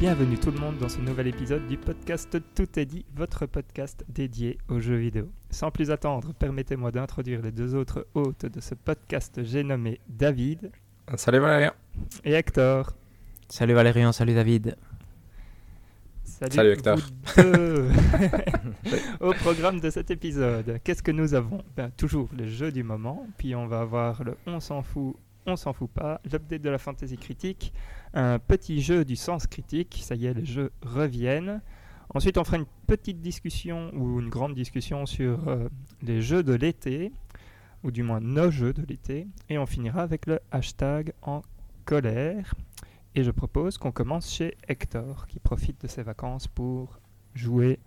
[0.00, 4.04] Bienvenue tout le monde dans ce nouvel épisode du podcast Tout est dit, votre podcast
[4.08, 5.28] dédié aux jeux vidéo.
[5.50, 10.70] Sans plus attendre, permettez-moi d'introduire les deux autres hôtes de ce podcast, j'ai nommé David.
[11.16, 11.72] Salut Valérien.
[12.22, 12.92] Et Hector.
[13.48, 14.76] Salut Valérian, salut David.
[16.22, 16.98] Salut, Hector.
[19.20, 21.64] Au programme de cet épisode, qu'est-ce que nous avons?
[21.76, 25.56] Ben, Toujours les jeux du moment, puis on va avoir le On s'en fout, on
[25.56, 27.72] s'en fout pas, l'update de la fantasy critique,
[28.14, 31.60] un petit jeu du sens critique, ça y est, les jeux reviennent.
[32.14, 35.68] Ensuite, on fera une petite discussion ou une grande discussion sur euh,
[36.02, 37.12] les jeux de l'été,
[37.84, 41.42] ou du moins nos jeux de l'été, et on finira avec le hashtag en
[41.84, 42.54] colère.
[43.14, 46.98] Et je propose qu'on commence chez Hector, qui profite de ses vacances pour
[47.34, 47.78] jouer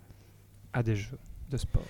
[0.74, 1.84] à des jeux de sport.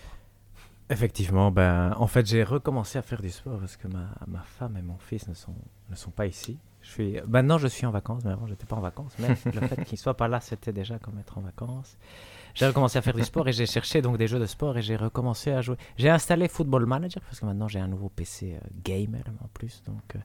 [0.89, 4.81] Effectivement, ben, en fait, j'ai recommencé à faire du sport parce que ma, femme et
[4.81, 5.33] mon fils ne
[5.95, 6.58] sont pas ici.
[7.27, 9.13] Maintenant, je suis en vacances, mais avant, je n'étais pas en vacances.
[9.19, 11.97] Mais le fait qu'ils ne soient pas là, c'était déjà comme être en vacances.
[12.53, 14.81] J'ai recommencé à faire du sport et j'ai cherché donc des jeux de sport et
[14.81, 15.77] j'ai recommencé à jouer.
[15.97, 19.81] J'ai installé Football Manager parce que maintenant j'ai un nouveau PC euh, gamer en plus.
[19.85, 20.19] Donc euh,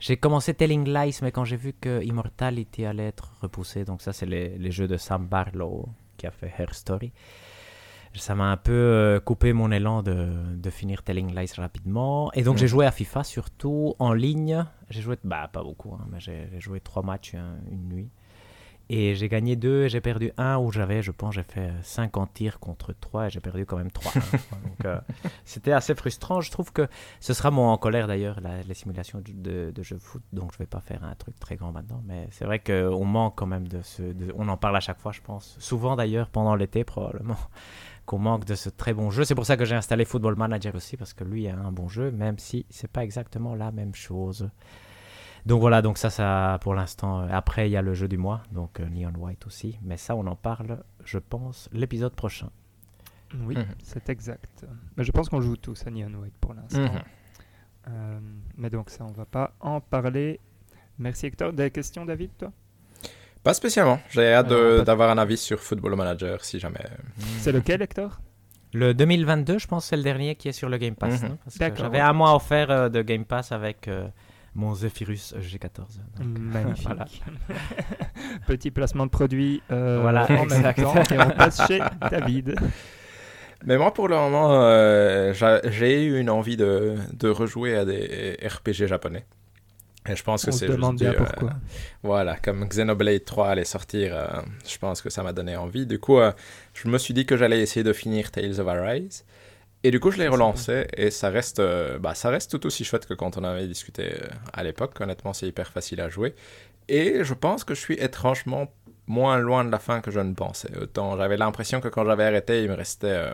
[0.00, 4.12] j'ai commencé Telling Lies, mais quand j'ai vu que Immortality allait être repoussé, donc ça
[4.12, 7.12] c'est les, les, jeux de Sam Barlow qui a fait Her Story
[8.18, 12.32] ça m'a un peu euh, coupé mon élan de, de, finir Telling Lies rapidement.
[12.32, 14.64] Et donc, j'ai joué à FIFA surtout en ligne.
[14.90, 17.34] J'ai joué, bah, pas beaucoup, hein, mais j'ai joué trois matchs
[17.70, 18.10] une nuit.
[18.88, 22.32] Et j'ai gagné deux et j'ai perdu un où j'avais, je pense, j'ai fait 50
[22.32, 24.12] tirs contre 3 et j'ai perdu quand même 3.
[24.22, 25.00] donc, euh,
[25.44, 26.40] c'était assez frustrant.
[26.40, 26.86] Je trouve que
[27.18, 30.22] ce sera mon en colère d'ailleurs, les simulations de, de, jeux de foot.
[30.32, 32.00] Donc, je vais pas faire un truc très grand maintenant.
[32.06, 34.02] Mais c'est vrai qu'on manque quand même de ce.
[34.36, 35.56] on en parle à chaque fois, je pense.
[35.58, 37.38] Souvent d'ailleurs, pendant l'été, probablement
[38.06, 39.24] qu'on manque de ce très bon jeu.
[39.24, 41.88] C'est pour ça que j'ai installé Football Manager aussi, parce que lui a un bon
[41.88, 44.48] jeu, même si c'est pas exactement la même chose.
[45.44, 47.20] Donc voilà, donc ça, ça pour l'instant.
[47.20, 49.78] Euh, après, il y a le jeu du mois, donc euh, Neon White aussi.
[49.82, 52.50] Mais ça, on en parle, je pense, l'épisode prochain.
[53.40, 53.66] Oui, mhm.
[53.82, 54.66] c'est exact.
[54.96, 56.80] Mais je pense qu'on joue tous à Neon White pour l'instant.
[56.80, 57.02] Mhm.
[57.88, 58.20] Euh,
[58.56, 60.40] mais donc ça, on va pas en parler.
[60.98, 61.52] Merci Hector.
[61.52, 62.52] Des questions, David, toi?
[63.46, 64.00] Pas spécialement.
[64.10, 64.48] J'ai hâte
[64.84, 66.80] d'avoir un avis sur Football Manager si jamais.
[67.16, 67.22] Hmm.
[67.38, 68.18] C'est lequel, Hector?
[68.72, 71.22] Le 2022, je pense, c'est le dernier qui est sur le Game Pass.
[71.22, 71.36] Mhm.
[71.76, 74.08] J'avais un mois offert euh, de Game Pass avec euh,
[74.56, 76.00] mon Zephyrus G14.
[76.24, 77.22] Magnifique.
[78.48, 81.02] Petit placement de produit euh, voilà, en même temps.
[81.10, 81.80] Et on passe chez
[82.10, 82.56] David.
[83.64, 84.50] Mais moi, pour le moment,
[85.70, 89.24] j'ai eu une envie de, de rejouer à des RPG japonais.
[90.08, 91.50] Et je pense que c'est demande bien pourquoi.
[92.02, 95.86] voilà, comme Xenoblade 3 allait sortir, euh, je pense que ça m'a donné envie.
[95.86, 96.32] Du coup, euh,
[96.74, 99.24] je me suis dit que j'allais essayer de finir Tales of Arise.
[99.82, 102.84] Et du coup, je l'ai relancé et ça reste, euh, bah, ça reste tout aussi
[102.84, 104.14] chouette que quand on avait discuté
[104.52, 105.00] à l'époque.
[105.00, 106.34] Honnêtement, c'est hyper facile à jouer.
[106.88, 108.72] Et je pense que je suis étrangement
[109.06, 110.76] moins loin de la fin que je ne pensais.
[110.80, 113.30] Autant j'avais l'impression que quand j'avais arrêté, il me restait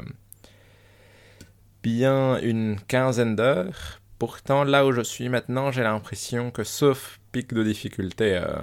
[1.83, 4.02] bien une quinzaine d'heures.
[4.23, 8.55] Pourtant, là où je suis maintenant, j'ai l'impression que sauf pic de difficulté euh,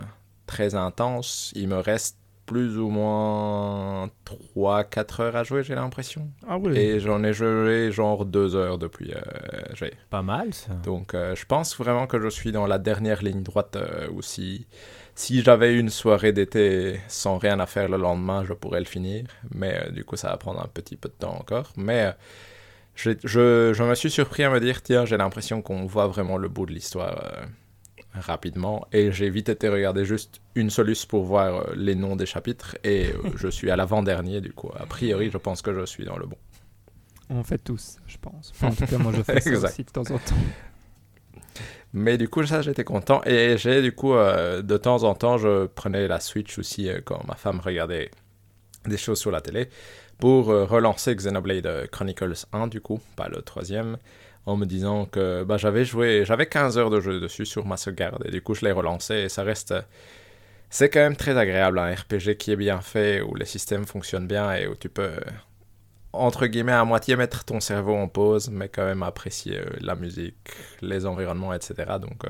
[0.45, 2.15] très intense, il me reste
[2.45, 4.09] plus ou moins
[4.55, 6.29] 3-4 heures à jouer, j'ai l'impression.
[6.47, 6.77] Ah oui.
[6.77, 9.11] Et j'en ai joué genre 2 heures depuis.
[9.13, 9.21] Euh,
[10.09, 10.71] Pas mal ça.
[10.85, 14.21] Donc euh, je pense vraiment que je suis dans la dernière ligne droite euh, où
[14.21, 14.65] si,
[15.13, 19.25] si j'avais une soirée d'été sans rien à faire le lendemain, je pourrais le finir.
[19.53, 21.73] Mais du coup, ça va prendre un petit peu de temps encore.
[21.75, 22.15] Mais
[22.99, 26.49] je, je, me suis surpris à me dire, tiens, j'ai l'impression qu'on voit vraiment le
[26.49, 27.45] bout de l'histoire euh,
[28.13, 28.85] rapidement.
[28.91, 32.77] Et j'ai vite été regarder juste une soluce pour voir euh, les noms des chapitres.
[32.83, 34.69] Et euh, je suis à l'avant-dernier, du coup.
[34.77, 36.37] A priori, je pense que je suis dans le bon.
[37.29, 38.51] On fait tous, je pense.
[38.61, 40.35] en tout cas, moi, je fais ça aussi de temps en temps.
[41.93, 43.21] Mais du coup, ça, j'étais content.
[43.23, 47.35] Et j'ai, du coup, de temps en temps, je prenais la Switch aussi quand ma
[47.35, 48.11] femme regardait
[48.85, 49.69] des choses sur la télé
[50.19, 53.97] pour euh, relancer Xenoblade euh, Chronicles 1 du coup, pas le troisième,
[54.45, 57.77] en me disant que bah, j'avais joué, j'avais 15 heures de jeu dessus sur ma
[57.77, 59.73] sauvegarde et du coup je l'ai relancé et ça reste,
[60.69, 64.27] c'est quand même très agréable un RPG qui est bien fait où les systèmes fonctionnent
[64.27, 65.11] bien et où tu peux
[66.11, 69.95] entre guillemets à moitié mettre ton cerveau en pause mais quand même apprécier euh, la
[69.95, 70.51] musique,
[70.81, 71.97] les environnements etc.
[72.01, 72.25] Donc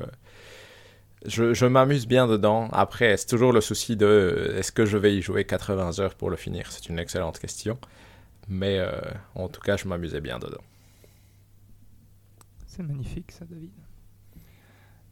[1.26, 2.68] je, m'amuse bien dedans.
[2.72, 6.30] Après, c'est toujours le souci de est-ce que je vais y jouer 80 heures pour
[6.30, 6.70] le finir?
[6.72, 7.78] C'est une excellente question.
[8.48, 8.90] Mais euh,
[9.34, 10.62] en tout cas, je m'amusais bien dedans.
[12.66, 13.70] C'est magnifique ça, David.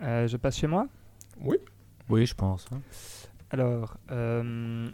[0.01, 0.87] Euh, je passe chez moi?
[1.41, 1.59] Oui.
[2.09, 2.67] Oui, je pense.
[2.73, 2.81] Hein.
[3.51, 4.43] Alors, euh,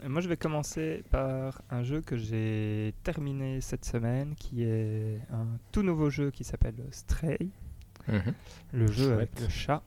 [0.07, 5.45] moi je vais commencer par un jeu que j'ai terminé cette semaine, qui est un
[5.73, 7.49] tout nouveau jeu qui s'appelle Stray.
[8.07, 8.33] Mhm.
[8.73, 9.81] Le jeu avec le chat.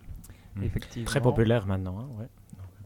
[0.62, 1.06] Effectivement.
[1.06, 1.98] Très populaire maintenant.
[2.00, 2.26] Hein, ouais.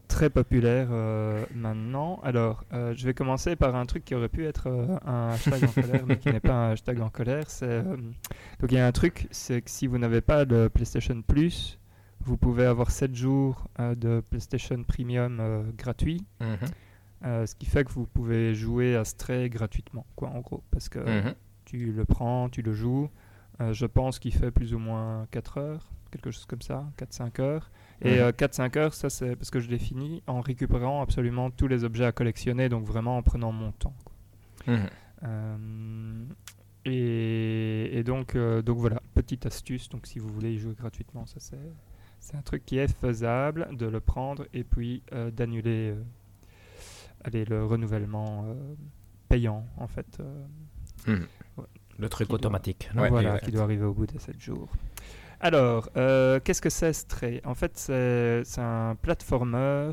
[0.07, 2.19] très populaire euh, maintenant.
[2.23, 5.63] Alors, euh, je vais commencer par un truc qui aurait pu être euh, un hashtag
[5.63, 7.49] en colère, mais qui n'est pas un hashtag en colère.
[7.49, 11.21] C'est, donc, il y a un truc, c'est que si vous n'avez pas de PlayStation
[11.23, 11.79] Plus,
[12.21, 15.41] vous pouvez avoir 7 jours de PlayStation Premium
[15.77, 16.23] gratuit.
[16.39, 16.57] Mhm.
[17.25, 20.61] Euh, ce qui fait que vous pouvez jouer à Stray gratuitement, quoi, en gros.
[20.71, 21.33] Parce que Mhm.
[21.65, 23.09] tu le prends, tu le joues.
[23.71, 27.69] Je pense qu'il fait plus ou moins 4 heures, quelque chose comme ça, 4-5 heures.
[28.01, 28.19] Et Mhm.
[28.21, 31.83] euh, 4-5 heures, ça c'est parce que je l'ai fini en récupérant absolument tous les
[31.83, 33.95] objets à collectionner, donc vraiment en prenant mon temps.
[34.05, 34.73] quoi.
[34.73, 34.87] Mhm.
[35.25, 36.25] Euh,
[36.85, 39.89] et, et donc, euh, donc voilà, petite astuce.
[39.89, 41.57] Donc si vous voulez y jouer gratuitement, ça c'est
[42.19, 46.01] c'est un truc qui est faisable de le prendre et puis euh, d'annuler euh,
[47.23, 48.75] allez, le renouvellement euh,
[49.29, 50.17] payant en fait.
[50.19, 50.45] euh,
[51.07, 51.27] Mhm.
[51.99, 52.89] Le truc doit- automatique.
[52.95, 54.69] Ouais, voilà, qui doit arriver au bout de 7 jours.
[55.43, 57.41] Alors, euh, qu'est-ce que c'est Stray?
[57.43, 59.91] En fait, c'est un platformer,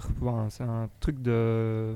[0.49, 1.93] c'est un truc de.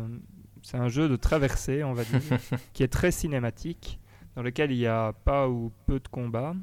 [0.62, 2.20] C'est un jeu de traversée, on va dire,
[2.72, 4.00] qui est très cinématique,
[4.34, 6.56] dans lequel il n'y a pas ou peu de combats.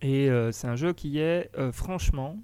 [0.00, 2.36] Et euh, c'est un jeu qui est euh, franchement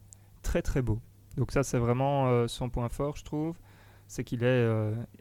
[0.42, 0.98] très très beau.
[1.36, 3.54] Donc, ça, c'est vraiment son point fort, je trouve.
[4.08, 4.68] C'est qu'il est,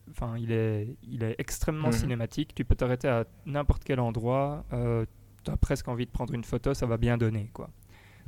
[0.09, 1.93] enfin, il est, il est extrêmement Mhm.
[1.93, 2.55] cinématique.
[2.55, 4.65] Tu peux t'arrêter à n'importe quel endroit.
[4.71, 7.69] tu as presque envie de prendre une photo, ça va bien donner, quoi.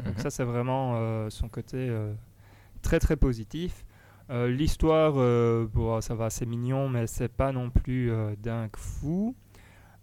[0.06, 0.22] Donc Mhm.
[0.22, 2.14] ça, c'est vraiment euh, son côté euh,
[2.82, 3.86] très très positif.
[4.30, 5.14] Euh, L'histoire,
[5.68, 8.12] bon, ça va, c'est mignon, mais c'est pas non plus
[8.42, 9.36] dingue fou.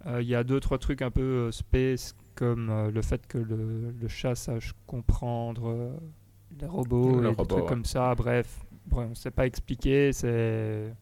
[0.06, 4.08] Il y a deux trois trucs un peu space, comme le fait que le, le
[4.08, 5.92] chat sache comprendre
[6.60, 7.68] les robots, Le et des trucs ouais.
[7.68, 8.14] comme ça.
[8.14, 10.12] Bref, bon, c'est pas expliqué.
[10.12, 10.92] C'est,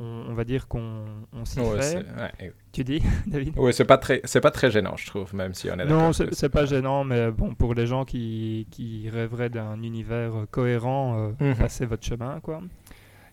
[0.00, 1.96] on, on va dire qu'on on s'y Ouais, fait.
[2.40, 3.56] ouais, Tu dis, David?
[3.58, 6.12] Ouais, c'est pas très, c'est pas très gênant, je trouve, même si on est Non,
[6.12, 11.16] c'est pas gênant, mais bon, pour les gens qui, qui rêveraient d'un univers euh, cohérent,
[11.40, 11.54] euh, Mhm.
[11.56, 12.60] passez votre chemin, quoi.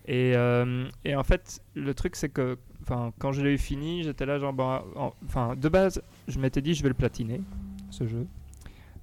[0.06, 4.02] Et, euh, et en fait, le truc, c'est que enfin, quand je l'ai eu fini,
[4.04, 4.54] j'étais là, genre,
[4.96, 7.40] en- enfin, de base, je m'étais dit, je vais le platiner,
[7.90, 8.26] ce jeu.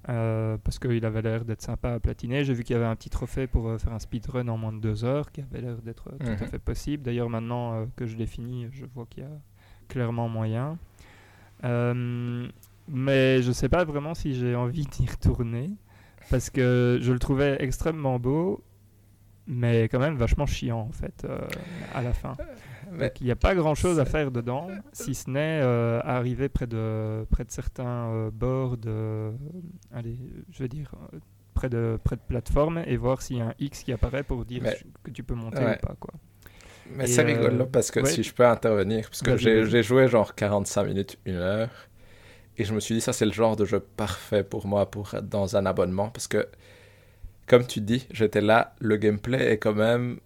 [0.08, 2.44] Euh, parce qu'il avait l'air d'être sympa à platiner.
[2.44, 4.72] J'ai vu qu'il y avait un petit trophée pour euh, faire un speedrun en moins
[4.72, 6.48] de deux heures, qui avait l'air d'être euh, tout à Mhm.
[6.48, 7.02] fait possible.
[7.02, 9.30] D'ailleurs, maintenant que je l'ai fini, je vois qu'il y a
[9.88, 10.78] clairement moyen.
[12.88, 15.70] Mais je sais pas vraiment si j'ai envie d'y retourner,
[16.30, 18.62] parce que je le trouvais extrêmement beau,
[19.48, 21.26] mais quand même vachement chiant en fait,
[21.94, 22.36] à la fin.
[22.92, 26.00] Mais- Donc, il n'y a pas grand chose à faire dedans, si ce n'est euh,
[26.04, 29.32] arriver près de, près de certains euh, bords de.
[29.92, 30.16] allez,
[30.50, 30.92] je veux dire.
[31.12, 31.18] euh,
[31.54, 34.44] Près de, près de plateforme et voir s'il y a un X qui apparaît pour
[34.44, 35.78] dire Mais- que tu peux monter Ouais.
[35.82, 35.96] ou pas.
[35.98, 36.12] Quoi.
[36.94, 38.10] Mais c'est euh, rigolo parce que ouais.
[38.10, 41.70] si je peux intervenir, parce que j'ai joué genre 45 minutes, une heure,
[42.58, 45.14] et je me suis dit ça c'est le genre de jeu parfait pour moi pour
[45.14, 46.46] être dans un abonnement parce que
[47.46, 50.18] comme tu dis, j'étais là, le gameplay est quand même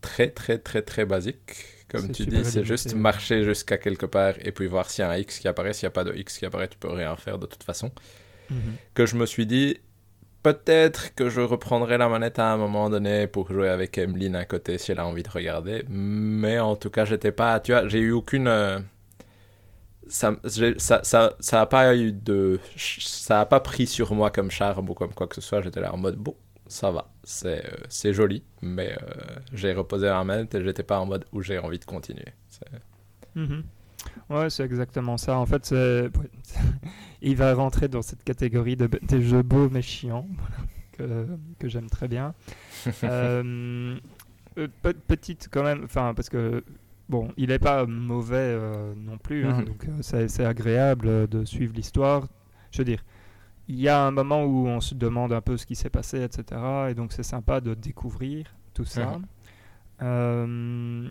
[0.00, 1.66] très très très très basique.
[1.88, 5.10] Comme tu dis, c'est juste marcher jusqu'à quelque part et puis voir s'il y a
[5.10, 5.72] un X qui apparaît.
[5.72, 7.90] S'il n'y a pas de X qui apparaît, tu peux rien faire de toute façon.
[8.94, 9.78] Que je me suis dit,
[10.42, 14.44] peut-être que je reprendrai la manette à un moment donné pour jouer avec Emeline à
[14.46, 15.84] côté si elle a envie de regarder.
[15.88, 17.60] Mais en tout cas, j'étais pas.
[17.60, 18.48] Tu vois, j'ai eu aucune.
[18.48, 18.80] euh,
[20.10, 20.36] Ça,
[20.78, 22.58] ça, ça, ça a pas eu de.
[22.78, 25.60] Ça a pas pris sur moi comme charme ou comme quoi que ce soit.
[25.60, 26.34] J'étais là en mode bon,
[26.68, 31.00] ça va, c'est euh, c'est joli, mais euh, j'ai reposé la manette et j'étais pas
[31.00, 32.26] en mode où j'ai envie de continuer.
[32.48, 32.66] C'est-
[33.34, 33.62] Mhm.
[34.30, 35.38] Ouais, c'est exactement ça.
[35.38, 36.08] En fait, c'est-
[37.22, 40.26] il va rentrer dans cette catégorie de, des jeux beaux mais chiants,
[40.92, 41.26] que,
[41.58, 42.34] que j'aime très bien.
[43.04, 43.96] Euh,
[44.82, 46.64] pe- petite quand même, enfin parce que
[47.08, 48.58] bon, il est pas mauvais
[48.96, 49.64] non plus, hein, Mhm.
[49.66, 52.26] donc c'est c'est agréable de suivre l'histoire.
[52.72, 53.04] Je veux dire,
[53.68, 56.22] il y a un moment où on se demande un peu ce qui s'est passé,
[56.22, 56.60] etc.
[56.90, 59.12] Et donc c'est sympa de découvrir tout ça.
[60.02, 61.08] Euh,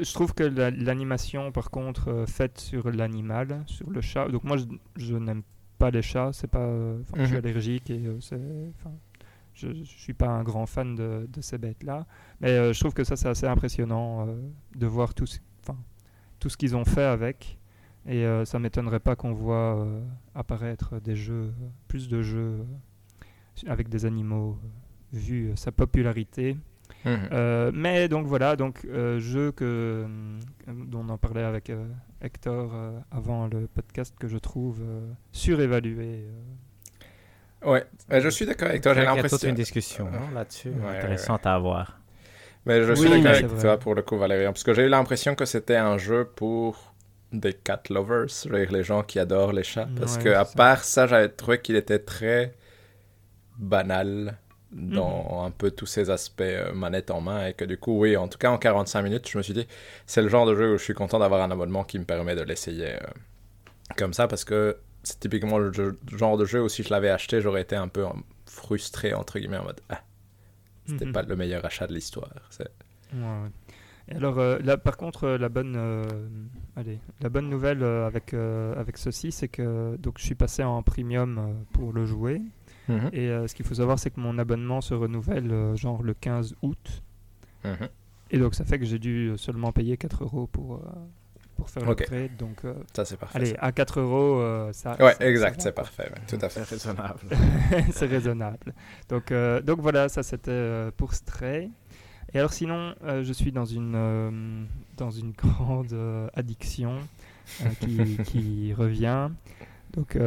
[0.00, 4.28] je trouve que la- l'animation, par contre, euh, faite sur l'animal, sur le chat.
[4.28, 4.64] Donc moi, je,
[4.96, 5.42] je n'aime
[5.78, 6.30] pas les chats.
[6.32, 6.58] C'est pas.
[6.60, 7.38] euh, Je suis Mhm.
[7.38, 8.02] allergique et
[9.54, 12.06] je, je suis pas un grand fan de, de ces bêtes-là.
[12.40, 14.26] Mais je trouve que ça, c'est assez impressionnant
[14.76, 15.26] de voir tout,
[16.40, 17.58] tout ce qu'ils ont fait avec.
[18.06, 20.00] Et euh, ça m'étonnerait pas qu'on voit euh,
[20.34, 21.52] apparaître des jeux,
[21.88, 24.68] plus de jeux euh, avec des animaux, euh,
[25.18, 26.56] vu sa popularité.
[27.06, 27.18] Mhm.
[27.32, 30.06] Euh, mais donc voilà, donc euh, jeu que
[30.68, 31.86] dont on en parlait avec euh,
[32.20, 36.26] Hector euh, avant le podcast que je trouve euh, surévalué.
[37.64, 37.70] euh.
[37.70, 38.92] Ouais, mais je suis d'accord avec toi.
[38.92, 39.48] Il J'ai y a toute l'impression.
[39.48, 41.98] une discussion hein, là-dessus, Ouais, intéressante à avoir.
[42.66, 44.88] Mais je suis Oui, d'accord avec toi pour le coup, Valérian, parce que j'ai eu
[44.88, 46.93] l'impression que c'était un jeu pour
[47.40, 49.90] des cat lovers, les gens qui adorent les chats.
[49.96, 50.54] Parce Ouais, que à ça.
[50.56, 52.54] part ça, j'avais trouvé qu'il était très
[53.58, 54.38] banal
[54.72, 58.16] dans un peu tous ces aspects euh, manette en main et que du coup, oui,
[58.16, 59.66] en tout cas en 45 minutes, je me suis dit,
[60.06, 62.34] c'est le genre de jeu où je suis content d'avoir un abonnement qui me permet
[62.34, 62.98] de l'essayer euh,
[63.96, 67.10] comme ça parce que c'est typiquement le jeu- genre de jeu où si je l'avais
[67.10, 68.10] acheté, j'aurais été un peu euh,
[68.46, 70.02] frustré, entre guillemets, en mode, ah,
[70.86, 71.12] c'était Mhm.
[71.12, 72.30] pas le meilleur achat de l'histoire.
[73.12, 73.50] Ouais, ouais.
[74.08, 76.04] Et alors euh, là, par contre, euh, la bonne, euh,
[76.76, 80.62] allez, la bonne nouvelle euh, avec euh, avec ceci, c'est que donc je suis passé
[80.62, 82.42] en premium euh, pour le jouer.
[82.88, 83.08] Mhm.
[83.14, 86.12] Et euh, ce qu'il faut savoir, c'est que mon abonnement se renouvelle euh, genre le
[86.12, 87.02] 15 août.
[87.64, 87.88] Mhm.
[88.30, 90.78] Et donc ça fait que j'ai dû seulement payer 4 euros pour, euh,
[91.56, 92.00] pour faire Ok.
[92.00, 92.36] l'upgrade.
[92.36, 93.38] Donc euh, Ça, c'est parfait.
[93.38, 94.96] allez, à 4 euros, euh, ça.
[95.02, 96.60] Ouais, ça- exact, c'est parfait, ouais, tout à fait.
[96.64, 97.20] C'est raisonnable.
[97.92, 98.74] c'est raisonnable.
[99.08, 101.70] Donc, euh, donc voilà, ça c'était euh, pour Stray.
[102.34, 104.30] Et alors sinon, euh, je suis dans une, euh,
[104.96, 106.96] dans une grande euh, addiction
[107.80, 109.30] qui, qui revient.
[109.92, 110.18] Donc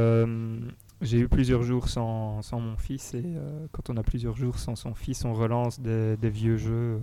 [1.01, 3.25] j'ai eu plusieurs jours sans, sans mon fils et
[3.73, 7.01] quand on a plusieurs jours sans son fils, on relance des, des vieux jeux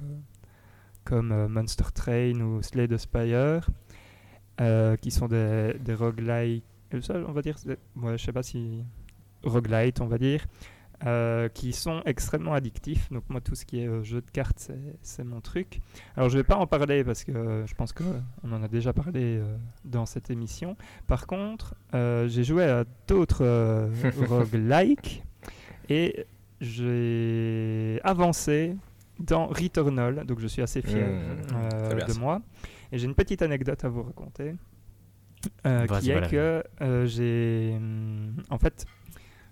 [1.05, 3.69] comme Monster Train ou Slay the Spire,
[5.03, 6.65] qui sont des, des roguelikes.
[7.03, 7.57] Ça, on va dire,
[7.97, 8.83] ouais, je sais pas si
[9.43, 10.47] roguelite, on va dire,
[11.07, 13.11] euh, qui sont extrêmement addictifs.
[13.13, 14.71] Donc moi, tout ce qui est euh, jeu de cartes,
[15.03, 15.81] c'est- mon truc.
[16.17, 18.93] Alors je vais pas en parler parce que euh, je pense qu'on en a déjà
[18.93, 19.41] parlé
[19.85, 20.77] dans cette émission.
[21.07, 23.89] Par contre, j'ai joué à d'autres
[24.29, 25.23] roguelikes
[25.89, 26.27] et
[26.61, 28.77] j'ai avancé
[29.21, 32.41] dans Returnal, donc je suis assez fier Mmh, de moi.
[32.93, 34.55] Et j'ai une petite anecdote à vous raconter,
[36.01, 36.65] qui est que
[37.07, 38.87] j'ai, hum, en fait,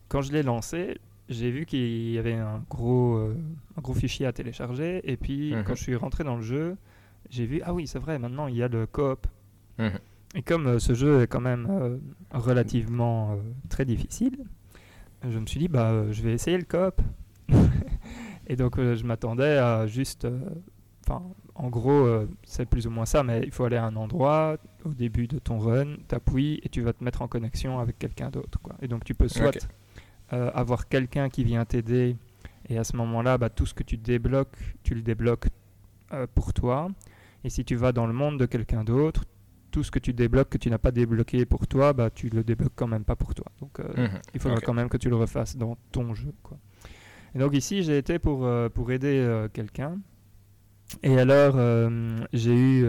[0.08, 0.98] quand je l'ai lancé,
[1.32, 3.36] j'ai vu qu'il y avait un gros, euh,
[3.76, 5.64] un gros fichier à télécharger, et puis Mhm.
[5.64, 6.76] quand je suis rentré dans le jeu,
[7.30, 9.26] j'ai vu ah oui c'est vrai maintenant il y a le coop.
[9.78, 9.98] Mhm.
[10.34, 11.98] Et comme euh, ce jeu est quand même euh,
[12.32, 13.36] relativement
[13.68, 14.38] très difficile,
[15.28, 17.00] je me suis dit bah je vais essayer le coop.
[18.46, 20.26] et donc je m'attendais à juste,
[21.06, 21.22] enfin
[21.54, 22.06] en gros
[22.44, 25.38] c'est plus ou moins ça, mais il faut aller à un endroit au début de
[25.38, 28.58] ton run, t'appuies et tu vas te mettre en connexion avec quelqu'un d'autre.
[28.80, 29.52] Et donc tu peux soit.
[30.32, 32.16] Euh, avoir quelqu'un qui vient t'aider
[32.68, 35.46] et à ce moment-là bah, tout ce que tu débloques, tu le débloques
[36.12, 36.88] euh, pour toi.
[37.44, 39.24] Et si tu vas dans le monde de quelqu'un d'autre,
[39.70, 42.44] tout ce que tu débloques que tu n'as pas débloqué pour toi, bah, tu le
[42.44, 43.46] débloques quand même pas pour toi.
[43.60, 44.20] Donc euh, Mhm.
[44.34, 46.32] il faudra quand même que tu le refasses dans ton jeu.
[46.42, 46.58] Quoi.
[47.34, 49.98] Et donc ici, j'ai été pour, pour aider quelqu'un.
[51.02, 51.56] Et alors,
[52.34, 52.86] j'ai eu,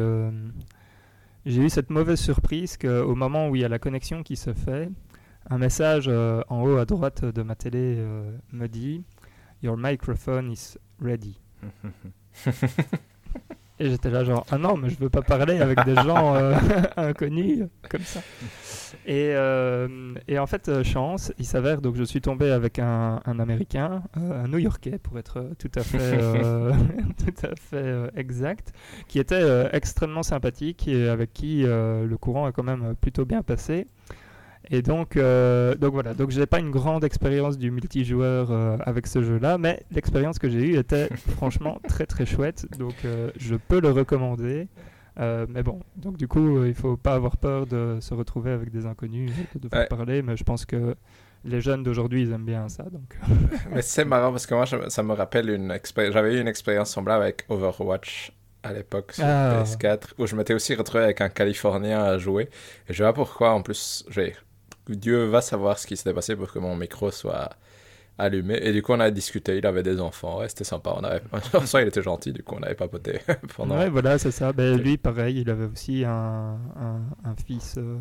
[1.45, 4.53] j'ai eu cette mauvaise surprise qu'au moment où il y a la connexion qui se
[4.53, 4.89] fait,
[5.49, 9.03] un message euh, en haut à droite de ma télé euh, me dit
[9.61, 11.39] Your microphone is ready.
[13.79, 16.55] Et j'étais là genre ah non mais je veux pas parler avec des gens euh,
[16.95, 18.21] inconnus comme ça.
[19.07, 23.39] Et, euh, et en fait chance, il s'avère donc je suis tombé avec un, un
[23.39, 26.19] américain, euh, un New-Yorkais pour être tout à fait
[27.17, 28.73] tout à fait exact,
[29.07, 33.87] qui était extrêmement sympathique et avec qui le courant est quand même plutôt bien passé.
[34.71, 39.07] Et donc, euh, donc voilà, donc j'ai pas une grande expérience du multijoueur euh, avec
[39.07, 43.55] ce jeu-là, mais l'expérience que j'ai eue était franchement très très chouette, donc euh, je
[43.55, 44.67] peux le recommander.
[45.19, 48.71] Euh, mais bon, donc du coup, il faut pas avoir peur de se retrouver avec
[48.71, 49.85] des inconnus de Ouais.
[49.87, 50.95] parler, mais je pense que
[51.45, 53.17] les jeunes d'aujourd'hui, ils aiment bien ça, donc.
[53.71, 56.13] Mais c'est marrant parce que moi, ça me rappelle une expérience.
[56.13, 58.31] J'avais eu une expérience semblable avec Overwatch
[58.63, 59.61] à l'époque sur Ah.
[59.61, 62.49] PS4 où je m'étais aussi retrouvé avec un Californien à jouer.
[62.87, 64.33] Et je vois pourquoi, en plus, j'ai-
[64.87, 67.49] Dieu va savoir ce qui s'était passé pour que mon micro soit
[68.17, 68.59] allumé.
[68.61, 69.57] Et du coup, on a discuté.
[69.57, 70.39] Il avait des enfants.
[70.39, 70.93] Ouais, c'était sympa.
[70.97, 71.21] On avait...
[71.53, 72.31] En soi, il était gentil.
[72.33, 73.19] Du coup, on avait papoté
[73.55, 73.77] pendant.
[73.77, 74.53] Ouais, voilà, c'est ça.
[74.53, 77.97] Ben, lui, pareil, il avait aussi un, un, un fils, euh,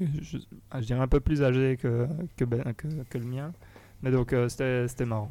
[0.00, 0.38] je,
[0.74, 2.06] je dirais un peu plus âgé que,
[2.36, 3.52] que, ben- que, que le mien.
[4.02, 5.30] Mais donc, euh, c'était marrant.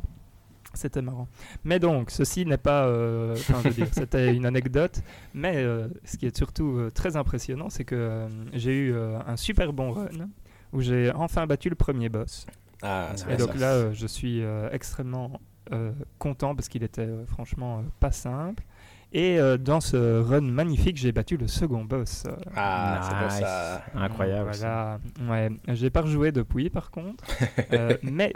[0.75, 1.27] C'était marrant.
[1.63, 2.85] Mais donc, ceci n'est pas.
[2.85, 5.01] euh, je veux dire, c'était une anecdote.
[5.33, 9.91] Mais euh, ce qui est surtout très impressionnant, c'est que j'ai eu un super bon
[9.93, 10.29] run
[10.73, 12.45] où j'ai enfin battu le premier boss.
[12.81, 13.57] Ah, c'est Et donc ça.
[13.59, 15.39] là, euh, je suis euh, extrêmement
[15.71, 18.63] euh, content parce qu'il était euh, franchement euh, pas simple.
[19.11, 22.25] Et euh, dans ce run magnifique, j'ai battu le second boss.
[22.55, 23.83] Ah, c'est pour ça.
[23.95, 24.51] Incroyable.
[24.53, 24.99] Voilà.
[25.27, 25.49] Ouais.
[25.69, 27.23] J'ai pas rejoué depuis, par contre.
[27.73, 28.33] Euh, mais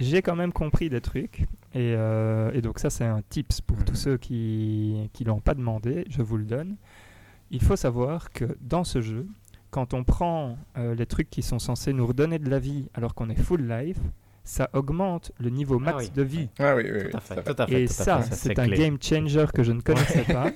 [0.00, 1.40] j'ai quand même compris des trucs.
[1.74, 3.96] Et, euh, et donc ça, c'est un tips pour tous Mhm.
[3.96, 6.04] ceux qui qui l'ont pas demandé.
[6.08, 6.76] Je vous le donne.
[7.50, 9.26] Il faut savoir que dans ce jeu,
[9.74, 13.12] quand on prend euh, les trucs qui sont censés nous redonner de la vie alors
[13.12, 13.98] qu'on est full life,
[14.44, 16.10] ça augmente le niveau max oui.
[16.14, 16.48] de vie.
[16.60, 17.34] Ah oui, oui, oui, Tout à fait.
[17.34, 17.42] ça va.
[17.42, 17.82] Tout à fait.
[17.82, 18.78] Et tout à ça, c'est un clé.
[18.78, 20.52] game changer que je ne connaissais pas.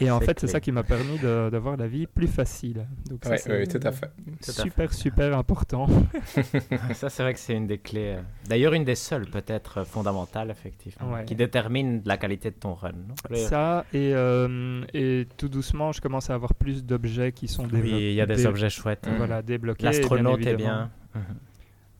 [0.00, 2.86] Et en fait, c'est ça qui m'a permis d'avoir la vie plus facile.
[3.08, 4.10] Donc ça, Ouais, c'est oui, tout à fait.
[4.42, 5.86] Super, super important.
[6.94, 8.16] Ça, c'est vrai que c'est une des clés.
[8.16, 11.24] euh, D'ailleurs, une des seules, peut-être, euh, fondamentales, effectivement, Ouais.
[11.24, 12.92] qui détermine la qualité de ton run.
[12.92, 17.64] non Ça, et, euh, et tout doucement, je commence à avoir plus d'objets qui sont
[17.64, 18.10] Oui, développés.
[18.10, 19.06] il y a des objets chouettes.
[19.06, 19.16] Mhm.
[19.16, 19.84] Voilà, débloqués.
[19.84, 20.90] L'astronaute est bien.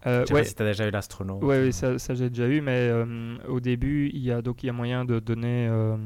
[0.06, 1.42] Euh, Je sais ouais, pas si t'as déjà eu l'astronaute.
[1.42, 4.62] Ouais, oui, ça, ça j'ai déjà eu, mais euh, au début, il y a donc
[4.62, 5.96] il y a moyen de donner, euh,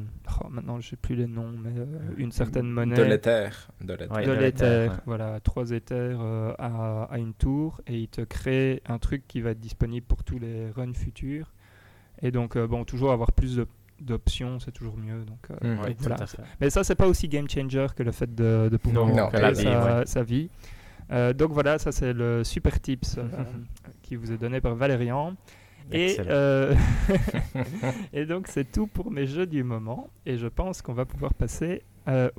[0.42, 3.68] oh, maintenant je sais plus les noms, mais euh, une certaine monnaie De l'éther.
[3.82, 4.16] De l'éther.
[4.16, 4.96] Ouais, de de l'éther, l'éther, ouais.
[5.06, 9.40] voilà, trois éthers euh, à, à une tour, et il te crée un truc qui
[9.42, 11.52] va être disponible pour tous les runs futurs.
[12.22, 13.66] Et donc, euh, bon, toujours avoir plus de-
[14.00, 15.24] d'options, c'est toujours mieux.
[15.24, 15.38] Donc,
[15.98, 16.26] voilà.
[16.26, 16.42] fait.
[16.60, 20.02] Mais ça, c'est pas aussi game changer que le fait de, de pouvoir Non, Non,
[20.06, 20.48] sa vie.
[21.12, 23.24] Euh, donc voilà, ça c'est le super tips euh,
[24.02, 25.34] qui vous est donné par Valérian.
[25.92, 26.74] Et, euh,
[28.12, 30.08] et donc c'est tout pour mes jeux du moment.
[30.26, 31.82] Et je pense qu'on va pouvoir passer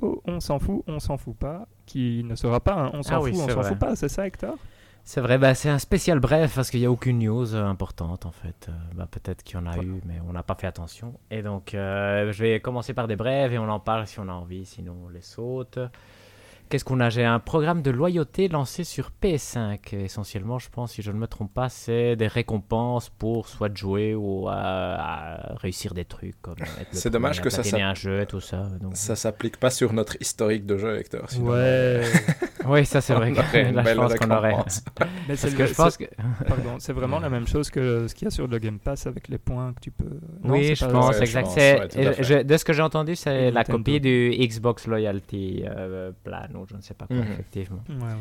[0.00, 3.16] au On s'en fout, on s'en fout pas, qui ne sera pas un On s'en
[3.16, 4.56] Ah fout, oui, on s'en fout pas, c'est ça Hector?
[5.04, 8.30] C'est vrai, bah, c'est un spécial bref parce qu'il n'y a aucune news importante en
[8.30, 8.68] fait.
[8.68, 11.14] Euh, bah, Peut-être qu'il y en a eu, mais on n'a pas fait attention.
[11.30, 14.28] Et donc, euh, je vais commencer par des brèves et on en parle si on
[14.28, 15.78] a envie, sinon on les saute.
[16.72, 17.10] Qu'est-ce qu'on a?
[17.10, 19.94] J'ai un programme de loyauté lancé sur PS5.
[19.94, 23.76] Et essentiellement, je pense, si je ne me trompe pas, c'est des récompenses pour soit
[23.76, 26.40] jouer ou à, à réussir des trucs.
[26.40, 26.56] comme
[26.92, 28.68] C'est dommage que ça platiner s'app- un jeu et tout ça.
[28.80, 28.96] Donc...
[28.96, 31.28] Ça s'applique pas sur notre historique de jeu, Hector.
[31.28, 32.00] sinon, Ouais,
[32.66, 33.32] Oui, ça c'est vrai.
[33.52, 34.54] je belle pense qu'on aurait.
[35.28, 36.44] mais c'est Parce que je pense c'est- que.
[36.46, 39.06] pardon, c'est vraiment la même chose que ce qu'il y a sur le Game Pass
[39.06, 40.18] avec les points que tu peux.
[40.44, 41.48] Non, oui, je pas- pense, Ouais, exact.
[41.56, 41.88] ouais,
[42.20, 43.78] je- de ce que j'ai entendu, c'est la Nintendo.
[43.78, 47.32] copie du Xbox Loyalty euh, Plan ou je ne sais pas quoi, Mhm.
[47.32, 47.84] effectivement.
[47.88, 48.16] Ouais, ouais.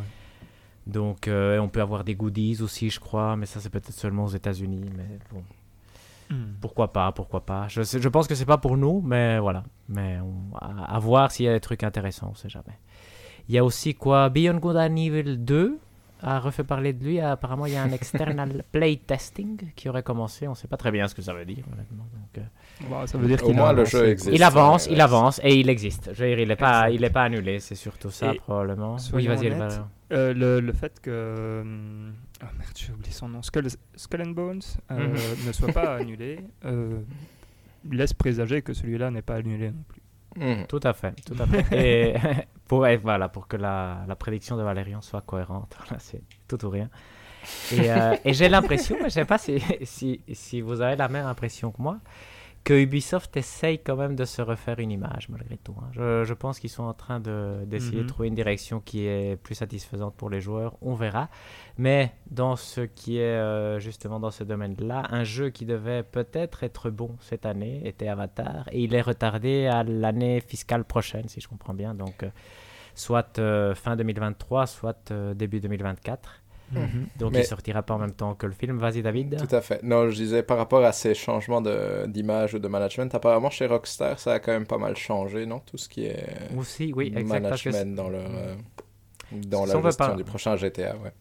[0.87, 4.25] Donc, euh, on peut avoir des goodies aussi, je crois, mais ça, c'est peut-être seulement
[4.25, 4.85] aux États-Unis.
[4.97, 5.43] Mais bon,
[6.31, 6.53] Hmm.
[6.61, 7.67] pourquoi pas, pourquoi pas.
[7.67, 9.63] Je, pense que c'est pas pour nous, mais voilà.
[9.89, 12.79] Mais on- à, à voir s'il y a des trucs intéressants, on sait jamais.
[13.49, 14.29] Il y a aussi quoi?
[14.29, 15.77] Beyond Good and Evil 2
[16.23, 17.19] a refait parler de lui.
[17.19, 20.47] Apparemment, il y a un external playtesting qui aurait commencé.
[20.47, 22.05] On ne sait pas très bien ce que ça veut dire, honnêtement.
[22.13, 24.33] Donc, euh, Bon, ça veut dire qu'il moins, le jeu existe.
[24.33, 26.11] il avance, ouais, il avance et il existe.
[26.13, 26.95] Je veux dire, il n'est pas, Exact.
[26.95, 28.97] il est pas annulé, c'est surtout ça Et probablement.
[29.13, 29.51] Oui, vas-y.
[30.13, 31.63] Euh, le, le fait que.
[32.41, 33.41] Ah merde, j'ai oublié son nom.
[33.41, 35.15] Skull, Skull and Bones euh, Mhm.
[35.47, 36.99] ne soit pas annulé euh,
[37.89, 40.01] laisse présager que celui-là n'est pas annulé non plus.
[40.35, 40.65] Mhm.
[40.67, 41.65] Tout à fait, tout à fait.
[41.71, 42.13] et
[42.71, 46.63] pour, et voilà, pour que la, la prédiction de Valérian soit cohérente, voilà, c'est tout
[46.65, 46.89] ou rien.
[47.71, 51.09] Et, euh, et j'ai l'impression, mais je sais pas si, si, si vous avez la
[51.09, 51.97] même impression que moi,
[52.63, 55.73] que Ubisoft essaye quand même de se refaire une image malgré tout.
[55.81, 55.89] hein.
[55.93, 58.07] Je, je pense qu'ils sont en train de- d'essayer de Mhm.
[58.07, 60.75] trouver une direction qui est plus satisfaisante pour les joueurs.
[60.83, 61.27] On verra.
[61.79, 66.63] Mais dans ce qui est euh, justement dans ce domaine-là, un jeu qui devait peut-être
[66.63, 71.41] être bon cette année était Avatar et il est retardé à l'année fiscale prochaine, si
[71.41, 71.95] je comprends bien.
[71.95, 72.29] Donc, euh,
[73.01, 76.37] soit euh, fin 2023, soit euh, début 2024.
[77.19, 78.77] Donc, Mais- il sortira pas en même temps que le film.
[78.77, 79.35] Vas-y, David.
[79.45, 79.83] Tout à fait.
[79.83, 83.65] Non, je disais par rapport à ces changements de- d'image ou de management, apparemment chez
[83.67, 85.59] Rockstar, ça a quand même pas mal changé, non?
[85.59, 86.25] Tout ce qui est
[86.57, 87.41] Aussi, oui, exact.
[87.41, 88.55] Management dans leur euh,
[89.33, 91.11] dans la gestion pas- du prochain GTA, ouais.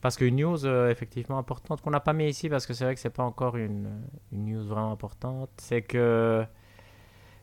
[0.00, 2.94] parce qu'une news euh, effectivement importante qu'on n'a pas mis ici, parce que c'est vrai
[2.94, 3.90] que c'est pas encore une,
[4.32, 6.44] une news vraiment importante, c'est que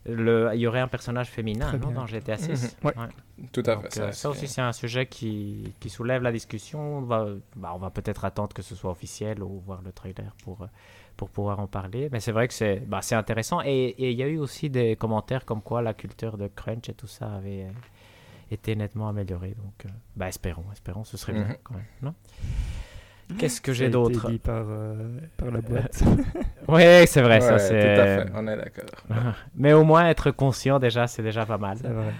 [0.05, 2.77] le, il y aurait un personnage féminin non, dans GTA 6.
[2.83, 2.93] Ouais.
[3.51, 3.99] Tout à fait.
[3.99, 6.97] euh, ça aussi, c'est un sujet qui, qui soulève la discussion.
[6.97, 10.35] On va, bah, on va peut-être attendre que ce soit officiel ou voir le trailer
[10.43, 10.67] pour, euh,
[11.17, 12.09] pour pouvoir en parler.
[12.11, 13.61] Mais c'est vrai que c'est bah, intéressant.
[13.63, 16.93] Et il y a eu aussi des commentaires comme quoi la culture de crunch et
[16.93, 17.71] tout ça avait euh,
[18.49, 19.55] été nettement améliorée.
[19.55, 21.55] Donc, euh, bah, espérons, espérons, ce serait bien Mhm.
[21.63, 21.85] quand même.
[22.01, 22.13] Non?
[23.37, 24.93] Qu'est-ce que j'ai d'autre dit par, euh,
[25.37, 26.03] par la boîte.
[26.67, 27.95] Oui, c'est vrai, ça c'est.
[27.95, 28.85] Tout à fait, on est d'accord.
[29.55, 31.77] Mais au moins être conscient déjà, c'est déjà pas mal.
[31.81, 32.13] c'est vrai.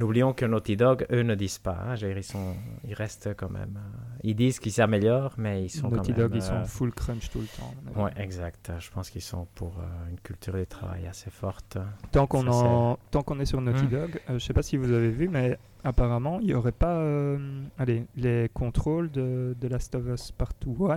[0.00, 1.76] N'oublions que Naughty Dog, eux, ne disent pas.
[1.86, 1.94] hein.
[1.96, 3.76] Ils, sont, ils restent quand même.
[3.76, 6.28] euh, Ils disent qu'ils s'améliorent, mais ils sont Naughty quand même.
[6.28, 8.02] Dog, ils sont euh, full crunch tout le temps.
[8.02, 8.72] Ouais, exact.
[8.78, 11.76] Je pense qu'ils sont pour euh, une culture du travail assez forte.
[12.12, 13.88] Tant qu'on Ça, en- tant qu'on est sur Naughty Hmm.
[13.90, 17.62] Dog, je sais pas si vous avez vu, mais apparemment, il n'y aurait pas euh,
[17.78, 20.96] allez, les contrôles de, de Last of Us Part 1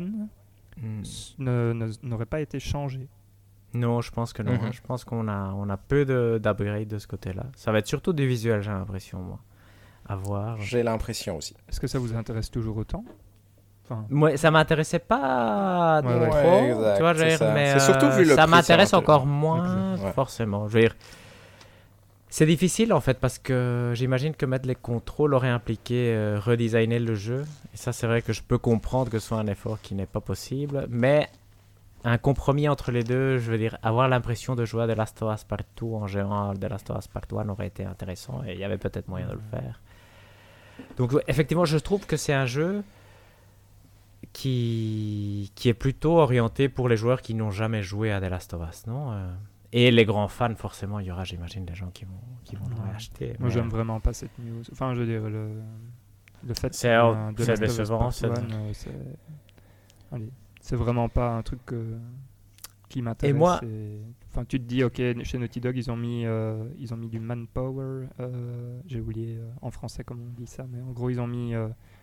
[0.75, 1.03] Hmm.
[1.39, 3.07] ne- ne- n'auraient pas été changés.
[3.73, 4.53] Non, je pense que non.
[4.53, 4.59] Mhm.
[4.65, 4.69] hein.
[4.71, 7.43] Je pense qu'on a, on a peu de- d'upgrade de, ce côté-là.
[7.55, 9.39] Ça va être surtout du visuel, j'ai l'impression, moi.
[10.07, 10.57] À voir.
[10.61, 11.55] J'ai l'impression aussi.
[11.69, 13.03] Est-ce que ça vous intéresse toujours autant?
[13.85, 16.29] Enfin, Moi, ça m'intéressait pas Ouais, de ouais.
[16.29, 17.53] trop, Ouais, exact, tu vois, je dire, ça.
[17.53, 20.11] mais surtout euh, vu le ça m'intéresse encore moins, ouais.
[20.13, 20.67] forcément.
[20.67, 20.95] Je veux dire,
[22.29, 26.99] c'est difficile en fait parce que j'imagine que mettre les contrôles aurait impliqué euh, redesigner
[26.99, 27.45] le jeu.
[27.73, 30.05] Et ça, c'est vrai que je peux comprendre que ce soit un effort qui n'est
[30.07, 31.29] pas possible, mais
[32.03, 33.37] un compromis entre les deux.
[33.37, 36.53] Je veux dire, avoir l'impression de jouer à The Last of Us partout en jouant
[36.53, 39.27] The Last of Us Part 1 aurait été intéressant et il y avait peut-être moyen
[39.27, 39.81] de le faire.
[40.97, 42.83] Donc, effectivement, je trouve que c'est un jeu
[44.31, 48.53] qui, qui est plutôt orienté pour les joueurs qui n'ont jamais joué à The Last
[48.53, 49.31] of Us, non euh,
[49.71, 52.65] Et les grands fans, forcément, il y aura, j'imagine, des gens qui vont, qui vont
[52.91, 53.35] l'acheter.
[53.39, 54.63] Moi, j'aime vraiment pas cette news.
[54.71, 55.61] Enfin, je veux dire, le,
[56.45, 58.11] le fait c'est de décevant.
[58.11, 58.29] C'est
[60.71, 61.61] vraiment pas un truc
[62.89, 63.35] qui m'intéresse.
[63.35, 63.59] Et moi,
[64.29, 67.09] enfin, tu te dis, ok, chez Naughty Dog, ils ont mis, euh, ils ont mis
[67.09, 68.07] du manpower.
[68.19, 71.53] Euh, j'ai oublié en français comment on dit ça, mais en gros, ils ont mis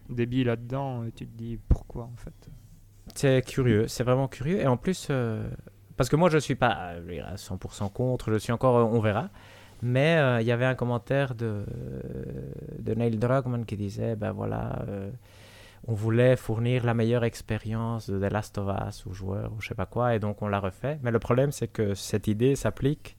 [0.09, 1.05] des billes là-dedans.
[1.05, 2.51] Et tu te dis pourquoi en fait?
[3.15, 4.61] C'est curieux, c'est vraiment curieux.
[4.61, 5.11] Et en plus,
[5.97, 9.31] parce que moi, je suis pas à 100% contre, je suis encore, on verra.
[9.83, 11.65] Mais euh, il y avait un commentaire de,
[12.79, 15.11] de Neil Druckmann qui disait, ben voilà, euh,
[15.91, 19.69] on voulait fournir la meilleure expérience de The Last of Us aux joueurs ou je
[19.69, 21.01] sais pas quoi, et donc on l'a refait.
[21.03, 23.17] Mais le problème, c'est que cette idée s'applique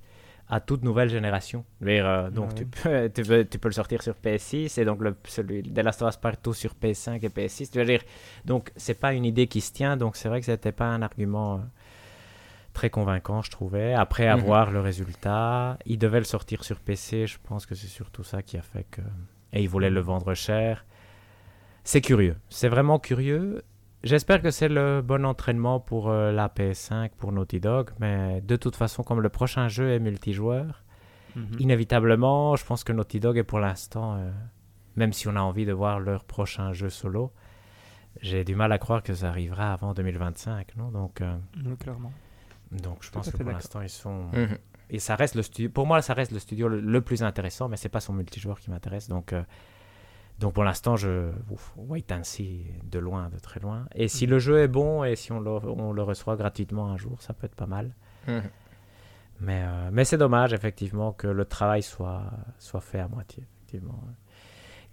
[0.47, 1.65] à toute nouvelle génération.
[1.83, 5.17] Euh, donc tu, peux, tu, peux, tu, peux, le sortir sur PS6 et donc le,
[5.25, 7.71] celui The Last of Us partout sur PS5 et PS6.
[7.71, 8.03] Tu veux dire,
[8.45, 11.01] donc c'est pas une idée qui se tient, donc c'est vrai que c'était pas un
[11.01, 11.61] argument
[12.71, 13.93] très convaincant, je trouvais.
[13.93, 14.39] Après mhm.
[14.39, 17.27] avoir le résultat, il devait le sortir sur PC.
[17.27, 19.01] Je pense que c'est surtout ça qui a fait que.
[19.51, 20.85] Et il voulait le vendre cher.
[21.83, 22.35] C'est curieux.
[22.49, 23.63] C'est vraiment curieux.
[24.03, 27.91] J'espère que c'est le bon entraînement pour euh, la PS5, pour Naughty Dog.
[27.99, 30.83] Mais de toute façon, comme le prochain jeu est multijoueur,
[31.35, 31.57] mhm.
[31.59, 34.31] inévitablement, je pense que Naughty Dog est pour l'instant, euh,
[34.95, 37.31] même si on a envie de voir leur prochain jeu solo,
[38.21, 40.89] j'ai du mal à croire que ça arrivera avant 2025, non?
[40.89, 41.35] Donc, euh,
[41.79, 42.11] clairement.
[42.71, 44.57] Donc je pense que pour l'instant ils sont mhm.
[44.89, 45.69] et ça reste le studio.
[45.69, 48.69] Pour moi, ça reste le studio le, plus intéressant, mais c'est pas son multijoueur qui
[48.69, 49.07] m'intéresse.
[49.09, 49.43] Donc euh,
[50.41, 51.29] donc pour l'instant, je
[51.77, 53.85] wait and see de loin, de très loin.
[53.93, 54.31] Et si mhm.
[54.31, 57.33] le jeu est bon et si on le, on le, reçoit gratuitement un jour, ça
[57.33, 57.93] peut être pas mal.
[58.27, 58.41] Mhm.
[59.39, 62.23] Mais, euh, mais c'est dommage, effectivement, que le travail soit,
[62.57, 63.43] soit fait à moitié.
[63.55, 64.03] Effectivement.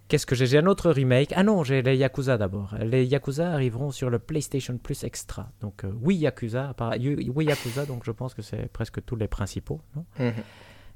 [0.08, 0.46] Qu'est-ce que j'ai?
[0.46, 1.32] J'ai un autre remake.
[1.34, 2.74] Ah non, j'ai les Yakuza d'abord.
[2.80, 5.50] Les Yakuza arriveront sur le PlayStation Plus Extra.
[5.60, 9.80] Donc euh, oui Yakuza, oui Yakuza, donc je pense que c'est presque tous les principaux.
[10.18, 10.32] Mhm.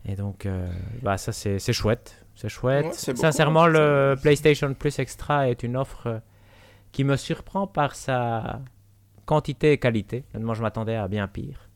[0.05, 0.67] Et donc, euh,
[1.03, 2.25] bah, ça c'est chouette.
[2.35, 2.95] C'est chouette.
[2.95, 6.19] Sincèrement, le PlayStation Plus Extra est une offre euh,
[6.91, 8.61] qui me surprend par sa
[9.27, 10.25] quantité et qualité.
[10.39, 11.69] Moi, je m'attendais à bien pire.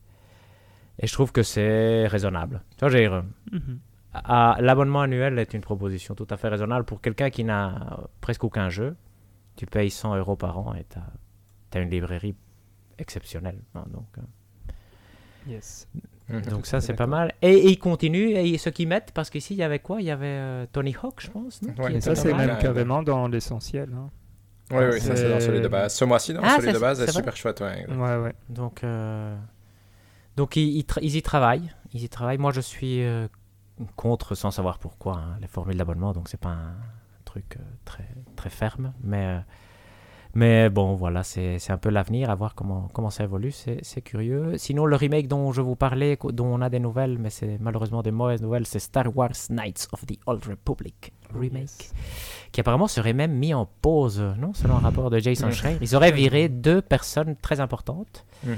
[0.99, 2.63] Et je trouve que c'est raisonnable.
[2.77, 3.07] Tu vois, j'ai...
[3.07, 3.79] Mhm
[4.59, 8.69] l'abonnement annuel est une proposition tout à fait raisonnable pour quelqu'un qui n'a presque aucun
[8.69, 8.95] jeu.
[9.55, 10.97] Tu payes 100 euros par an et tu
[11.77, 12.35] as, une librairie
[12.97, 13.61] exceptionnelle.
[13.75, 15.51] Hein, donc, euh.
[15.51, 15.87] yes.
[16.29, 16.41] Mhm.
[16.41, 17.33] donc ça, c'est pas mal.
[17.41, 20.01] Et, ils continuent, et ce qu'ils mettent, parce qu'ici, il y avait quoi?
[20.01, 21.61] Il y avait euh, Tony Hawk, je pense.
[21.89, 23.89] et ça, c'est même carrément dans l'essentiel.
[23.93, 24.09] Hein.
[24.71, 25.93] Oui, oui, ça c'est dans celui de base.
[25.93, 27.61] Ce mois-ci, dans ah, celui de base, c'est super chouette.
[27.61, 29.35] Ouais, ouais, Donc, euh,
[30.35, 31.71] donc ils, ils, y travaillent.
[31.93, 32.37] Ils y travaillent.
[32.37, 33.01] Moi, je suis
[33.95, 36.75] contre sans savoir pourquoi hein, les formules d'abonnement, donc c'est pas un
[37.25, 38.93] truc euh, très, très ferme.
[39.03, 39.39] Mais, euh,
[40.37, 44.55] mais bon, voilà, c'est un peu l'avenir, à voir comment, comment ça évolue, c'est curieux.
[44.57, 48.03] Sinon, le remake dont je vous parlais, dont on a des nouvelles, mais c'est malheureusement
[48.03, 51.89] des mauvaises nouvelles, c'est Star Wars Knights of the Old Republic remake,
[52.51, 55.79] qui apparemment serait même mis en pause, non Selon un rapport de Jason Schreier.
[55.81, 58.23] Ils auraient viré deux personnes très importantes.
[58.43, 58.55] Mhm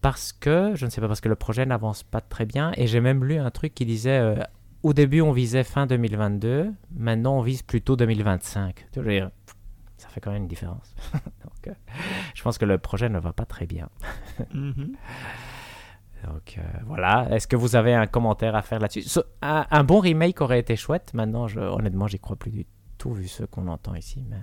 [0.00, 2.72] parce que, je ne sais pas, parce que le projet n'avance pas très bien.
[2.76, 4.34] Et j'ai même lu un truc qui disait, euh,
[4.82, 8.86] au début on visait fin 2022, maintenant on vise plutôt 2025.
[10.14, 10.94] Fait quand même une différence.
[11.12, 11.72] Donc, euh,
[12.34, 13.88] je pense que le projet ne va pas très bien.
[14.52, 14.94] Mhm.
[16.24, 19.04] Donc euh, voilà, est-ce que vous avez un commentaire à faire là-dessus?
[19.42, 21.12] Un, bon remake aurait été chouette.
[21.12, 22.64] Maintenant, je, honnêtement, j'y crois plus du
[22.96, 24.24] tout vu ce qu'on entend ici.
[24.30, 24.40] Mais...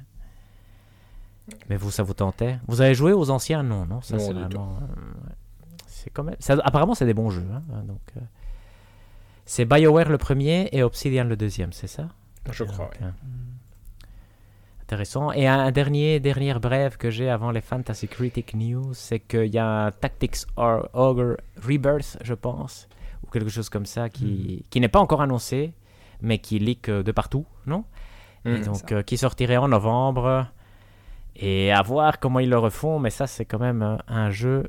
[1.70, 2.60] mais vous, ça vous tentait?
[2.68, 3.64] Vous avez joué aux anciens?
[3.64, 4.78] Non, non, ça c'est vraiment
[6.10, 6.36] quand même.
[6.64, 7.48] apparemment, c'est des bons jeux.
[7.54, 8.22] Hein, hein, donc, euh,
[9.46, 12.10] c'est BioWare le premier et Obsidian le deuxième, c'est ça?
[12.52, 13.06] Je crois, oui.
[13.06, 13.14] Hein.
[14.92, 15.32] Intéressant.
[15.32, 19.58] Et un dernier, dernière brève que j'ai avant les Fantasy Critic News, c'est qu'il y
[19.58, 22.90] a un Tactics Ogre Rebirth, je pense,
[23.26, 24.70] ou quelque chose comme ça, qui, hmm.
[24.70, 25.72] qui n'est pas encore annoncé,
[26.20, 27.86] mais qui leak euh, de partout, non?
[28.44, 28.64] Hmm.
[28.64, 30.48] donc, euh, qui sortirait en novembre.
[31.38, 34.66] Et à voir comment ils le refont, mais ça, c'est quand même un jeu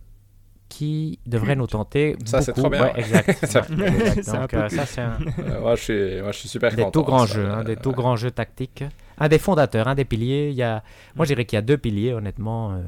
[0.72, 2.16] qui devrait nous tenter.
[2.24, 2.94] Ça, c'est trop bien.
[2.96, 3.44] exact.
[3.52, 5.18] Donc, euh, ça, c'est un...
[5.38, 6.90] Euh, moi, je suis, moi, je suis super des content.
[6.92, 8.82] Tout grands jeux, hein, des tout grands jeux tactiques.
[9.22, 10.48] Un des fondateurs, un des piliers.
[10.50, 10.82] Il y a...
[11.14, 12.72] Moi, je dirais qu'il y a deux piliers, honnêtement.
[12.72, 12.82] Euh,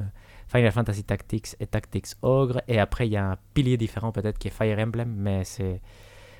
[0.47, 2.61] Final Fantasy Tactics et Tactics Ogre.
[2.67, 5.13] Et après, il y a un pilier différent, peut-être, qui est Fire Emblem.
[5.15, 5.81] Mais c'est...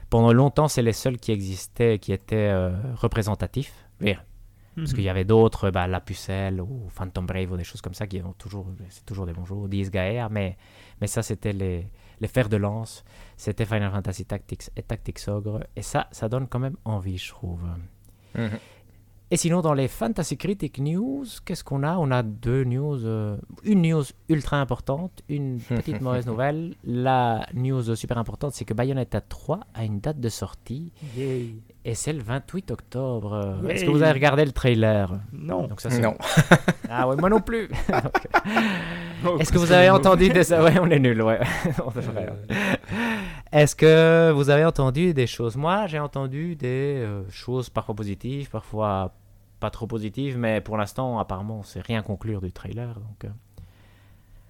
[0.10, 2.54] Pendant longtemps, c'est les seuls qui existaient, qui étaient
[2.96, 3.86] représentatifs.
[4.76, 7.94] Parce qu'il y avait d'autres, bah, La Pucelle ou Phantom Brave ou des choses comme
[7.94, 9.56] ça qui ont toujours, c'est toujours des bons jeux.
[9.68, 10.58] 10 Gaia, mais,
[11.00, 11.88] mais ça, c'était les,
[12.20, 13.06] les fers de lance.
[13.38, 15.66] C'était Final Fantasy Tactics et Tactics Ogre.
[15.78, 17.62] Et ça, ça donne quand même envie, je trouve.
[18.36, 18.60] Mhm.
[19.32, 21.98] Et sinon, dans les Fantasy Critic News, qu'est-ce qu'on a?
[21.98, 23.06] On a deux news.
[23.06, 26.76] euh, une news ultra importante, une petite mauvaise nouvelle.
[26.84, 31.56] La news super importante, c'est que Bayonetta 3 a une date de sortie Yay.
[31.84, 33.62] et c'est le 28 octobre.
[33.68, 35.12] Est-ce que vous avez regardé le trailer?
[35.34, 35.66] Non.
[35.68, 36.16] Donc ça, c'est- Non.
[36.88, 37.68] Ah ouais, moi non plus.
[39.24, 40.54] Donc, Oh, Est-ce que vous avez entendu des...
[40.54, 41.40] Ouais, on est nuls, ouais.
[41.84, 42.56] On devrait, ouais.
[43.56, 45.56] Est-ce que vous avez entendu des choses?
[45.56, 49.14] Moi, j'ai entendu des euh, choses parfois positives, parfois
[49.62, 52.94] pas trop positives, mais pour l'instant, apparemment, on sait rien conclure du trailer.
[52.96, 53.30] Donc, euh,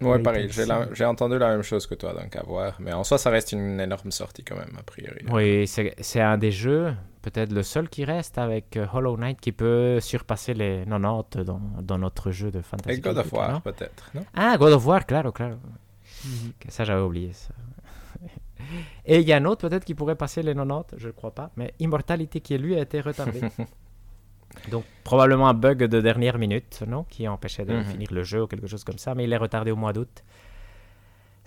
[0.01, 0.49] Ouais, Oui, pareil.
[0.93, 2.75] J'ai entendu la même chose que toi, donc à voir.
[2.79, 5.23] Mais en soi, ça reste une énorme sortie quand même, a priori.
[5.31, 9.51] oui, c'est un des jeux, peut-être le seul qui reste avec euh, Hollow Knight qui
[9.51, 12.97] peut surpasser les 90 dans, dans notre jeu de fantasy.
[12.97, 14.25] Et God of War, peut-être, non?
[14.33, 15.55] Ah, God of War, claro, claro.
[16.25, 16.53] Mhm.
[16.69, 17.53] Ça, j'avais oublié ça.
[19.05, 21.31] Et il y a un autre peut-être qui pourrait passer les 90, je ne crois
[21.31, 23.41] pas, mais Immortality qui lui a été retardé.
[24.71, 27.83] Donc probablement un bug de dernière minute, non Qui empêchait de Mhm.
[27.85, 30.23] finir le jeu ou quelque chose comme ça, mais il est retardé au mois d'août.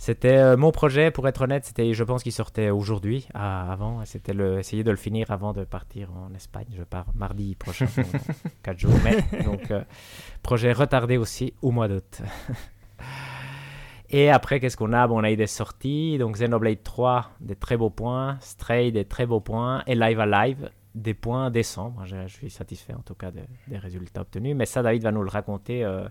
[0.01, 4.05] C'était euh, mon projet, pour être honnête, c'était, je pense qu'il sortait aujourd'hui, à- avant,
[4.05, 6.67] c'était le, essayer de le finir avant de partir en Espagne.
[6.77, 8.03] Je pars mardi prochain, dans
[8.63, 9.83] 4 jours, mais donc euh,
[10.43, 12.23] projet retardé aussi au mois d'août.
[14.11, 15.07] Et après, qu'est-ce qu'on a?
[15.07, 16.17] Bon, On a eu des sorties.
[16.19, 18.39] Donc, Xenoblade 3, des très beaux points.
[18.41, 19.83] Stray, des très beaux points.
[19.87, 21.95] Et Live Alive, des points décents.
[22.05, 24.57] Je, suis satisfait en tout cas de- des résultats obtenus.
[24.57, 26.09] Mais ça, David va nous le raconter euh,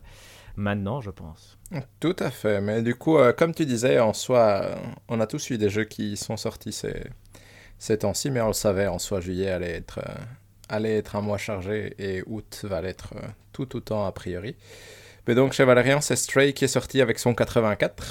[0.55, 1.57] maintenant, je pense.
[1.99, 2.61] Tout à fait.
[2.61, 4.75] Mais du coup, euh, comme tu disais, en soi, euh,
[5.07, 7.03] on a tous eu des jeux qui sont sortis ces,
[7.79, 9.99] ces temps-ci, mais on le savait, en soi, juillet allait être,
[10.69, 13.15] allait être un mois chargé et août va l'être
[13.53, 14.55] tout autant a priori.
[15.27, 18.03] Mais donc, chez Valérian, c'est Stray qui est sorti avec son 84.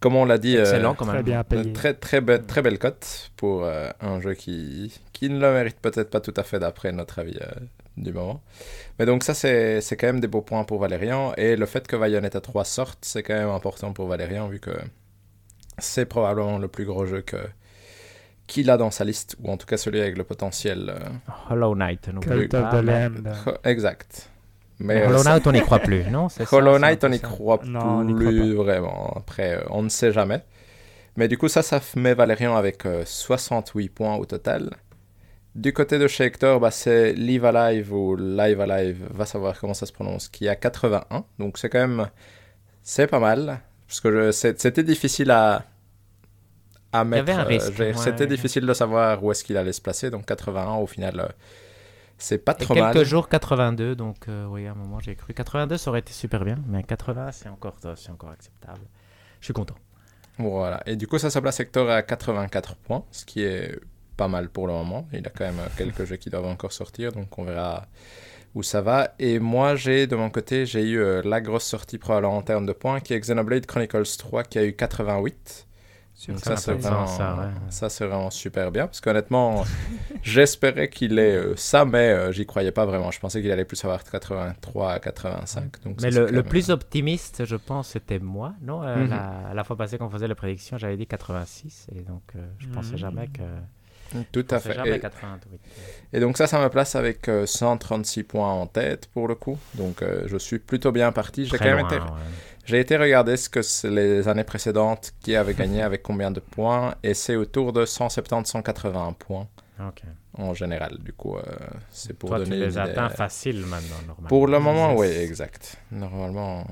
[0.00, 1.24] Comme on l'a dit, euh, Excellent quand Très même.
[1.24, 1.62] bien payé.
[1.62, 5.52] Une très très belle, très belle cote pour euh, un jeu qui, qui ne le
[5.52, 7.46] mérite peut-être pas tout à fait d'après notre avis euh,
[7.98, 8.40] du moment.
[8.98, 11.86] Mais donc ça c'est c'est quand même des beaux points pour Valérian et le fait
[11.86, 14.70] que Bayonetta 3 sorte c'est quand même important pour Valérian vu que
[15.78, 17.36] c'est probablement le plus gros jeu que
[18.46, 20.94] qu'il a dans sa liste ou en tout cas celui avec le potentiel.
[20.96, 20.98] euh,
[21.50, 23.28] Hollow Knight, n'oubliez Cult of pas, the Lamb.
[23.64, 24.30] exact.
[24.80, 26.28] Mais euh, Hollow ça- Knight, on n'y croit plus, non?
[26.52, 29.12] Hollow Knight, on n'y croit Non, on n'y plus vraiment.
[29.16, 30.42] Après, euh, on ne sait jamais.
[31.16, 34.70] Mais du coup, ça, ça met Valérian avec euh, 68 points au total.
[35.54, 39.74] Du côté de chez Hector, bah, c'est Live Alive ou Live Alive, va savoir comment
[39.74, 41.24] ça se prononce, qui a 81.
[41.38, 42.08] Donc c'est quand même,
[42.82, 43.60] c'est pas mal.
[43.88, 45.64] Parce que c'était difficile à,
[46.92, 47.22] à y mettre.
[47.30, 47.96] avait un euh, risque, j'ai- ouais.
[47.96, 50.10] C'était difficile de savoir où est-ce qu'il allait se placer.
[50.10, 51.28] Donc 81, au final, euh,
[52.20, 53.04] c'est pas trop quelques mal.
[53.04, 56.44] jours 82, donc euh, oui, à un moment j'ai cru 82, ça aurait été super
[56.44, 58.82] bien, mais 80 c'est encore, c'est encore acceptable.
[59.40, 59.74] Je suis content.
[60.38, 60.82] Voilà.
[60.86, 63.78] Et du coup, ça se place Hector à 84 points, ce qui est
[64.16, 65.06] pas mal pour le moment.
[65.12, 67.86] Il a quand même quelques jeux qui doivent encore sortir, donc on verra
[68.54, 69.14] où ça va.
[69.18, 72.66] Et moi, j'ai de mon côté, j'ai eu euh, la grosse sortie probablement en termes
[72.66, 75.66] de points, qui est Xenoblade Chronicles 3, qui a eu 88.
[76.20, 78.06] Sur Donc ça, c'est vraiment, ça, ouais.
[78.06, 79.64] vraiment super bien, parce qu'honnêtement,
[80.22, 83.10] j'espérais qu'il ait euh, ça, mais euh, j'y croyais pas vraiment.
[83.10, 85.82] Je pensais qu'il allait plus avoir 83 à 85.
[85.82, 88.82] Donc Mais le, quand le même, plus optimiste, je pense, c'était moi, non?
[88.82, 89.08] Euh, Mhm.
[89.08, 92.66] la, la fois passée qu'on faisait les prédictions, j'avais dit 86, et donc euh, je
[92.68, 92.98] pensais Mhm.
[92.98, 93.42] jamais que...
[94.32, 94.96] Tout à pensais fait.
[94.96, 95.60] Et- 88.
[96.12, 99.56] Et donc ça, ça me place avec euh, 136 points en tête pour le coup.
[99.74, 101.44] Donc euh, je suis plutôt bien parti.
[101.46, 102.10] J'ai Très quand même loin, été, ouais.
[102.70, 106.94] J'ai été regarder ce que les années précédentes qui avaient gagné avec combien de points
[107.02, 109.48] et c'est autour de 170-180 points
[110.36, 110.98] en général.
[111.00, 111.42] Du coup, euh,
[111.90, 112.90] c'est pour Toi, tu donner les une idée.
[112.90, 114.28] atteins facile maintenant, normalement.
[114.28, 115.76] Pour le moment, oui, exact.
[115.90, 116.66] Normalement,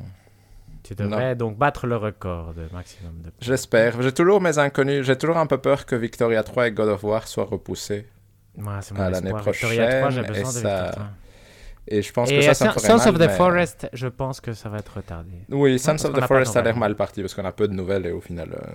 [0.83, 3.33] Tu devrais donc battre le record de maximum de points.
[3.41, 4.01] j'espère.
[4.03, 5.05] J'ai toujours mes inconnus.
[5.07, 8.07] J'ai toujours un peu peur que Victoria 3 et God of War soient repoussés.
[8.57, 8.65] Ouais,
[8.97, 9.45] à l'année espoir.
[9.53, 11.07] Victoria 3, j'ai prochaine, et besoin de ça- Victoria 3.
[11.91, 13.09] Et je pense Et que ça, ça me Sons ferait mal.
[13.09, 15.33] of the mais- Forest, je pense que ça va être retardé.
[15.51, 18.07] Oui, Sons of the Forest a l'air mal parti parce qu'on a peu de nouvelles
[18.07, 18.51] et au final.
[18.53, 18.67] euh,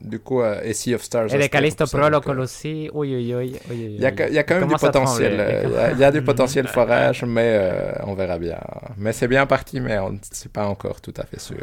[0.00, 1.34] Du coup, euh, et Sea of Stars.
[1.34, 3.34] Et les Callisto Protocol aussi, oui, oui,
[3.68, 3.96] oui.
[3.96, 5.34] Il y a, quand même du potentiel.
[5.40, 8.60] euh, Il y a, il y a du potentiel forage, mais euh, on verra bien.
[8.96, 11.56] Mais c'est bien parti, mais on c'est pas encore tout à fait sûr.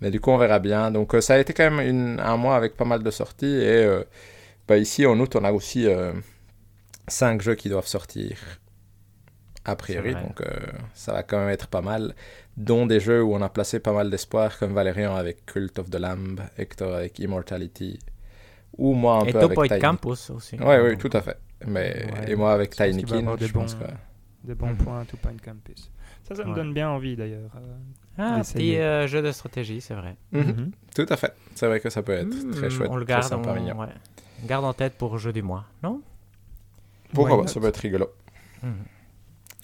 [0.00, 0.90] Mais du coup, on verra bien.
[0.90, 3.56] Donc, ça a été quand même une- un mois avec pas mal de sorties.
[3.56, 3.88] Et
[4.68, 6.12] bah, ici, en août, on a aussi euh,
[7.08, 8.36] cinq jeux qui doivent sortir.
[9.68, 10.46] A priori, donc euh,
[10.94, 12.14] ça va quand même être pas mal.
[12.56, 15.90] Dont des jeux où on a placé pas mal d'espoir, comme Valérian avec Cult of
[15.90, 17.98] the Lamb, Hector avec Immortality,
[18.78, 20.56] ou moi un Et peu avec et Tiny Campus aussi.
[20.60, 21.36] Oui, oui, tout à fait.
[21.66, 23.90] Mais, Ouais, et moi avec Tiny King, des je pense bons- que...
[24.44, 24.76] des bons Mhm.
[24.76, 25.90] points to Point Campus.
[26.28, 27.50] Ça, ça me donne bien envie d'ailleurs.
[27.56, 27.76] euh.
[28.18, 30.16] Ah, petit euh, jeu de stratégie, c'est vrai.
[30.32, 30.42] Mhm.
[30.42, 30.70] Mhm.
[30.94, 31.34] Tout à fait.
[31.54, 33.54] C'est vrai que ça peut être Hmm, très chouette, On le très garde, sympa, on,
[33.54, 33.78] mignon.
[33.78, 33.88] ouais.
[34.42, 36.00] On garde en tête pour jeu du mois, non?
[37.12, 38.10] Pourquoi pas, ça peut être rigolo.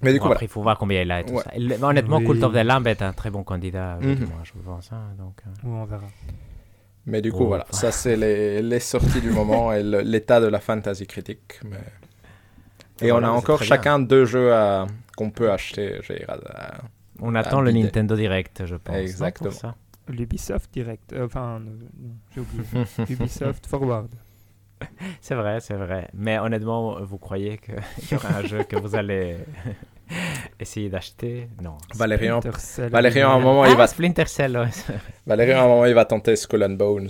[0.02, 1.42] Mais du Bon, coup, après, il faut voir combien il a et tout Ouais.
[1.42, 1.50] ça.
[1.56, 2.26] Il- honnêtement, Oui.
[2.26, 4.28] Cult of the Lamb est un très bon candidat, jeu du Mhm.
[4.30, 4.92] mois, je pense.
[4.92, 5.68] hein, donc, euh.
[5.68, 6.06] Ou on verra.
[7.06, 7.46] Mais du coup, Oh.
[7.48, 11.60] voilà, ça c'est les, les sorties du moment et l'état de la fantasy critique.
[11.64, 11.76] Mais...
[13.00, 14.52] Et Voilà, on a encore chacun deux jeux
[15.16, 15.98] qu'on peut acheter.
[16.02, 16.82] je dirais, à-
[17.20, 17.84] On attend le bidet.
[17.84, 18.96] Nintendo Direct, je pense.
[18.96, 19.50] Exactement.
[19.50, 19.74] ça.
[20.08, 21.12] L'Ubisoft Direct.
[21.12, 21.70] euh, enfin, euh,
[22.34, 22.62] j'ai oublié.
[23.10, 24.08] Ubisoft Forward.
[25.20, 26.08] C'est vrai, c'est vrai.
[26.12, 27.74] Mais honnêtement, vous croyez qu'il
[28.10, 29.36] y aura un jeu que vous allez
[30.60, 31.76] essayer d'acheter Non.
[31.94, 32.90] Valérian, Splinter Cell.
[32.90, 34.68] Valérian, à un moment, ah, il va, Splinter Cell, ouais,
[35.26, 37.08] Valérian, à un moment, il va tenter Skull and Bones.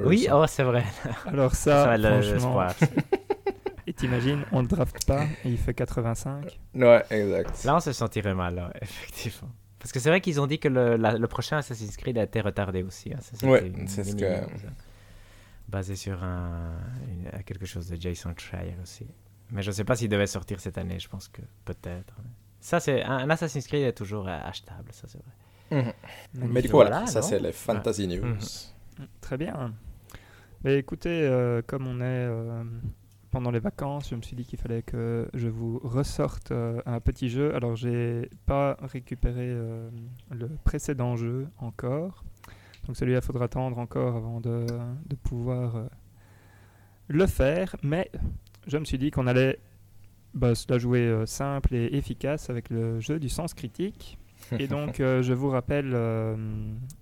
[0.00, 0.84] Oui, oh, c'est vrai.
[1.26, 2.66] Alors Ça, ça, franchement,
[3.86, 6.58] et t'imagines, on le drafte pas et il fait 85.
[6.74, 7.64] Ouais, exact.
[7.64, 9.48] Là, on se sentirait mal, là, effectivement.
[9.78, 12.24] Parce que c'est vrai qu'ils ont dit que le, la- le prochain Assassin's Creed a
[12.24, 13.12] été retardé aussi.
[13.12, 13.18] hein.
[13.46, 14.24] Ouais, c'est ce que-.
[15.68, 16.72] Basé sur un,
[17.08, 19.06] une- quelque chose de Jason Schreier aussi.
[19.50, 22.14] Mais je ne sais pas s'il devait sortir cette année, je pense que peut-être.
[22.60, 25.82] Ça, c'est un, Assassin's Creed est toujours euh, achetable, ça c'est vrai.
[25.82, 26.48] Mhm.
[26.52, 28.24] Mais du coup, voilà, ça c'est les fantasy news.
[28.24, 28.38] Mhm.
[29.20, 29.74] Très bien.
[30.64, 32.64] Mais écoutez, euh, comme on est euh,
[33.30, 37.00] pendant les vacances, je me suis dit qu'il fallait que je vous ressorte euh, un
[37.00, 37.54] petit jeu.
[37.54, 39.88] Alors, j'ai pas récupéré euh,
[40.30, 42.24] le précédent jeu encore.
[42.86, 44.66] Donc, celui-là, il faudra attendre encore avant de,
[45.06, 45.86] de pouvoir euh,
[47.08, 47.76] le faire.
[47.82, 48.10] Mais
[48.68, 49.58] je me suis dit qu'on allait
[50.34, 54.18] bah, se la jouer euh, simple et efficace avec le jeu du sens critique.
[54.58, 56.36] Et donc, euh, je vous rappelle euh,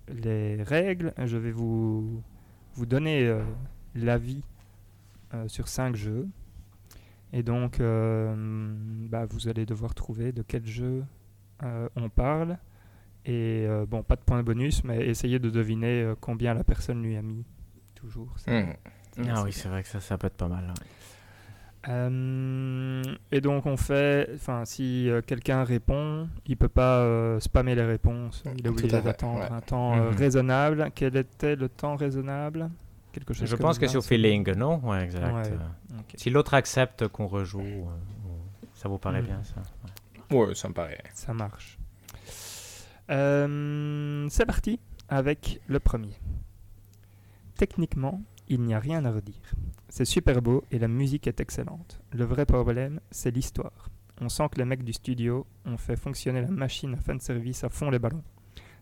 [0.09, 1.13] les règles.
[1.23, 2.23] Je vais vous,
[2.73, 3.41] vous donner euh,
[3.95, 4.43] l'avis
[5.33, 6.27] euh, sur cinq jeux.
[7.33, 8.33] Et donc, euh,
[9.09, 11.03] bah, vous allez devoir trouver de quel jeu
[11.63, 12.57] euh, on parle.
[13.25, 17.03] Et euh, bon, pas de point bonus, mais essayez de deviner euh, combien la personne
[17.03, 17.43] lui a mis.
[17.93, 18.33] Toujours.
[18.37, 18.51] ça.
[19.15, 20.65] Ça, Ah oui, c'est vrai que ça, ça peut être pas mal.
[20.65, 20.73] ouais.
[21.89, 27.75] Euh, et donc on fait, enfin si euh, quelqu'un répond, il peut pas euh, spammer
[27.75, 29.51] les réponses, il est obligé d'attendre ouais.
[29.51, 30.17] un temps euh, Mhm.
[30.17, 30.91] raisonnable.
[30.95, 32.69] Quel était le temps raisonnable?
[33.13, 34.79] Quelque chose Je comme pense que c'est au 20 feeling, non?
[34.83, 35.33] Ouais, exact.
[35.33, 35.51] Ouais.
[35.51, 35.95] euh.
[36.15, 37.85] Si l'autre accepte qu'on rejoue, euh,
[38.73, 39.27] ça vous paraît Mhm.
[39.27, 39.61] bien ça?
[40.35, 41.01] Ouais, ça me paraît.
[41.13, 41.77] Ça marche.
[43.09, 46.13] Euh, c'est parti avec le premier.
[47.57, 49.53] Techniquement, il n'y a rien à redire.
[49.89, 52.01] C'est super beau et la musique est excellente.
[52.11, 53.89] Le vrai problème, c'est l'histoire.
[54.19, 57.69] On sent que les mecs du studio ont fait fonctionner la machine à fanservice à
[57.69, 58.23] fond les ballons.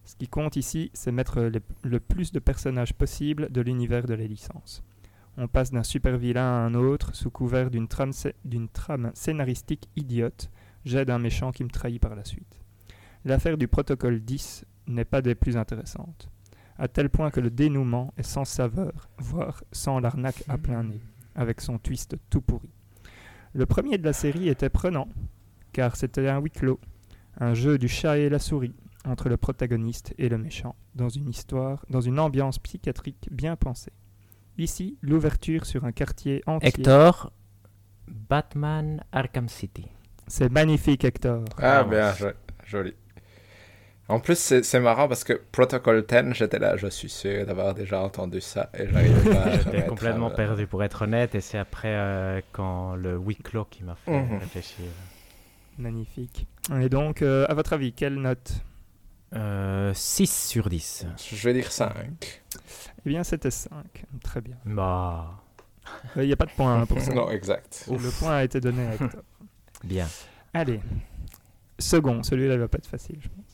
[0.06, 1.50] Ce qui compte ici, c'est mettre
[1.84, 4.84] le plus de personnages possible de l'univers de les licences.
[5.38, 8.12] On passe d'un super vilain à un autre sous couvert d'une trame,
[8.46, 10.50] d'une trame scénaristique idiote.
[10.86, 12.62] J'aide un méchant qui me trahit par la suite.
[13.26, 16.30] L'affaire du protocole 10 n'est pas des plus intéressantes,
[16.78, 21.02] à tel point que le dénouement est sans saveur, voire sans l'arnaque à plein nez,
[21.36, 22.70] avec son twist tout pourri.
[23.54, 25.08] Le premier de la série était prenant,
[25.72, 26.80] car c'était un huis clos,
[27.40, 31.30] un jeu du chat et la souris, entre le protagoniste et le méchant, dans une
[31.30, 33.94] histoire, dans une ambiance psychiatrique bien pensée.
[34.58, 36.70] Ici, l'ouverture sur un quartier entier.
[36.70, 37.32] Hector,
[38.08, 39.86] Batman Arkham City.
[40.28, 41.44] C'est magnifique, Hector.
[41.58, 42.28] Ah, bien, jo-
[42.66, 42.94] joli.
[44.08, 48.02] En plus, c'est marrant parce que Protocol 10, j'étais là, je suis sûr d'avoir déjà
[48.02, 51.58] entendu ça et j'arrivais pas à J'étais complètement euh, perdu pour être honnête et c'est
[51.58, 54.38] après euh, quand le huis clos qui m'a fait Mhm.
[54.38, 54.86] réfléchir.
[55.80, 56.46] Magnifique.
[56.80, 58.54] Et donc, euh, à votre avis, quelle note?
[59.34, 61.08] 6 Euh, sur 10.
[61.18, 62.44] Je vais dire 5.
[63.06, 63.72] Eh bien, c'était 5.
[64.24, 64.56] Très bien.
[64.66, 65.42] Bah,
[66.16, 67.12] Il n'y a pas de point hein, pour ça.
[67.14, 67.86] Non, exact.
[67.92, 69.22] Le point a été donné à Hector.
[69.84, 70.08] bien.
[70.54, 70.80] Allez.
[71.80, 73.45] Second, celui-là il va pas être facile, je pense.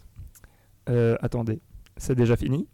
[0.91, 1.62] Euh, attendez,
[1.97, 2.67] c'est déjà fini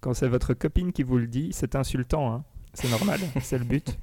[0.00, 2.44] Quand c'est votre copine qui vous le dit, c'est insultant, hein.
[2.74, 3.96] C'est normal, c'est le but.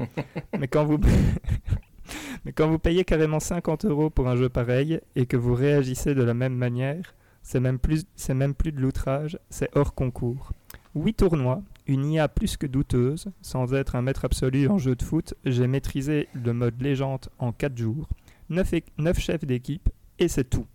[0.58, 0.98] Mais quand vous...
[2.46, 6.16] Mais quand vous payez carrément 50 euros pour un jeu pareil et que vous réagissez
[6.16, 10.52] de la même manière, c'est même plus, c'est même plus de l'outrage, c'est hors concours.
[10.96, 15.04] 8 tournois, une IA plus que douteuse, sans être un maître absolu en jeu de
[15.04, 18.10] foot, j'ai maîtrisé le mode légende en 4 jours.
[18.50, 20.66] 9, chefs d'équipe et c'est tout.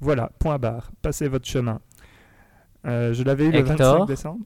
[0.00, 1.80] Voilà, point barre, passez votre chemin.
[2.86, 4.44] Euh, je l'avais eu le Hector 25 décembre.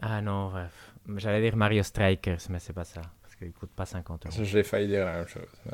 [0.00, 0.92] Ah non, bref.
[1.16, 3.02] J'allais dire Mario Strikers, mais c'est pas ça.
[3.22, 4.34] Parce qu'il coûte pas 50 euros.
[4.42, 5.42] J'ai failli dire la même chose.
[5.66, 5.72] ouais.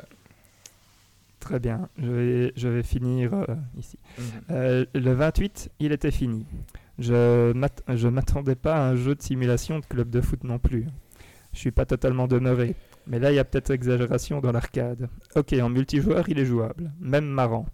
[1.39, 3.45] Très bien, je vais, je vais finir euh,
[3.77, 3.97] ici.
[4.17, 4.23] Mhm.
[4.51, 6.45] Euh, le 28, il était fini.
[6.97, 7.53] Je
[7.87, 10.85] je m'attendais pas à un jeu de simulation de club de foot non plus.
[11.53, 12.75] Je suis pas totalement demeuré.
[13.07, 15.09] Mais là, il y a peut-être exagération dans l'arcade.
[15.35, 17.65] Ok, en multijoueur, il est jouable, même marrant.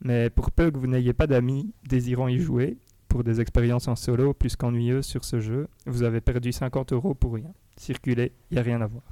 [0.00, 2.78] Mais pour peu que vous n'ayez pas d'amis désirant y jouer,
[3.08, 7.14] pour des expériences en solo plus qu'ennuyeuses sur ce jeu, vous avez perdu 50 euros
[7.14, 7.50] pour rien.
[7.76, 9.02] Circulez, il n'y a rien à voir.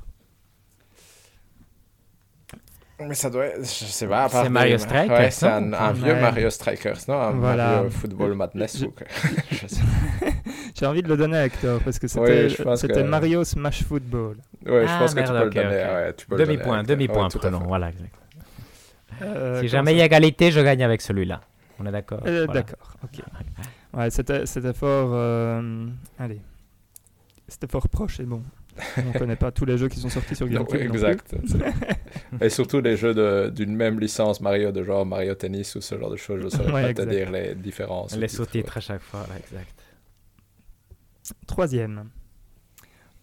[2.99, 5.71] Mais ça doit être, je sais pas, à part C'est Mario Strikers, Ouais, c'est un,
[5.75, 6.21] un vieux Ouais.
[6.21, 7.21] Mario Strikers, non?
[7.21, 7.75] Un Voilà.
[7.77, 9.07] Mario Football Madness Je- ou quoi
[10.75, 14.37] J'ai envie de le donner à Hector parce que c'était que- Mario Smash Football.
[14.65, 15.83] Ouais, je Ah, pense que tu merde, peux ok, le donner.
[15.85, 15.91] ok.
[15.95, 17.39] ouais, tu peux le donner Demi-point, demi-point, fait.
[17.39, 17.59] prenons.
[17.61, 17.91] Voilà.
[19.23, 21.43] Euh, si jamais il y a égalité, je gagne avec celui-là.
[21.79, 22.63] On est d'accord Euh, Voilà.
[22.63, 23.23] D'accord, ok.
[23.97, 25.11] Ouais, c'était c'était fort.
[25.13, 25.89] euh,
[26.19, 26.41] allez.
[27.49, 28.43] C'était fort proche et bon.
[28.99, 30.75] On connaît pas tous les jeux qui sont sortis sur Non, GameCube.
[30.75, 30.95] non plus.
[30.97, 31.35] exact.
[32.43, 35.99] Et surtout les jeux de- d'une même licence Mario, de genre Mario Tennis ou ce
[35.99, 37.07] genre de choses, je ne saurais Ouais, pas exact.
[37.07, 38.15] te dire les différences.
[38.17, 38.45] Les sous-titres.
[38.53, 39.83] sous-titres à chaque fois, là, exact.
[41.47, 42.11] Troisième.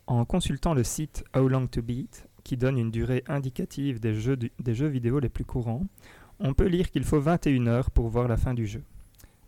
[0.08, 4.36] En consultant le site How Long to Beat, qui donne une durée indicative des jeux,
[4.36, 5.86] du- des jeux vidéo les plus courants,
[6.40, 8.82] on peut lire qu'il faut 21 heures pour voir la fin du jeu.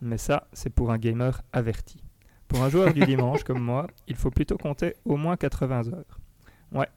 [0.02, 2.04] Mais ça, c'est pour un gamer averti.
[2.48, 6.20] Pour un joueur du dimanche comme moi, il faut plutôt compter au moins 80 heures.
[6.72, 6.90] Ouais,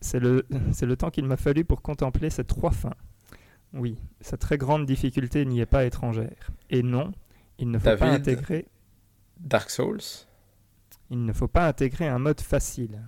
[0.00, 2.96] c'est le, temps qu'il m'a fallu pour contempler ces trois fins.
[3.72, 6.50] Oui, sa très grande difficulté n'y est pas étrangère.
[6.70, 7.12] Et non,
[7.58, 8.66] il ne faut pas intégrer
[9.40, 10.26] Dark Souls?
[11.10, 13.00] Il ne faut pas intégrer un mode facile,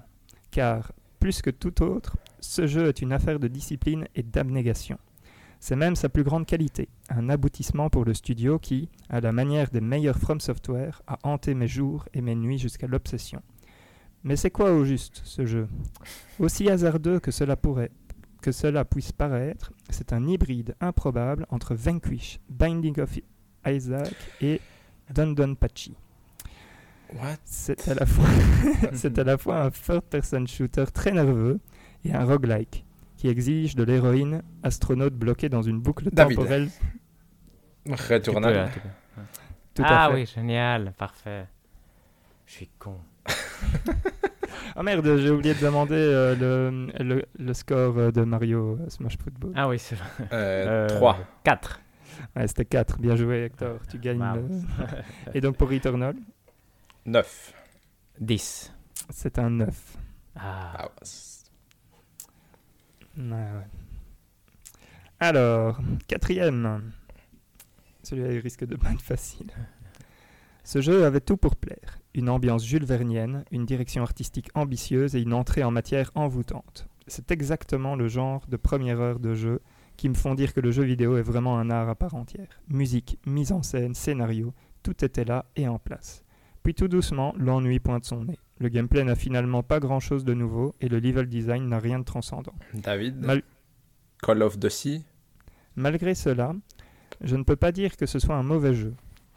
[0.51, 4.99] car, plus que tout autre, ce jeu est une affaire de discipline et d'abnégation.
[5.61, 9.71] C'est même sa plus grande qualité, un aboutissement pour le studio qui, à la manière
[9.71, 13.43] des meilleurs From Software, a hanté mes jours et mes nuits jusqu'à l'obsession.
[14.25, 15.69] Mais c'est quoi au juste ce jeu?
[16.39, 17.91] Aussi hasardeux que cela pourrait
[18.47, 23.19] que cela puisse paraître, c'est un hybride improbable entre Vanquish, Binding of
[23.67, 24.61] Isaac et
[27.45, 28.29] C'est à la fois,
[28.93, 31.59] c'est à la fois un third-person shooter très nerveux
[32.05, 32.86] et un roguelike
[33.17, 36.37] qui exige de l'héroïne astronaute bloquée dans une boucle David.
[36.37, 36.69] temporelle.
[37.87, 38.89] Tu peux.
[39.75, 40.15] Tout à ah fait.
[40.15, 41.47] oui, génial, parfait.
[42.47, 42.99] Je suis con.
[44.79, 48.89] Ah merde, j'ai oublié de demander euh, le, le, le score euh, de Mario euh,
[48.91, 49.53] Smash Football.
[49.55, 50.09] Ah oui, c'est vrai.
[50.33, 51.19] Euh, 3.
[51.45, 51.81] 4.
[52.35, 54.21] Ouais, C'était 4, bien joué Hector, tu gagnes.
[54.21, 54.35] Wow.
[54.37, 56.15] le- Et donc pour Returnal,
[57.07, 57.55] 9.
[58.21, 58.73] 10.
[59.11, 59.97] c'est un 9.
[60.37, 60.73] Ah.
[60.77, 61.36] Ah, ouais, c'est-
[65.19, 66.93] Alors, quatrième.
[68.03, 69.51] Celui-là, il risque de pas être facile.
[70.65, 72.01] Ce jeu avait tout pour plaire.
[72.15, 76.89] Une ambiance Jules Vernienne, une direction artistique ambitieuse et une entrée en matière envoûtante.
[77.07, 79.61] C'est exactement le genre de première heure de jeu
[79.97, 82.61] qui me font dire que le jeu vidéo est vraiment un art à part entière.
[82.69, 84.53] Musique, mise en scène, scénario,
[84.83, 86.26] tout était là et en place.
[86.67, 88.37] Puis tout doucement, l'ennui pointe son nez.
[88.59, 92.05] Le gameplay n'a finalement pas grand-chose de nouveau et le level design n'a rien de
[92.05, 92.55] transcendant.
[92.75, 93.45] David Mal-
[94.21, 95.05] Call of Duty
[95.77, 96.57] Malgré cela,
[97.21, 98.95] je ne peux pas dire que ce soit un mauvais jeu,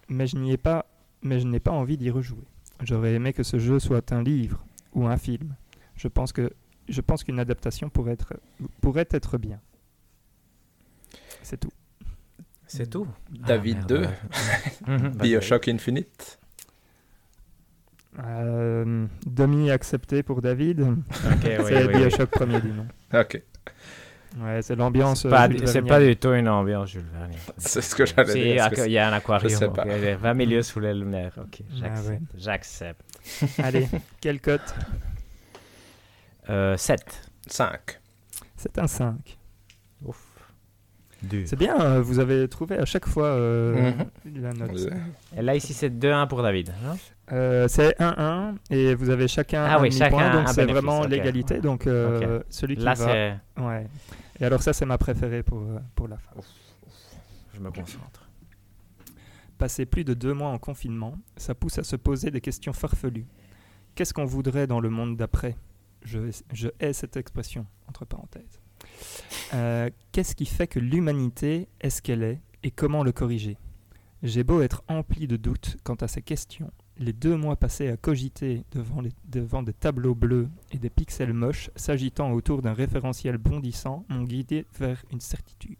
[0.08, 0.88] mais je n'y ai pas,
[1.22, 2.48] mais je n'ai pas envie d'y rejouer.
[2.82, 5.54] J'aurais aimé que ce jeu soit un livre ou un film.
[5.98, 6.52] Je pense que
[6.88, 8.34] je pense qu'une adaptation pourrait être
[8.82, 9.60] pourrait être bien.
[11.44, 11.70] C'est tout.
[12.66, 13.06] C'est tout.
[13.30, 14.14] David Ah, 2 merde,
[14.88, 14.98] ouais.
[14.98, 15.28] Mhm, vas-y.
[15.30, 16.39] Bioshock Infinite
[18.26, 20.82] Euh, demi accepté pour David.
[20.82, 21.98] Ok, oui, c'est oui, oui.
[22.00, 22.86] Bioshock premier du nom.
[23.14, 23.42] Ok,
[24.40, 25.24] Ouais, c'est l'ambiance.
[25.24, 27.32] C'est pas, euh, pas du tout une ambiance Jules Verne.
[27.58, 28.70] c'est ce que j'allais dire.
[28.86, 29.50] il y a un aquarium.
[29.50, 29.82] Je sais pas.
[29.84, 31.34] ok, il y a 20 milieux sous les lumières.
[31.38, 32.10] Ok, Ah j'accepte.
[32.10, 32.20] ouais.
[32.38, 33.02] J'accepte.
[33.64, 33.88] Allez,
[34.22, 34.76] quelle cote?
[36.50, 37.00] Euh, 7.
[37.48, 37.80] c'est 5.
[38.56, 39.38] C'est un 5.
[40.06, 40.24] Ouf.
[41.46, 43.92] C'est bien, euh, vous avez trouvé à chaque fois euh,
[44.36, 44.90] la note.
[45.38, 46.72] Et là, ici, c'est 2-1 pour David.
[46.84, 46.98] non
[47.32, 51.60] Euh, c'est 1-1 et vous avez chacun Ah un oui, chacun donc c'est vraiment l'égalité.
[51.60, 53.06] Donc euh, celui qui Là, va.
[53.06, 53.62] c'est.
[53.62, 53.88] Ouais.
[54.40, 56.32] Et alors ça, c'est ma préférée pour, euh, pour la fin.
[57.54, 58.28] Je me concentre.
[59.58, 63.28] Passer plus de deux mois en confinement, ça pousse à se poser des questions farfelues.
[63.96, 65.56] Qu'est-ce qu'on voudrait dans le monde d'après?
[66.04, 66.20] Je,
[66.54, 68.62] je hais cette expression, entre parenthèses.
[69.54, 73.58] Euh, Qu'est-ce qui fait que l'humanité est ce qu'elle est et comment le corriger?
[74.24, 77.98] J'ai beau être empli de doutes quant à ces questions, les deux mois passés à
[77.98, 84.06] cogiter devant, devant des tableaux bleus et des pixels moches s'agitant autour d'un référentiel bondissant
[84.10, 85.78] m'ont guidé vers une certitude.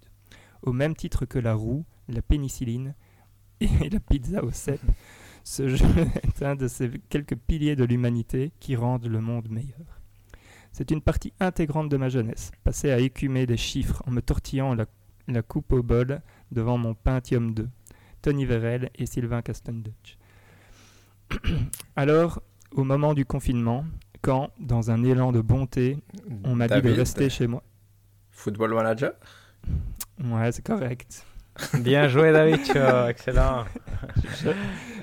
[0.62, 2.96] Au même titre que la roue, la pénicilline
[3.60, 4.82] et la pizza au cèpe,
[5.44, 5.86] ce jeu
[6.24, 10.00] est un de ces quelques piliers de l'humanité qui rendent le monde meilleur.
[10.72, 14.74] C'est une partie intégrante de ma jeunesse, passée à écumer des chiffres en me tortillant
[14.74, 14.86] la,
[15.28, 17.68] la coupe au bol devant mon Pentium 2,
[18.22, 20.19] Tony Verrel et Sylvain Castendutch.
[21.96, 23.86] Alors, au moment du confinement,
[24.22, 25.98] quand, dans un élan de bonté,
[26.44, 27.64] on m'a dit de rester chez moi.
[28.32, 29.14] Football Manager?
[30.24, 31.26] Ouais, c'est correct.
[31.82, 32.60] Bien joué, David.
[33.10, 33.66] Excellent.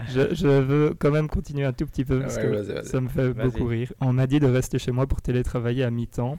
[0.08, 3.08] Je, je, veux quand même continuer un tout petit peu parce Ouais, que ça me
[3.08, 3.92] fait beaucoup rire.
[4.00, 6.38] On m'a dit de rester chez moi pour télétravailler à mi-temps.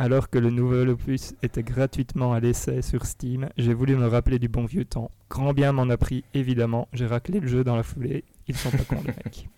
[0.00, 4.38] Alors que le nouvel opus était gratuitement à l'essai sur Steam, j'ai voulu me rappeler
[4.38, 5.10] du bon vieux temps.
[5.28, 6.88] Grand bien m'en a pris, évidemment.
[6.94, 8.24] J'ai raclé le jeu dans la foulée.
[8.48, 9.48] Ils sont pas cons, les mecs.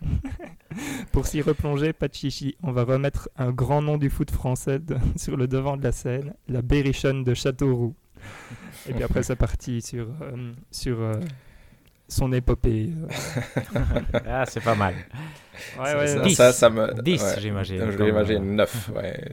[1.12, 2.56] Pour s'y replonger, pas de chichi.
[2.64, 5.92] On va remettre un grand nom du foot français de- sur le devant de la
[5.92, 7.94] scène, la Berrichonne de Châteauroux.
[8.88, 11.20] Et puis après, c'est parti sur, euh, sur euh,
[12.08, 12.90] son épopée.
[12.92, 13.80] euh.
[14.26, 14.94] Ah, c'est pas mal.
[15.78, 16.22] Ouais, ça, ouais, ça, ouais.
[16.24, 16.34] Dix.
[16.34, 17.00] ça, ça me.
[17.00, 17.28] 10, ouais.
[17.40, 17.90] j'imagine.
[17.92, 18.90] Je comme, l'imagine euh, 9.
[18.96, 19.32] Ouais.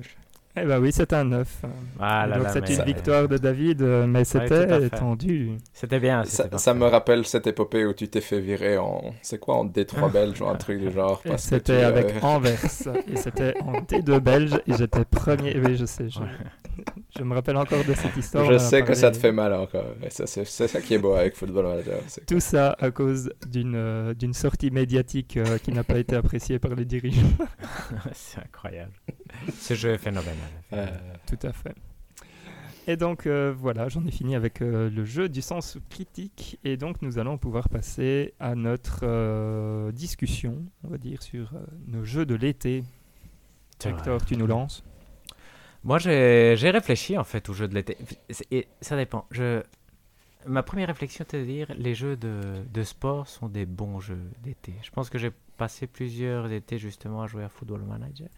[0.57, 1.61] Eh ben oui, c'est un 9.
[1.99, 5.51] Ah là Donc là, c'est mais- une victoire de David, euh, mais c'était tendu.
[5.73, 6.23] C'était bien.
[6.25, 6.85] Ça, c'était ça parfait.
[6.85, 9.13] me rappelle cette épopée où tu t'es fait virer en.
[9.21, 12.57] C'est quoi, en D3 belge ou un truc du genre que C'était euh, avec Anvers.
[13.07, 14.59] et c'était en T2 belge.
[14.67, 15.55] Et j'étais premier.
[15.63, 16.07] Oui, je sais.
[16.09, 18.51] Je, me rappelle encore de cette histoire.
[18.51, 19.93] Je sais que ça te fait mal encore.
[20.03, 21.99] Et ça, c'est c'est ça qui est beau avec Football Manager.
[22.07, 26.15] c'est Tout ça à cause d'une euh, d'une sortie médiatique euh, qui n'a pas été
[26.15, 27.27] appréciée par les dirigeants.
[28.13, 28.93] c'est incroyable.
[29.59, 30.35] Ce jeu est phénoménal.
[30.73, 30.87] Euh,
[31.25, 31.75] Tout à fait.
[32.87, 36.57] Et donc euh, voilà, j'en ai fini avec euh, le jeu du sens critique.
[36.63, 41.59] Et donc nous allons pouvoir passer à notre euh, discussion, on va dire, sur euh,
[41.85, 42.83] nos jeux de l'été.
[43.85, 44.83] Hector, tu nous lances
[45.83, 47.95] Moi, j'ai réfléchi en fait au jeu de l'été.
[48.49, 49.25] Et ça dépend.
[49.29, 49.61] Je...
[50.47, 54.31] Ma première réflexion était de dire les jeux de, de sport sont des bons jeux
[54.43, 54.73] d'été.
[54.81, 58.29] Je pense que j'ai passé plusieurs étés justement à jouer à Football Manager.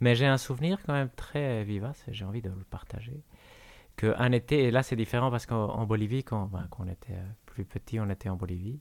[0.00, 3.22] Mais j'ai un souvenir quand même très vivace j'ai envie de le partager.
[3.96, 7.28] Qu'un été, et là c'est différent parce qu'en en Bolivie, quand, ben, on était euh,
[7.46, 8.80] plus petit, on était en Bolivie.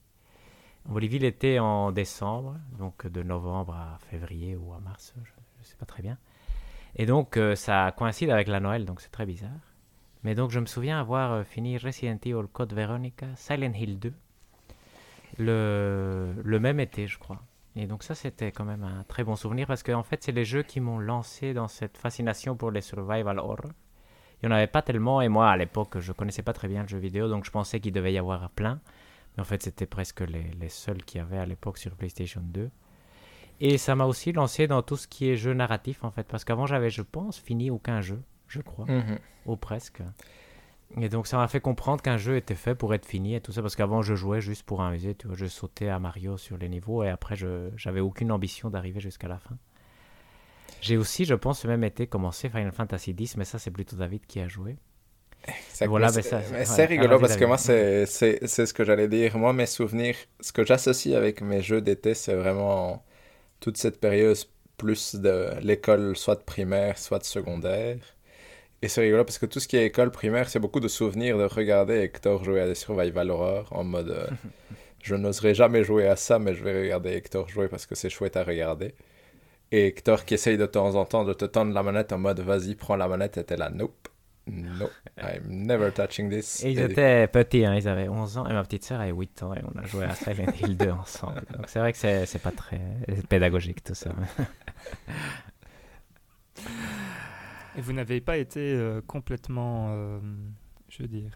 [0.90, 5.64] En Bolivie, l'été en décembre, donc de novembre à février ou à mars, je ne
[5.64, 6.18] sais pas très bien.
[6.96, 9.52] Et donc, euh, ça coïncide avec la Noël, donc c'est très bizarre.
[10.24, 14.14] Mais donc, je me souviens avoir euh, fini Resident Evil Code Veronica, Silent Hill 2,
[15.40, 17.42] le, le même été, je crois.
[17.76, 20.46] Et donc, ça, c'était quand même un très bon souvenir parce qu'en fait, c'est les
[20.46, 23.72] jeux qui m'ont lancé dans cette fascination pour les survival horror.
[24.42, 26.84] Il n'y en avait pas tellement, et moi, à l'époque, je connaissais pas très bien
[26.84, 28.80] le jeu vidéo, donc je pensais qu'il devait y avoir plein.
[29.36, 32.42] Mais en fait, c'était presque les, les seuls qu'il y avait à l'époque sur PlayStation
[32.44, 32.70] 2.
[33.60, 36.44] Et ça m'a aussi lancé dans tout ce qui est jeu narratif, en fait, parce
[36.44, 39.18] qu'avant, j'avais, je pense, fini aucun jeu, je crois, mhm.
[39.46, 40.02] ou presque.
[41.02, 43.52] Et donc, ça m'a fait comprendre qu'un jeu était fait pour être fini et tout
[43.52, 46.58] ça, parce qu'avant, je jouais juste pour amuser, tu vois, je sautais à Mario sur
[46.58, 49.58] les niveaux, et après, je j'avais aucune ambition d'arriver jusqu'à la fin.
[50.82, 53.96] J'ai aussi, je pense, ce même été commencé Final Fantasy X, mais ça, c'est plutôt
[53.96, 54.78] David qui a joué.
[55.82, 56.86] Voilà, c'est ouais.
[56.86, 59.38] rigolo parce que moi, c'est ce que j'allais dire.
[59.38, 63.04] Moi, mes souvenirs, ce que j'associe avec mes jeux d'été, c'est vraiment
[63.60, 64.38] toute cette période
[64.78, 67.98] plus de l'école, soit de primaire, soit de secondaire.
[68.84, 71.38] Et c'est rigolo parce que tout ce qui est école primaire, c'est beaucoup de souvenirs
[71.38, 74.28] de regarder Hector jouer à des survival horror en mode euh,
[75.02, 78.10] je n'oserais jamais jouer à ça, mais je vais regarder Hector jouer parce que c'est
[78.10, 78.94] chouette à regarder.
[79.72, 82.42] Et Hector qui essaye de temps en temps de te tendre la manette en mode
[82.42, 84.10] vas-y, prends la manette, et t'es là, nope,
[84.48, 86.62] nope, I'm never touching this.
[86.66, 89.44] Et ils étaient petits, hein, ils avaient 11 ans, et ma petite sœur avait 8
[89.44, 91.42] ans, et on a joué à Silent Hill 2 ensemble.
[91.56, 92.82] Donc c'est vrai que c'est pas très
[93.30, 94.12] pédagogique tout ça.
[97.78, 100.20] Et vous n'avez pas été euh, complètement, euh,
[100.90, 101.32] je veux dire,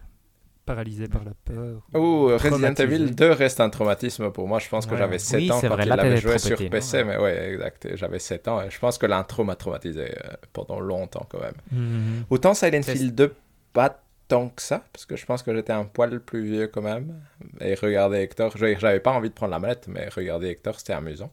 [0.64, 2.82] paralysé par la peur Ouh, Resident traumatisé.
[2.94, 4.58] Evil 2 reste un traumatisme pour moi.
[4.58, 4.98] Je pense que Ouais.
[4.98, 7.04] j'avais 7 Oui, ans quand vrai, il l'avait joué sur petit, PC, ouais.
[7.04, 7.88] mais ouais, exact.
[7.96, 11.54] J'avais 7 ans et je pense que l'intro m'a traumatisé euh, pendant longtemps quand même.
[11.72, 12.24] Mhm.
[12.30, 13.34] Autant Silent Hill 2,
[13.72, 16.82] pas tant que ça, parce que je pense que j'étais un poil plus vieux quand
[16.82, 17.18] même.
[17.62, 21.32] Et regarder Hector, j'avais pas envie de prendre la manette, mais regarder Hector, c'était amusant.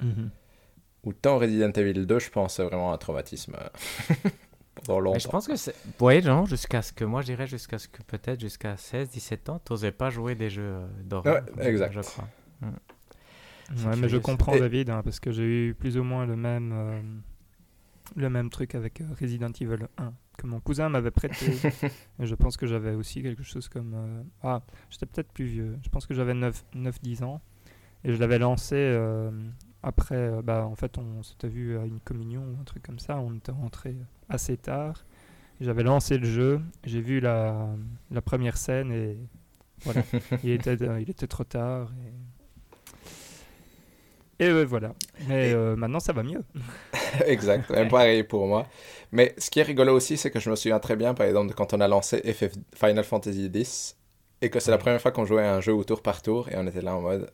[0.00, 0.30] Mhm.
[1.04, 4.14] Autant Resident Evil 2, je pense, c'est vraiment un traumatisme euh,
[4.86, 5.14] pendant longtemps.
[5.14, 5.74] Mais je pense que c'est.
[6.00, 7.04] Ouais, non, jusqu'à ce que.
[7.04, 10.48] Moi, je dirais jusqu'à ce que peut-être jusqu'à 16, 17 ans, t'osais pas jouer des
[10.50, 11.44] jeux euh, d'horreur.
[11.56, 11.92] Ouais, exact.
[11.92, 12.28] Je crois.
[13.74, 16.26] C'est Ouais, mais je comprends Et- David, hein, parce que j'ai eu plus ou moins
[16.26, 17.00] le même, euh,
[18.16, 21.46] le même truc avec Resident Evil 1, que mon cousin m'avait prêté.
[22.20, 23.94] et je pense que j'avais aussi quelque chose comme...
[23.94, 25.78] euh, ah, j'étais peut-être plus vieux.
[25.82, 27.40] Je pense que j'avais 9-10 ans.
[28.04, 29.30] Et je l'avais lancé euh,
[29.82, 30.16] après...
[30.16, 33.18] euh, bah, en fait, on s'était vu à une communion ou un truc comme ça.
[33.18, 33.96] On était rentré
[34.28, 35.04] assez tard.
[35.60, 36.60] J'avais lancé le jeu.
[36.84, 37.68] J'ai vu la,
[38.10, 39.18] la première scène et
[39.84, 40.06] voilà.
[40.44, 41.92] il, était, il était trop tard.
[44.38, 44.94] Et, et euh, voilà.
[45.26, 46.42] Mais Et- euh, maintenant, ça va mieux.
[47.26, 48.68] exact, même pareil pour moi.
[49.12, 51.54] Mais ce qui est rigolo aussi, c'est que je me souviens très bien, par exemple,
[51.54, 53.96] quand on a lancé FF Final Fantasy X,
[54.40, 56.48] et que c'est la première fois qu'on jouait à un jeu au tour par tour,
[56.48, 57.30] et on était là en mode,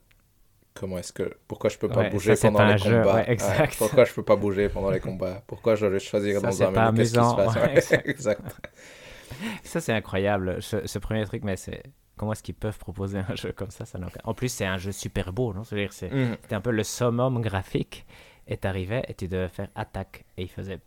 [0.79, 3.15] comment est-ce que, pourquoi je peux pas Ouais, bouger ça, c'est pendant les jeu, combats?
[3.17, 3.77] Ouais, exact.
[3.79, 5.43] pourquoi je peux pas bouger pendant les combats?
[5.47, 7.57] Pourquoi je dois choisir Ça, dans c'est un menu Qu'est-ce qui se amusant, passe?
[7.57, 8.09] Exact.
[8.09, 8.71] exact.
[9.63, 11.83] Ça, c'est incroyable, ce, ce premier truc, mais c'est.
[12.17, 14.91] comment est-ce qu'ils peuvent proposer un jeu comme ça, ça En plus, c'est un jeu
[14.93, 15.65] super beau, non?
[15.65, 16.37] C'est Mhm.
[16.43, 18.07] c'était un peu le summum graphique.
[18.51, 20.25] Et t'arrivais et tu devais faire attaque.
[20.39, 20.81] Et il faisait.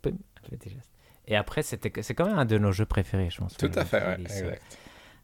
[1.27, 3.55] Et après, c'était c'est quand même un de nos jeux préférés, je pense.
[3.55, 4.77] Tout à fait, exact.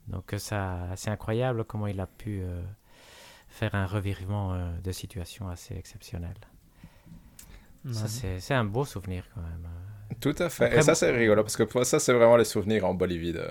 [0.08, 2.62] Donc ça, c'est incroyable comment il a pu euh,
[3.60, 6.36] faire un revirement euh, de situation assez exceptionnel.
[7.86, 7.92] Ouais.
[8.08, 9.66] c'est c'est un beau souvenir quand même.
[9.66, 10.14] euh.
[10.20, 10.66] Tout à fait.
[10.66, 13.34] Après, et ça, c'est rigolo parce que pour ça, c'est vraiment les souvenirs en Bolivie
[13.34, 13.46] de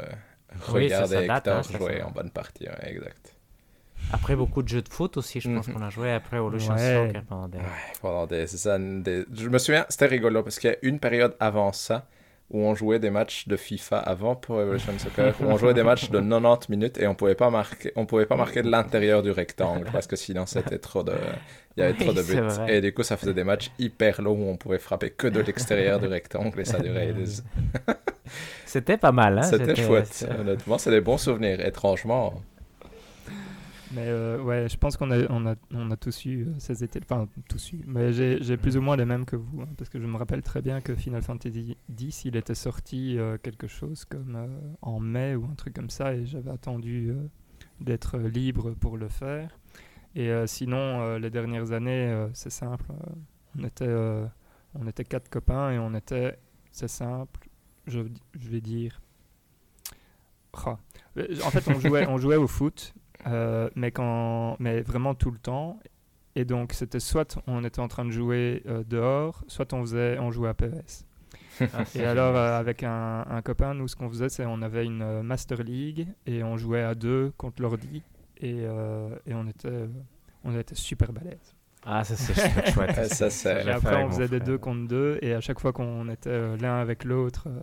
[0.73, 2.65] Oui, ça, ça regarder date, Hector hein, jouer ça- en bonne partie.
[2.69, 3.35] ouais, exact.
[4.13, 5.75] Après beaucoup de jeux de foot aussi, je pense Mhm.
[5.75, 7.07] qu'on a joué après au Lucian Ouais.
[7.07, 7.59] Soccer pendant des...
[7.59, 7.65] Ouais,
[8.01, 11.35] pendant des, ça, des- Je me souviens, c'était rigolo parce qu'il y a une période
[11.41, 12.07] avant ça
[12.51, 15.83] où on jouait des matchs de FIFA avant pour Evolution Soccer, où on jouait des
[15.83, 19.23] matchs de 90 minutes et on pouvait pas marquer, on pouvait pas marquer de l'intérieur
[19.23, 21.13] du rectangle parce que sinon c'était trop de,
[21.77, 22.71] il y avait Oui, trop de buts.
[22.71, 25.41] Et du coup, ça faisait des matchs hyper longs où on pouvait frapper que de
[25.41, 27.43] l'extérieur du rectangle et ça durait des...
[28.65, 30.27] C'était pas mal, hein C'était chouette.
[30.39, 31.61] Honnêtement, c'est des bons souvenirs.
[31.61, 32.43] Étrangement,
[33.93, 36.83] Mais euh, ouais, je pense qu'on a, on a, on a tous eu euh, ces
[36.83, 39.89] étés, enfin tous eu, mais j'ai plus ou moins les mêmes que vous, hein, parce
[39.91, 43.69] que je me rappelle très bien que Final Fantasy X, il était sorti euh, quelque
[43.69, 44.49] chose comme
[44.83, 47.13] en mai ou un truc comme ça, et j'avais attendu
[47.81, 49.57] d'être libre pour le faire.
[50.15, 52.87] Et sinon, les dernières années, c'est simple,
[53.59, 53.95] on était,
[54.75, 56.39] on était quatre copains et on était,
[56.73, 57.49] c'est simple,
[57.87, 58.01] je,
[58.35, 58.99] je vais dire,
[60.65, 60.79] Ah.
[61.45, 62.95] En fait, on jouait, on jouait au foot,
[63.27, 65.79] euh, mais, quand, mais vraiment tout le temps.
[66.35, 70.19] Et donc, c'était soit on était en train de jouer euh, dehors, soit on, faisait,
[70.19, 71.05] on jouait à PES.
[71.73, 74.61] Ah, c'est Et alors, euh, avec un, un copain, nous, ce qu'on faisait, c'est on
[74.61, 78.03] avait une euh, Master League et on jouait à deux contre l'ordi.
[78.39, 79.89] Et, euh, et on, était,
[80.45, 81.55] on était super balèze.
[81.87, 82.97] Ah, ça c'est super chouette.
[82.99, 85.19] Ouais, ça, c'est- j'ai Et après, on faisait des deux contre deux.
[85.23, 87.47] Et à chaque fois qu'on était euh, l'un avec l'autre.
[87.49, 87.61] euh,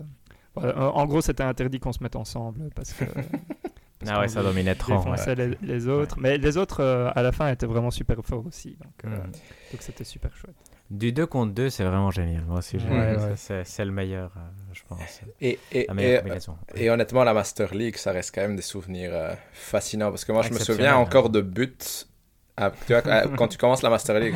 [0.55, 3.05] voilà, en en gros, c'était interdit qu'on se mette ensemble parce que.
[4.03, 4.97] parce Ah ouais, ça dominait trop.
[5.09, 5.35] ouais.
[5.35, 6.17] les, les autres.
[6.19, 8.77] Mais les autres, euh, à la fin, étaient vraiment super forts aussi.
[8.83, 9.77] Donc, euh, Mm.
[9.79, 10.55] c'était super chouette.
[10.91, 12.43] Du 2 contre 2, c'est vraiment génial.
[12.45, 14.39] Moi aussi, j'ai- Ouais, c'est- le meilleur, euh,
[14.73, 15.21] je pense.
[15.41, 16.57] Et, et, La meilleure et, combinaison.
[16.75, 20.09] et honnêtement, la Master League, ça reste quand même des souvenirs euh, fascinants.
[20.11, 20.97] Parce que moi, je me souviens hein.
[20.99, 21.73] encore de buts.
[21.79, 24.35] Tu vois, quand- quand tu commences la Master League,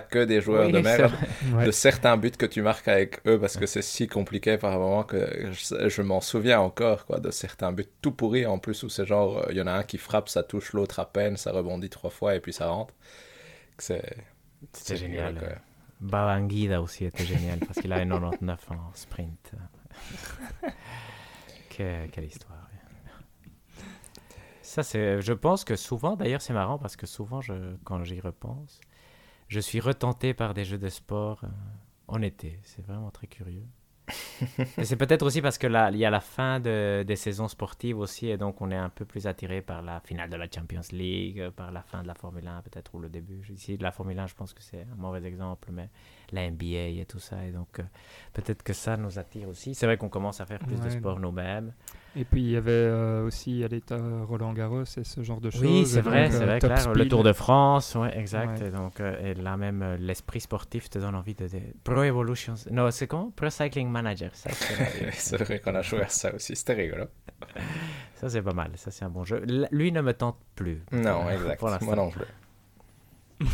[0.00, 1.12] que des joueurs Oui, de merde,
[1.54, 1.66] Ouais.
[1.66, 5.02] de certains buts que tu marques avec eux, parce que c'est si compliqué par moment
[5.04, 8.88] que je, je m'en souviens encore, quoi, de certains buts tout pourris en plus, où
[8.88, 11.36] c'est genre, euh, il y en a un qui frappe, ça touche l'autre à peine,
[11.36, 12.94] ça rebondit trois fois et puis ça rentre.
[13.78, 14.02] C'est
[14.96, 15.34] génial.
[15.34, 15.56] rigolo, quoi.
[16.00, 19.52] Babanguida aussi était génial parce qu'il avait 99 en sprint.
[21.76, 22.52] Que- quelle histoire.
[24.62, 27.52] Ça, c'est, je pense que souvent, d'ailleurs, c'est marrant parce que souvent, je,
[27.84, 28.80] quand j'y repense,
[29.54, 31.48] je suis retenté par des jeux de sport euh,
[32.08, 32.58] en été.
[32.64, 33.66] C'est vraiment très curieux.
[34.78, 37.48] Et c'est peut-être aussi parce que là, il y a la fin de- des saisons
[37.48, 40.46] sportives aussi, et donc on est un peu plus attiré par la finale de la
[40.54, 43.40] Champions League, euh, par la fin de la Formule 1 peut-être, ou le début.
[43.50, 45.88] Ici, de la Formule 1, je pense que c'est un mauvais exemple, mais
[46.32, 47.84] la NBA et tout ça, et donc euh,
[48.34, 49.74] peut-être que ça nous attire aussi.
[49.74, 51.72] C'est vrai qu'on commence à faire plus de sport nous-mêmes.
[52.16, 53.98] Et puis il y avait euh, aussi à l'état
[54.28, 55.62] Roland Garros et ce genre de choses.
[55.62, 56.58] Oui, c'est Et vrai, c'est euh, vrai.
[56.94, 57.08] Le.
[57.08, 58.60] Tour de France, ouais, exact.
[58.60, 58.68] Ouais.
[58.68, 61.48] Et donc, euh, et là même, euh, l'esprit sportif te donne envie de...
[61.48, 62.54] de- Pro Evolution...
[62.70, 63.32] Non, c'est comment?
[63.34, 64.30] Pro Cycling Manager.
[64.32, 67.06] Ça, c'est c'est vrai qu'on a joué à ça aussi, c'était rigolo.
[68.14, 68.70] ça, c'est pas mal.
[68.76, 69.42] Ça, c'est un bon jeu.
[69.48, 70.82] L- Lui ne me tente plus.
[70.92, 71.58] Non, Euh, exact.
[71.58, 71.70] pour.
[71.82, 72.24] Moi non plus.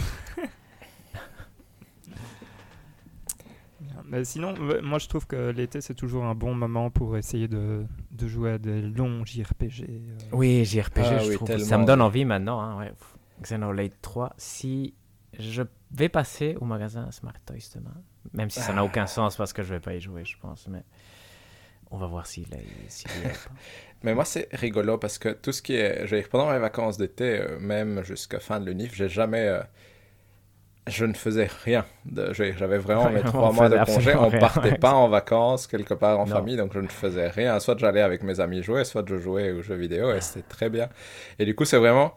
[4.06, 7.84] Mais sinon, moi je trouve que l'été c'est toujours un bon moment pour essayer de,
[8.20, 9.84] de jouer à des longs JRPG.
[9.88, 10.16] euh.
[10.32, 11.58] Oui, JRPG, Ah je oui, trouve.
[11.58, 12.60] Ça me donne envie maintenant.
[12.60, 12.92] Hein, ouais.
[13.42, 14.34] Xenoblade 3.
[14.36, 14.94] Si
[15.38, 15.62] je
[15.92, 17.94] vais passer au magasin Smart Toys demain,
[18.32, 18.84] même si ça n'a Ah.
[18.84, 20.82] aucun sens parce que je vais pas y jouer, je pense, mais
[21.90, 22.58] on va voir s'il y est pas.
[24.02, 26.28] Mais moi, c'est rigolo parce que tout ce qui est.
[26.30, 29.46] pendant mes vacances d'été, euh, même jusqu'à fin de l'UNIF, j'ai jamais.
[29.46, 29.62] euh,
[30.86, 31.84] Je ne faisais rien.
[32.32, 34.14] J'avais vraiment Ouais, mes trois mois de congé.
[34.16, 36.34] On partait pas en vacances quelque part en Non.
[36.34, 37.60] famille, donc je ne faisais rien.
[37.60, 40.68] Soit j'allais avec mes amis jouer, soit je jouais aux jeux vidéo, et c'était très
[40.70, 40.88] bien.
[41.38, 42.14] Et du coup, c'est vraiment.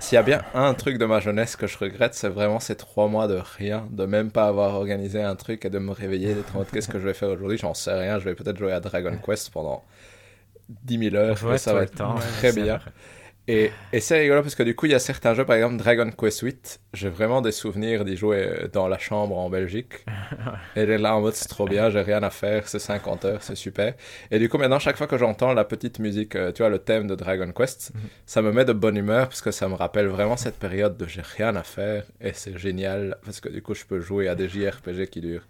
[0.00, 2.74] S'il y a bien un truc de ma jeunesse que je regrette, c'est vraiment ces
[2.74, 6.34] trois mois de rien, de même pas avoir organisé un truc et de me réveiller,
[6.34, 8.56] d'être en mode qu'est-ce que je vais faire aujourd'hui, j'en sais rien, je vais peut-être
[8.58, 9.84] jouer à Dragon Quest pendant
[10.68, 12.80] 10 000 heures, Ouais, ça va être temps, très bien.
[13.46, 15.76] Et, et c'est rigolo parce que du coup, il y a certains jeux, par exemple
[15.76, 20.06] Dragon Quest 8, j'ai vraiment des souvenirs d'y jouer euh, dans la chambre en Belgique.
[20.76, 23.42] et j'ai là en mode c'est trop bien, j'ai rien à faire, c'est 50 heures,
[23.42, 23.92] c'est super.
[24.30, 26.78] Et du coup, maintenant, chaque fois que j'entends la petite musique, euh, tu vois, le
[26.78, 28.00] thème de Dragon Quest, Mhm.
[28.24, 31.06] ça me met de bonne humeur parce que ça me rappelle vraiment cette période de
[31.06, 34.34] j'ai rien à faire et c'est génial parce que du coup, je peux jouer à
[34.34, 35.46] des JRPG qui durent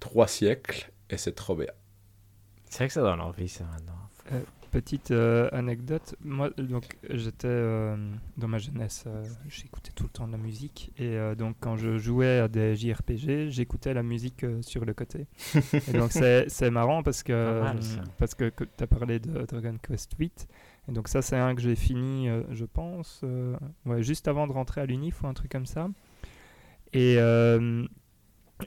[0.00, 1.72] trois siècles et c'est trop bien.
[2.70, 3.98] C'est vrai que ça donne envie, ça, maintenant.
[4.32, 7.96] Euh, Petite euh, anecdote, moi donc j'étais euh,
[8.36, 11.96] dans ma jeunesse, euh, j'écoutais tout le temps de la musique et donc quand je
[11.96, 15.26] jouais à des JRPG, j'écoutais la musique sur le côté.
[15.54, 16.12] et donc
[16.48, 17.78] c'est marrant parce que mal,
[18.18, 20.48] parce que, tu as parlé de Dragon Quest 8
[20.88, 23.24] et donc ça c'est un que j'ai fini je pense
[23.86, 25.88] ouais, juste avant de rentrer à l'UNIF ou un truc comme ça.
[26.92, 27.16] Et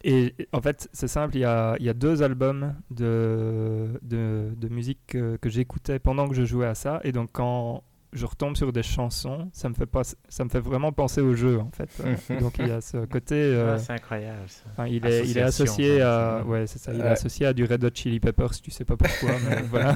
[0.04, 4.50] et en fait, c'est simple, il y a, il y a deux albums de, de,
[4.56, 7.00] de musique que, que j'écoutais pendant que je jouais à ça.
[7.04, 7.84] Et donc, quand
[8.14, 11.34] je retombe sur des chansons, ça me fait, pas, ça me fait vraiment penser au
[11.34, 11.90] jeu, en fait.
[12.06, 13.36] Euh, donc, il y a ce côté.
[13.36, 14.88] euh, Ah, c'est incroyable ça.
[14.88, 16.44] il, est, il est Association, associé à.
[16.46, 16.94] Ouais, c'est ça.
[16.94, 19.96] Il est associé à du Red Hot Chili Peppers, tu sais pas pourquoi, mais voilà.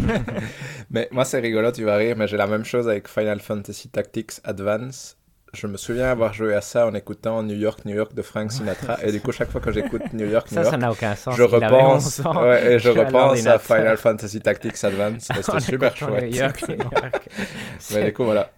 [0.89, 3.89] Mais moi, c'est rigolo, tu vas rire, mais j'ai la même chose avec Final Fantasy
[3.89, 5.17] Tactics Advance.
[5.55, 8.51] Je me souviens avoir joué à ça en écoutant New York, New York de Frank
[8.51, 8.97] Sinatra.
[9.03, 11.15] et du coup, chaque fois que j'écoute New York, New Ça, ça York, n'a aucun
[11.15, 11.35] sens.
[11.35, 12.43] je Il repense, 11 ans.
[12.43, 13.57] ouais, et je à repense à.
[13.57, 15.29] Final Fantasy Tactics Advance.
[15.33, 16.23] C'était super chouette.
[16.25, 16.93] New York, New York.
[17.39, 17.45] Mais
[17.79, 18.51] C'est- du coup, voilà.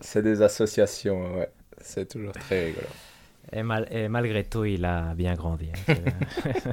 [0.00, 1.48] C'est des associations, ouais.
[1.80, 2.86] C'est toujours très rigolo.
[3.52, 5.68] Et, mal- et malgré tout, il a bien grandi.
[5.88, 5.94] hein.
[6.62, 6.72] C'est-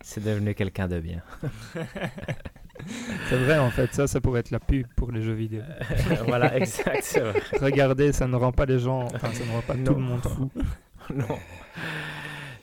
[0.00, 1.20] C'est devenu quelqu'un de bien.
[3.28, 3.92] C'est vrai, en fait.
[3.94, 5.62] Ça, ça pourrait être la pub pour les jeux vidéo.
[6.26, 7.00] voilà, exact.
[7.02, 7.40] c'est vrai.
[7.60, 9.04] Regardez, ça ne rend pas les gens.
[9.14, 9.84] Enfin, ça ne rend pas Non.
[9.84, 10.50] tout le monde fou.
[11.14, 11.38] non.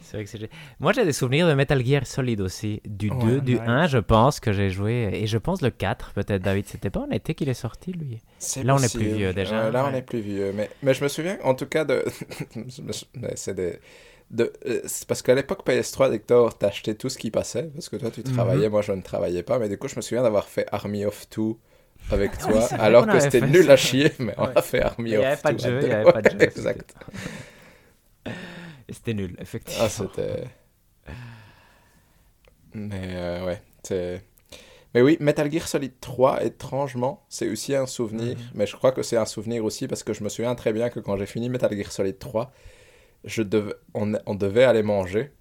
[0.01, 0.49] C'est vrai que c'est...
[0.79, 2.79] Moi, j'ai des souvenirs de Metal Gear Solid aussi.
[2.85, 3.61] Du Ouais, 2, du nice.
[3.65, 5.09] 1, je pense que j'ai joué.
[5.13, 6.67] Et je pense le 4, peut-être, David.
[6.67, 8.21] C'était pas en été qu'il est sorti, lui?
[8.63, 10.51] Là, on est plus vieux, déjà, là, on est plus vieux.
[10.53, 12.05] Mais, mais je me souviens, en tout cas, de.
[13.35, 13.79] c'est des.
[14.31, 17.95] De, euh, c'est parce qu'à l'époque PS3, Hector, t'achetais tout ce qui passait, parce que
[17.95, 18.33] toi tu Mhm.
[18.33, 21.05] travaillais, moi je ne travaillais pas, mais du coup je me souviens d'avoir fait Army
[21.05, 21.59] of Two
[22.09, 23.71] avec Ah toi, alors que c'était nul ça.
[23.71, 25.81] à chier, mais on a fait Army Il of n'y avait pas de Two jeu,
[25.83, 26.37] il n'y avait pas de jeu.
[26.39, 26.95] Exact.
[28.87, 29.85] Et c'était nul, effectivement.
[29.85, 30.45] Ah, c'était.
[32.73, 34.21] Mais euh, ouais, c'est.
[34.95, 38.37] Mais oui, Metal Gear Solid 3, étrangement, c'est aussi un souvenir.
[38.37, 38.51] Mhm.
[38.55, 40.89] Mais je crois que c'est un souvenir aussi parce que je me souviens très bien
[40.89, 42.51] que quand j'ai fini Metal Gear Solid 3,
[43.25, 43.73] je dev...
[43.93, 45.31] on, on devait aller manger.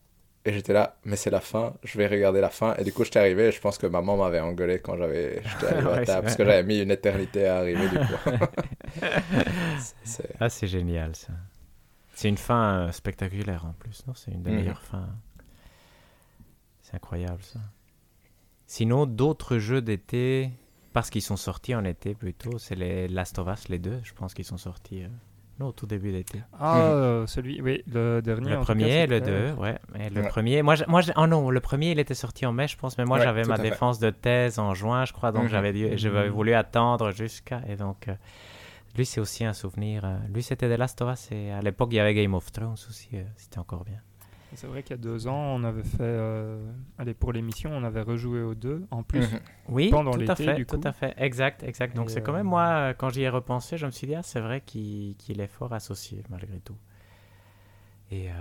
[0.46, 2.74] Et j'étais là, mais c'est la fin, je vais regarder la fin.
[2.76, 5.42] Et du coup, j'étais arrivé et je pense que maman m'avait engueulé quand j'avais...
[5.42, 7.96] j'étais arrivé à Ouais, c'est table parce que j'avais mis une éternité à arriver du
[7.98, 8.14] coup.
[10.04, 11.32] C'est- Ah, c'est génial, ça.
[12.14, 14.14] C'est une fin euh, spectaculaire en plus, non?
[14.14, 14.56] C'est une des Mhm.
[14.56, 15.08] meilleures fins.
[16.82, 17.58] C'est incroyable, ça.
[18.66, 20.50] Sinon, d'autres jeux d'été,
[20.92, 24.12] parce qu'ils sont sortis en été plutôt, c'est les Last of Us, les deux, je
[24.12, 25.04] pense qu'ils sont sortis.
[25.04, 25.08] euh,
[25.60, 26.42] Non, au tout début d'été.
[26.58, 28.50] Ah, euh, celui, oui, le dernier.
[28.50, 29.54] Le cas, premier, le clair.
[29.54, 29.78] deux, ouais.
[30.00, 30.28] Et le Ouais.
[30.28, 33.04] premier, moi, moi oh non, le premier, il était sorti en mai, je pense, mais
[33.04, 33.62] moi Ouais, j'avais ma fait.
[33.62, 35.48] défense de thèse en juin, je crois, donc Mhm.
[35.50, 35.72] j'avais
[36.26, 36.28] Mhm.
[36.32, 37.62] voulu attendre jusqu'à.
[37.68, 38.14] Et donc, euh,
[38.96, 40.04] lui, c'est aussi un souvenir.
[40.04, 42.50] euh, lui, c'était The Last of Us, et à l'époque, il y avait Game of
[42.50, 44.00] Thrones aussi, euh, c'était encore bien.
[44.56, 45.96] C'est vrai qu'il y a deux ans, on avait fait.
[46.02, 46.64] euh,
[46.98, 48.86] Allez, pour l'émission, on avait rejoué aux deux.
[48.90, 49.40] En plus, Mhm.
[49.68, 50.88] Oui, Pendant tout à l'été, fait, du tout coup.
[50.88, 51.96] à fait, exact, exact.
[51.96, 54.22] Donc c'est quand euh, même moi, quand j'y ai repensé, je me suis dit, ah,
[54.22, 56.76] c'est vrai qu'il est fort associé malgré tout.
[58.10, 58.32] Et, euh,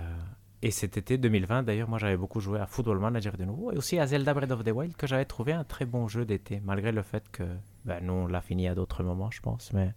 [0.62, 3.76] et cet été 2020, d'ailleurs, moi j'avais beaucoup joué à Football Manager de nouveau et
[3.76, 6.60] aussi à Zelda Breath of the Wild que j'avais trouvé un très bon jeu d'été,
[6.64, 7.42] malgré le fait que,
[7.84, 9.92] ben, nous on l'a fini à d'autres moments, je pense, mais,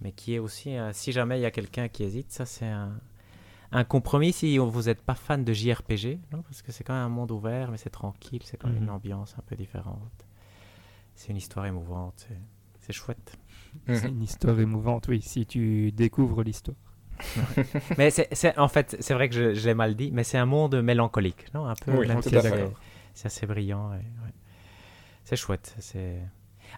[0.00, 2.66] mais qui est aussi, euh, si jamais il y a quelqu'un qui hésite, ça c'est
[2.66, 2.92] un,
[3.72, 7.02] un compromis si vous n'êtes pas fan de JRPG, non parce que c'est quand même
[7.04, 8.82] un monde ouvert, mais c'est tranquille, c'est quand même Mhm.
[8.84, 10.26] une ambiance un peu différente.
[11.14, 12.40] C'est une histoire émouvante, c'est-
[12.80, 13.36] c'est chouette.
[13.88, 14.16] c'est Mhm.
[14.16, 16.76] une histoire émouvante, oui, si tu découvres l'histoire.
[17.98, 20.38] mais c'est, c'est- en fait, c'est vrai que je, je l'ai mal dit, mais c'est
[20.38, 22.40] un monde mélancolique, non Un peu, Oui, même si c'est,
[23.14, 23.90] c'est assez brillant.
[23.90, 24.00] ouais.
[25.24, 25.74] C'est chouette.
[25.80, 26.20] C'est...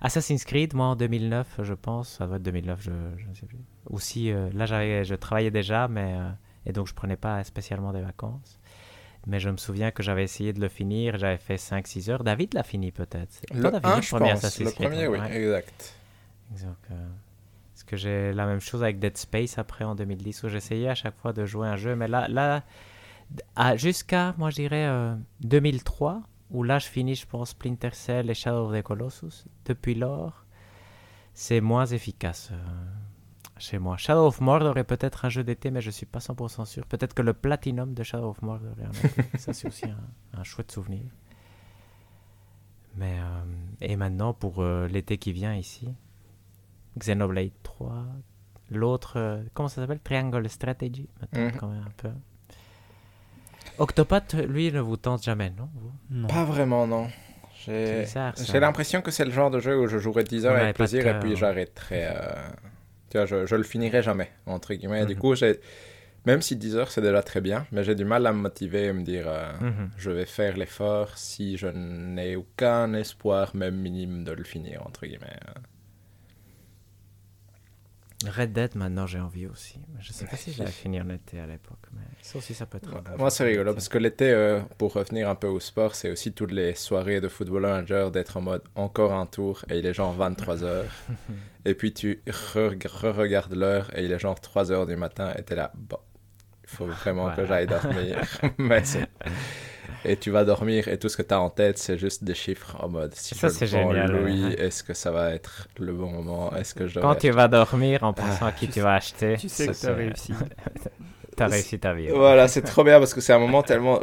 [0.01, 3.47] Assassin's Creed, moi en 2009, je pense, ça doit être 2009, je, je ne sais
[3.47, 3.59] plus.
[3.87, 6.31] Aussi, euh, là, je travaillais déjà, mais euh,
[6.69, 8.61] et donc je prenais pas spécialement des vacances.
[9.27, 12.25] Mais je me souviens que j'avais essayé de le finir, j'avais fait 5-6 heures.
[12.25, 13.41] David l'a fini peut-être.
[13.53, 14.59] Le Toi, fini 1, le je premier pense.
[14.61, 15.37] Le premier, oui, ouais.
[15.37, 15.95] exact.
[16.51, 17.07] Donc, euh,
[17.75, 20.95] parce que j'ai la même chose avec Dead Space après en 2010 où j'essayais à
[20.95, 22.63] chaque fois de jouer un jeu, mais là, là
[23.77, 28.35] jusqu'à, moi je dirais, euh, 2003, où là je finis, je pense, Splinter Cell et
[28.35, 29.45] Shadow of the Colossus.
[29.67, 30.45] Depuis lors,
[31.35, 32.57] c'est moins efficace euh,
[33.59, 33.97] chez moi.
[33.97, 36.87] Shadow of Mordor est peut-être un jeu d'été, mais je suis pas 100% sûr.
[36.87, 38.93] Peut-être que le Platinum de Shadow of Mordor est un.
[39.39, 41.03] Ça, c'est aussi un, un chouette souvenir.
[42.97, 43.45] Mais, euh,
[43.81, 45.89] et maintenant, pour euh, l'été qui vient ici,
[46.99, 48.05] Xenoblade 3,
[48.71, 50.01] l'autre, euh, comment ça s'appelle?
[50.01, 51.53] Triangle Strategy, maintenant, Mhm.
[51.53, 52.11] quand même un peu.
[53.79, 55.93] Octopath, lui, ne vous tente jamais, non vous?
[56.11, 56.27] Non.
[56.29, 57.09] Pas vraiment, non.
[57.65, 58.45] C'est J'ai bizarre, ça.
[58.53, 61.07] j'ai l'impression que c'est le genre de jeu où je jouerai 10 heures avec plaisir
[61.07, 61.37] et puis ouais.
[63.11, 65.07] Tu vois, je, je le finirai jamais, entre guillemets.
[65.07, 65.21] Du Mhm.
[65.21, 65.61] coup, j'ai.
[66.27, 68.85] Même si 10 heures, c'est déjà très bien, mais j'ai du mal à me motiver
[68.87, 69.91] et me dire euh, Mhm.
[69.97, 75.07] je vais faire l'effort si je n'ai aucun espoir, même minime, de le finir, entre
[75.07, 75.39] guillemets.
[78.27, 79.79] Red Dead, maintenant, j'ai envie aussi.
[80.01, 82.79] Je sais pas si j'avais fini en été à l'époque, mais ça aussi, ça peut
[82.79, 82.91] être.
[82.91, 83.75] bon Moi, c'est rigolo l'été.
[83.75, 87.21] parce que l'été, euh, pour revenir un peu au sport, c'est aussi toutes les soirées
[87.21, 90.91] de football manager d'être en mode encore un tour et il est genre 23 heures.
[91.69, 95.43] et puis tu re- re-regardes l'heure et il est genre 3 heures du matin et
[95.43, 95.99] t'es là, bon,
[96.65, 98.19] il faut vraiment que j'aille dormir.
[98.59, 99.07] Mais c'est-
[100.05, 102.35] Et tu vas dormir et tout ce que tu as en tête, c'est juste des
[102.35, 104.55] chiffres en mode si Ça, je c'est le prends, génial, Louis, ouais.
[104.61, 106.55] est-ce que ça va être le bon moment?
[106.55, 109.49] Est-ce que je Quand tu vas dormir en pensant à qui tu vas acheter, Tu
[109.49, 110.33] sais que ça, tu as c'est- réussi.
[111.37, 112.09] t'as réussi ta vie.
[112.11, 114.01] Voilà, c'est trop bien parce que c'est un moment tellement.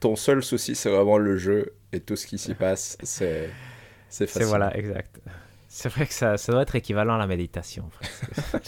[0.00, 3.48] Ton seul souci, c'est vraiment le jeu et tout ce qui s'y passe, c'est.
[4.10, 4.48] C'est C'est facile.
[4.48, 5.20] voilà, exact.
[5.80, 7.88] C'est vrai que ça, ça doit être équivalent à la méditation.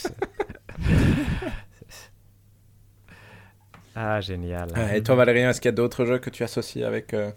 [3.95, 4.69] ah, génial.
[4.75, 7.31] Ah, Et toi, Valérien, est-ce qu'il y a d'autres jeux que tu associes avec euh,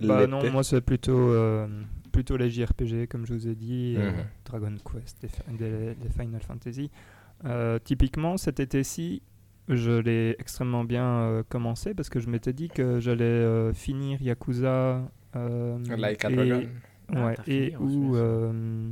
[0.00, 1.68] Bah non, moi c'est plutôt, euh,
[2.10, 4.24] plutôt les JRPG, comme je vous ai dit, euh, Mhm.
[4.46, 5.24] Dragon Quest,
[5.56, 6.90] des Final Fantasy.
[7.44, 9.22] Euh, typiquement, cet été-ci,
[9.68, 14.20] je l'ai extrêmement bien euh, commencé parce que je m'étais dit que j'allais euh, finir
[14.20, 15.02] Yakuza.
[15.36, 16.64] euh, Like a et- Dragon
[17.14, 18.90] Ah, ouais, t'as et fini, ou euh,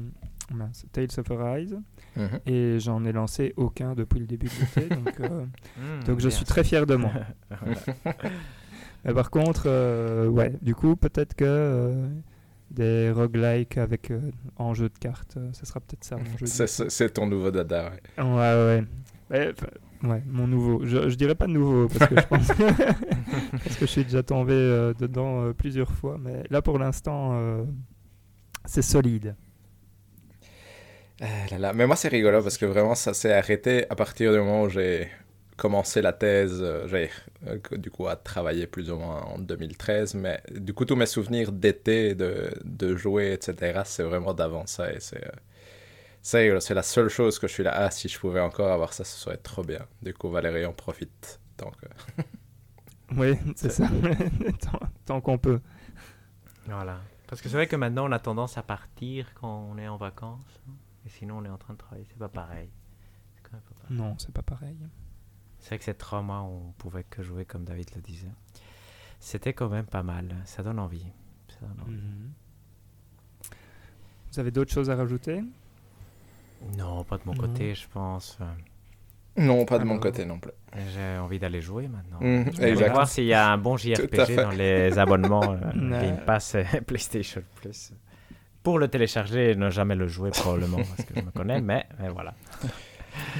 [0.54, 1.76] mince, Tales of Arise.
[2.16, 2.40] Mhm.
[2.46, 5.44] Et j'en ai lancé aucun depuis le début de l'été, donc, euh,
[5.76, 7.10] Hmm, donc je suis très fier de moi.
[9.04, 12.08] Mais par contre, euh, ouais, du coup, peut-être que euh,
[12.70, 14.20] des roguelikes avec euh,
[14.56, 16.46] en jeu de cartes, ce sera peut-être ça mon jeu.
[16.46, 17.92] de C'est- ton nouveau dada.
[18.18, 18.24] ouais.
[19.30, 19.54] Ouais,
[20.02, 20.22] ouais.
[20.26, 20.84] Mon nouveau.
[20.84, 24.52] Je, je dirais pas nouveau parce que je pense parce que je suis déjà tombé
[24.54, 27.64] euh, dedans euh, plusieurs fois, mais là pour l'instant, euh,
[28.64, 29.34] c'est solide.
[31.20, 31.72] Ah là là.
[31.72, 34.68] Mais moi, c'est rigolo parce que vraiment, ça s'est arrêté à partir du moment où
[34.68, 35.08] j'ai
[35.56, 36.60] commencé la thèse.
[36.62, 37.10] euh, J'ai
[37.48, 40.14] euh, du coup à travailler plus ou moins en 2013.
[40.14, 44.92] Mais du coup, tous mes souvenirs d'été, de, de jouer, etc., c'est vraiment d'avant ça.
[44.92, 45.24] Et c'est.
[45.26, 45.30] euh,
[46.22, 46.60] c'est rigolo.
[46.60, 47.72] C'est la seule chose que je suis là.
[47.74, 49.86] Ah, si je pouvais encore avoir ça, ce serait trop bien.
[50.02, 51.40] Du coup, Valérie en profite.
[51.58, 52.22] Donc, euh,
[53.16, 53.88] Oui, c'est ça.
[54.60, 55.60] tant tant qu'on peut.
[56.66, 57.00] Voilà.
[57.26, 59.96] Parce que c'est vrai que maintenant, on a tendance à partir quand on est en
[59.96, 60.60] vacances.
[61.08, 62.04] Et sinon, on est en train de travailler.
[62.10, 62.68] C'est pas pareil.
[63.34, 63.96] C'est quand même pas pareil.
[63.96, 64.76] Non, c'est pas pareil.
[65.58, 68.30] C'est vrai que ces trois mois, on pouvait que jouer comme David le disait.
[69.18, 70.36] C'était quand même pas mal.
[70.44, 71.06] Ça donne envie.
[71.48, 71.94] Ça donne envie.
[71.96, 72.32] Mhm.
[74.32, 75.42] Vous avez d'autres choses à rajouter?
[76.76, 77.40] Non, pas de mon Non.
[77.40, 78.38] côté, je pense.
[79.38, 80.50] Non, pas de mon côté non plus.
[80.92, 82.18] J'ai envie d'aller jouer maintenant.
[82.20, 82.92] On va exact.
[82.92, 85.72] voir s'il y a un bon JRPG dans les abonnements euh.
[85.74, 87.94] Game Pass et PlayStation Plus.
[88.62, 91.86] Pour le télécharger et ne jamais le jouer probablement parce que je me connais, mais,
[92.00, 92.34] mais voilà.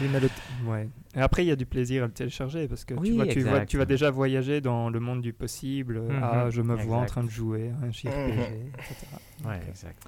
[0.01, 0.89] Oui, mais le t- ouais.
[1.15, 3.27] Et après, il y a du plaisir à le télécharger parce que Oui, tu, vois,
[3.27, 3.69] tu, vois- exact.
[3.69, 6.01] tu vas déjà voyager dans le monde du possible.
[6.01, 8.71] Mhm, Ah, je me vois en train de jouer à un JRPG, Mhm.
[8.79, 9.07] etc.
[9.45, 10.03] Ouais, Donc, euh, exact.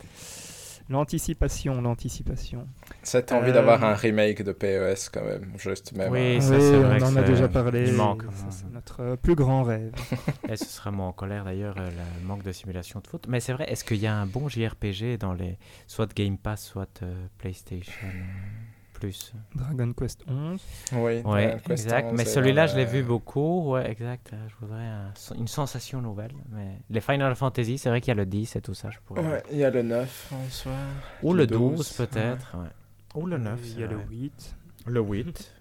[0.91, 2.67] L'anticipation, l'anticipation.
[3.05, 5.53] Cette envie Euh, d'avoir un remake de PES quand même.
[5.57, 6.11] Juste même.
[6.13, 7.89] Oui, euh, ça, Oui, c'est vrai on en a déjà parlé.
[7.89, 8.25] il manque.
[8.25, 9.93] Ça, C'est notre euh, plus grand rêve.
[10.51, 13.27] Et ce sera moi en colère d'ailleurs, euh, le manque de simulation de foot.
[13.29, 16.65] Mais c'est vrai, est-ce qu'il y a un bon JRPG dans les soit Game Pass,
[16.65, 18.23] soit euh, PlayStation euh,
[19.01, 20.61] Plus Dragon Quest 11.
[20.93, 22.09] Oui, Ouais, exact.
[22.11, 23.73] 11, Mais celui-là, je l'ai la- vu beaucoup.
[23.73, 24.31] Ouais, exact.
[24.33, 26.33] Euh, Je voudrais un- une sensation nouvelle.
[26.51, 28.91] Mais les Final Fantasy, c'est vrai qu'il y a le 10 et tout ça.
[28.91, 29.23] Je pourrais...
[29.27, 30.73] Ouais, il y a le 9 en soi.
[31.23, 32.57] Ou le le 12, 12, peut-être.
[32.59, 32.69] ouais.
[33.15, 33.59] Ou le 9.
[33.65, 34.55] Il y a le 8.
[34.87, 35.53] Le 8.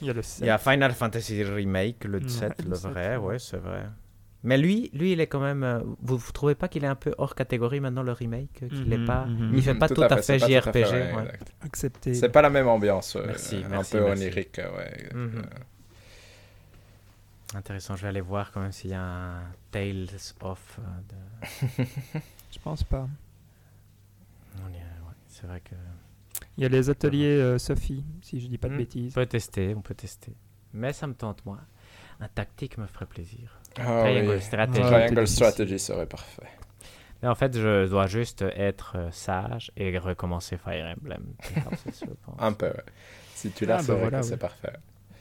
[0.00, 0.44] Il y a le 7.
[0.44, 3.56] Il y a Final Fantasy Remake, le Ouais, 7, le le 7, vrai, ouais, c'est
[3.58, 3.84] vrai.
[4.44, 5.64] Mais lui, lui, il est quand même.
[5.64, 8.68] euh, Vous, vous trouvez pas qu'il est un peu hors catégorie maintenant le remake, euh,
[8.68, 9.50] qu'il est Mhm, pas, mhm.
[9.56, 10.92] il fait pas tout, à fait, c'est pas tout à fait, JRPG.
[10.92, 11.22] ouais, ouais.
[11.24, 11.52] exact.
[11.62, 12.14] Accepté.
[12.14, 13.16] C'est pas la même ambiance.
[13.16, 15.08] euh, Merci, un merci, peu onirique, ouais.
[15.12, 15.42] Mhm.
[17.54, 20.06] Intéressant, je vais aller voir quand même s'il y a un Tales
[20.42, 20.78] of.
[21.08, 21.84] de-
[22.52, 23.08] Je pense pas.
[25.28, 25.74] c'est vrai que.
[26.56, 29.12] Il y a les ateliers euh, Sophie, si je dis pas de Hmm, bêtises.
[29.12, 30.32] On peut tester, on peut tester.
[30.72, 31.60] Mais ça me tente moins.
[32.20, 33.58] Un tactique me ferait plaisir.
[33.78, 34.40] Ah, Triangle oui.
[34.40, 34.80] Strategy.
[34.80, 35.26] Triangle
[35.78, 36.42] serait parfait.
[37.22, 41.24] Mais en fait, je dois juste être euh, sage et recommencer Fire Emblem.
[42.38, 42.72] Un peu, ouais.
[43.34, 44.24] Si tu l'as, Ah, c'est bah voilà, oui.
[44.24, 44.72] c'est parfait.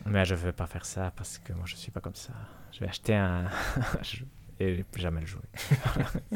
[0.06, 2.34] Mais je vais pas faire ça parce que moi je suis pas comme ça.
[2.72, 3.46] Je vais acheter un
[4.04, 4.26] jeu
[4.60, 5.42] et jamais le jouer.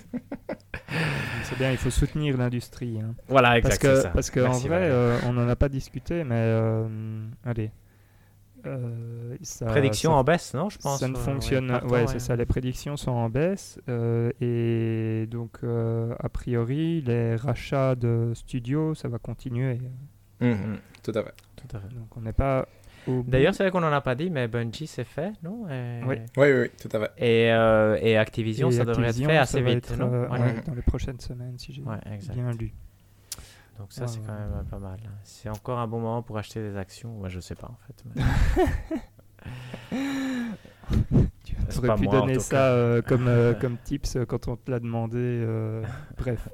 [1.44, 3.00] C'est bien, il faut soutenir l'industrie.
[3.00, 3.14] hein.
[3.28, 3.82] Voilà, Parce exact.
[3.82, 4.10] c'est que, ça.
[4.10, 7.72] parce que en vrai, euh, on n'en a pas discuté, mais euh, allez.
[8.66, 11.00] Euh, ça- Prédiction ça- en baisse, non Je pense?
[11.00, 11.72] ça ne euh, fonctionne.
[11.72, 12.36] ouais, Ouais, c'est ça.
[12.36, 18.94] Les prédictions sont en baisse euh, et donc euh, a priori les rachats de studios,
[18.96, 19.80] ça va continuer.
[20.40, 20.78] Mhm, Mm.
[21.04, 21.34] Tout à fait.
[21.56, 21.94] Tout à fait.
[21.96, 22.68] Donc on n'est pas.
[23.08, 25.68] D'ailleurs, c'est vrai qu'on n'en a pas dit, mais Bungie, c'est fait, non?
[25.70, 26.16] Et- Oui.
[26.38, 27.12] Oui, oui, oui, tout à fait.
[27.18, 30.14] Et, euh, et Activision, Et ça devrait être fait assez vite, être, non?
[30.14, 30.40] euh, Ouais.
[30.40, 32.72] ouais, Dans les prochaines semaines, si j'ai bien lu.
[33.82, 34.40] Donc ça, Ouais, c'est quand ouais.
[34.40, 35.00] même euh, pas mal.
[35.24, 37.20] C'est encore un bon moment pour acheter des actions.
[37.20, 38.04] Ouais, je sais pas, en fait.
[38.06, 38.22] mais-
[41.44, 44.70] Tu aurais pas pu moi, donner ça euh, comme, euh, comme tips quand on te
[44.70, 45.18] l'a demandé.
[45.18, 45.84] euh,
[46.18, 46.48] bref,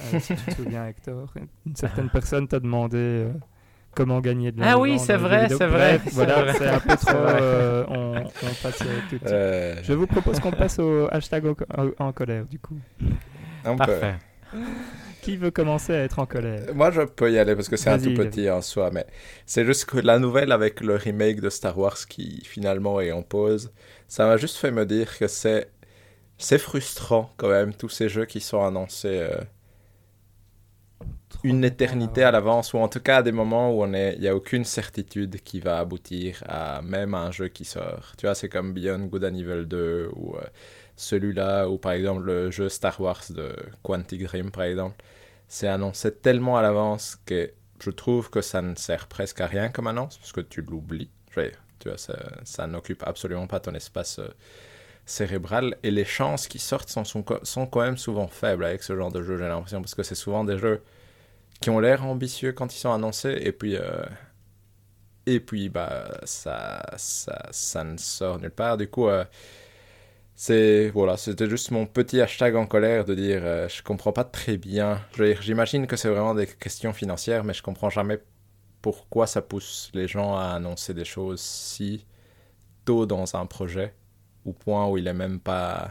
[0.00, 1.30] Euh, si tu te souviens, Hector,
[1.66, 3.32] une certaine personne t'a demandé euh,
[3.94, 4.80] comment gagner de Ah l'argent.
[4.82, 7.10] oui, dans c'est vrai, c'est vrai, voilà, c'est un peu trop.
[7.14, 9.26] euh, on, on passe euh, tout de suite.
[9.26, 11.44] Euh, Je vous propose qu'on passe au hashtag
[11.76, 12.78] en, en colère, du coup.
[13.66, 14.00] on peut.
[15.22, 16.74] Qui veut commencer à être en colère?
[16.74, 19.06] Moi, je peux y aller parce que c'est un tout petit en soi, mais
[19.46, 23.22] c'est juste que la nouvelle avec le remake de Star Wars qui finalement est en
[23.22, 23.70] pause,
[24.08, 25.70] ça m'a juste fait me dire que c'est
[26.38, 29.40] c'est frustrant quand même tous ces jeux qui sont annoncés euh,
[31.44, 34.22] une éternité à l'avance ou en tout cas à des moments où on est il
[34.22, 38.12] y a aucune certitude qui va aboutir à même un jeu qui sort.
[38.18, 40.40] Tu vois, c'est comme Beyond Good and Evil 2 ou euh,
[41.00, 44.96] celui-là ou par exemple le jeu Star Wars de Quantic Dream par exemple.
[45.48, 49.70] C'est annoncé tellement à l'avance que je trouve que ça ne sert presque à rien
[49.70, 51.10] comme annonce parce que tu l'oublies.
[51.34, 54.28] Tu vois, ça, n'occupe absolument pas ton espace euh,
[55.06, 58.94] cérébral et les chances qui sortent sont, sont, sont quand même souvent faibles avec ce
[58.94, 60.82] genre de jeu, j'ai l'impression, parce que c'est souvent des jeux
[61.60, 64.04] qui ont l'air ambitieux quand ils sont annoncés et puis euh,
[65.26, 69.24] et puis bah ça, ça ça ne sort nulle part du coup euh,
[70.42, 74.24] c'est voilà c'était juste mon petit hashtag en colère de dire euh, je comprends pas
[74.24, 74.98] très bien
[75.42, 78.18] j'imagine que c'est vraiment des questions financières mais je comprends jamais
[78.80, 82.06] pourquoi ça pousse les gens à annoncer des choses si
[82.86, 83.92] tôt dans un projet
[84.46, 85.90] au point où il est même pas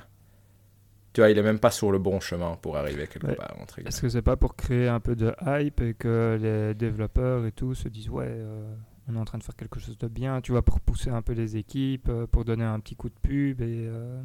[1.14, 3.36] tu vois il est même pas sur le bon chemin pour arriver quelque Ouais.
[3.36, 3.56] part.
[3.86, 7.52] Est-ce que c'est pas pour créer un peu de hype et que les développeurs et
[7.52, 8.74] tout se disent ouais, euh,
[9.10, 11.22] on est en train de faire quelque chose de bien, tu vois, pour pousser un
[11.22, 14.22] peu les équipes, euh, pour donner un petit coup de pub et euh,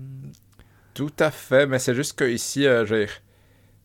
[0.94, 2.84] Tout à fait, mais c'est juste que ici, euh,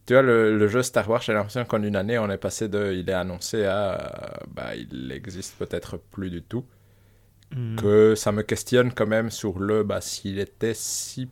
[0.05, 2.67] tu vois, le, le jeu Star Wars, j'ai l'impression qu'en une année, on est passé
[2.67, 6.65] de, il est annoncé à, euh, bah, il existe peut-être plus du tout.
[7.51, 11.29] hmm, Que ça me questionne quand même sur le, bah, s'il était si,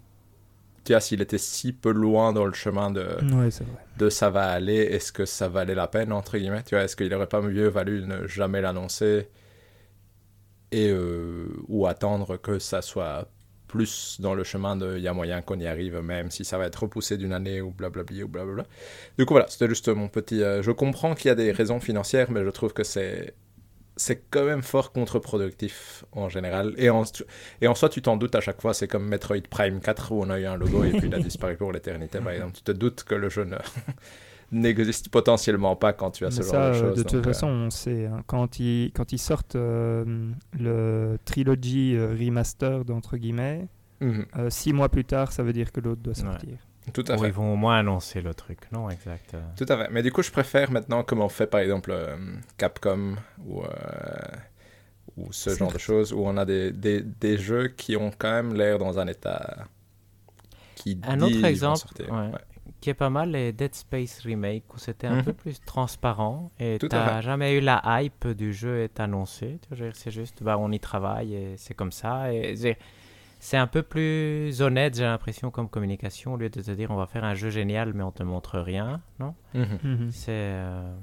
[0.86, 3.86] tu vois, s'il était si peu loin dans le chemin de, ouais, c'est vrai.
[3.98, 6.96] de ça va aller, est-ce que ça valait la peine, entre guillemets, tu vois, est-ce
[6.96, 9.30] qu'il aurait pas mieux valu ne jamais l'annoncer?
[10.72, 13.30] Et, euh, ou attendre que ça soit
[13.68, 16.58] plus dans le chemin de il y a moyen qu'on y arrive, même si ça
[16.58, 18.66] va être repoussé d'une année ou blablabli ou blablabla.
[19.18, 20.42] Du coup, voilà, c'était juste mon petit.
[20.44, 23.36] euh, je comprends qu'il y a des raisons financières, mais je trouve que c'est.
[24.00, 26.74] C'est quand même fort contre-productif en général.
[26.78, 27.04] Et en,
[27.62, 28.74] et en soi, tu t'en doutes à chaque fois.
[28.74, 31.20] C'est comme Metroid Prime 4 où on a eu un logo et puis il a
[31.22, 32.54] disparu pour l'éternité, par exemple.
[32.58, 33.58] Tu te doutes que le jeu ne-
[34.52, 36.98] n'existe potentiellement pas quand tu as ce genre de euh, choses.
[36.98, 38.06] de toute euh, façon, on sait.
[38.06, 43.68] hein, quand, ils, quand ils sortent euh, le trilogy euh, remastered, entre guillemets,
[44.02, 46.22] mhm, euh, six mois plus tard, ça veut dire que l'autre doit Ouais.
[46.22, 46.58] sortir.
[46.94, 47.28] tout à Ou fait.
[47.28, 49.36] ils vont au moins annoncer le truc, non Exact.
[49.58, 49.90] Tout à fait.
[49.92, 52.16] Mais du coup, je préfère maintenant, comme on fait par exemple euh,
[52.58, 53.68] Capcom ou, euh,
[55.18, 58.32] ou ce genre de choses, où on a des, des, des jeux qui ont quand
[58.32, 59.66] même l'air dans un état
[60.76, 62.10] qui Un dit autre exemple, ouais.
[62.10, 62.32] Ouais.
[62.88, 65.24] Qui est pas mal, les Dead Space Remake, où c'était un Mhm.
[65.24, 69.60] peu plus transparent et t'as jamais eu la hype du jeu est annoncé.
[69.94, 72.34] C'est juste, bah, on y travaille et c'est comme ça.
[72.34, 72.78] Et c'est-
[73.40, 76.96] c'est un peu plus honnête, j'ai l'impression, comme communication, au lieu de te dire on
[76.96, 79.36] va faire un jeu génial mais on te montre rien, non?
[79.54, 79.80] Mhm.
[79.84, 80.12] Mhm.
[80.14, 80.32] C'est.
[80.32, 80.96] euh,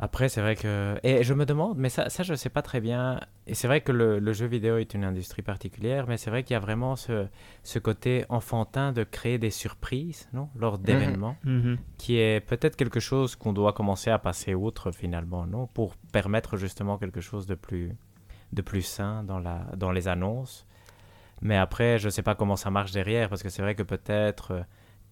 [0.00, 0.96] Après, c'est vrai que.
[1.04, 3.20] Et je me demande, mais ça, ça je sais pas très bien.
[3.46, 6.42] Et c'est vrai que le, le jeu vidéo est une industrie particulière, mais c'est vrai
[6.42, 7.26] qu'il y a vraiment ce,
[7.62, 11.78] ce côté enfantin de créer des surprises, non Lors d'événements, Mhm.
[11.96, 16.56] qui est peut-être quelque chose qu'on doit commencer à passer outre finalement, non Pour permettre
[16.56, 17.96] justement quelque chose de plus,
[18.52, 20.66] de plus sain dans, la, dans les annonces.
[21.40, 24.64] Mais après, je sais pas comment ça marche derrière, parce que c'est vrai que peut-être.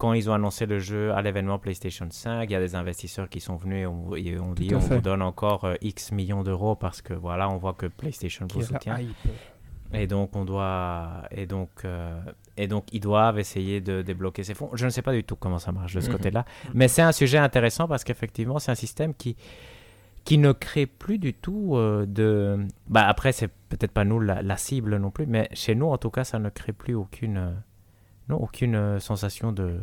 [0.03, 3.29] Quand ils ont annoncé le jeu à l'événement PlayStation 5, il y a des investisseurs
[3.29, 4.97] qui sont venus et ont, et ont dit on fait.
[4.97, 8.63] vous donne encore euh, X millions d'euros parce que voilà, on voit que PlayStation vous
[8.63, 8.99] soutient.
[9.95, 12.19] Et donc on doit et donc euh,
[12.57, 14.71] et donc ils doivent essayer de débloquer ces fonds.
[14.73, 16.17] Je ne sais pas du tout comment ça marche de ce Mhm.
[16.17, 16.45] côté-là,
[16.75, 19.37] mais c'est un sujet intéressant parce qu'effectivement c'est un système qui
[20.25, 22.67] qui ne crée plus du tout euh, de.
[22.89, 25.99] Bah après c'est peut-être pas nous la, la cible non plus, mais chez nous en
[25.99, 27.55] tout cas ça ne crée plus aucune
[28.33, 29.81] non aucune euh, sensation de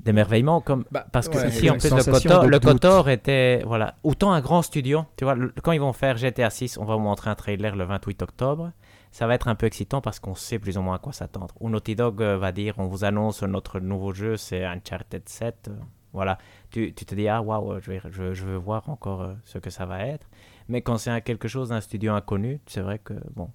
[0.00, 2.58] d'émerveillement comme Bah, parce que ouais, ici en plus le de le.
[2.58, 6.48] Kotor était voilà autant un grand studio tu vois le- quand ils vont faire GTA
[6.48, 8.72] 6 on va vous montrer un trailer le 28 octobre
[9.12, 11.54] ça va être un peu excitant parce qu'on sait plus ou moins à quoi s'attendre
[11.60, 15.68] ou Naughty Dog euh, va dire on vous annonce notre nouveau jeu c'est Uncharted 7
[15.68, 15.74] euh,
[16.12, 16.38] voilà,
[16.72, 19.70] tu, tu te dis, ah waouh, je, vais- je, je veux voir encore ce que
[19.70, 20.26] ça va être.
[20.68, 23.48] Mais quand c'est un- quelque chose d'un studio inconnu, c'est vrai que, bon,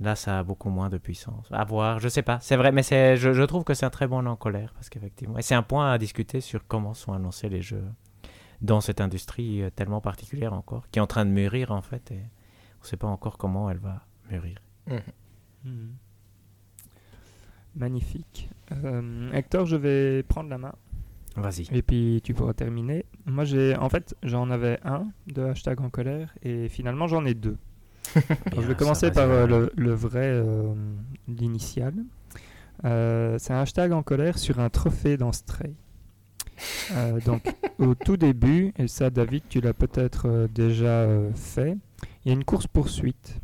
[0.00, 1.46] là, ça a beaucoup moins de puissance.
[1.50, 3.90] À voir, je sais pas, c'est vrai, mais c'est, je, je trouve que c'est un
[3.90, 7.12] très bon en colère, parce qu'effectivement, et c'est un point à discuter sur comment sont
[7.12, 7.84] annoncés les jeux
[8.62, 12.10] dans cette industrie euh, tellement particulière encore, qui est en train de mûrir en fait,
[12.10, 12.22] et
[12.80, 14.58] on sait pas encore comment elle va mûrir.
[15.64, 15.90] Hmm.
[17.76, 18.50] Magnifique.
[18.72, 20.74] Euh, Hector, je vais prendre la main
[21.36, 21.68] Vas-y.
[21.70, 23.04] et puis tu pourras terminer.
[23.24, 27.34] Moi, j'ai, en fait, j'en avais un de hashtag en colère et finalement j'en ai
[27.34, 27.56] deux.
[28.46, 30.72] Alors, je vais commencer par euh, le, le vrai, euh,
[31.28, 31.94] l'initial.
[32.84, 35.74] Euh, c'est un hashtag en colère sur un trophée dans Stray.
[36.92, 41.76] Euh, donc, au tout début, et ça, David, tu l'as peut-être euh, déjà euh, fait,
[42.24, 43.40] il y a une course-poursuite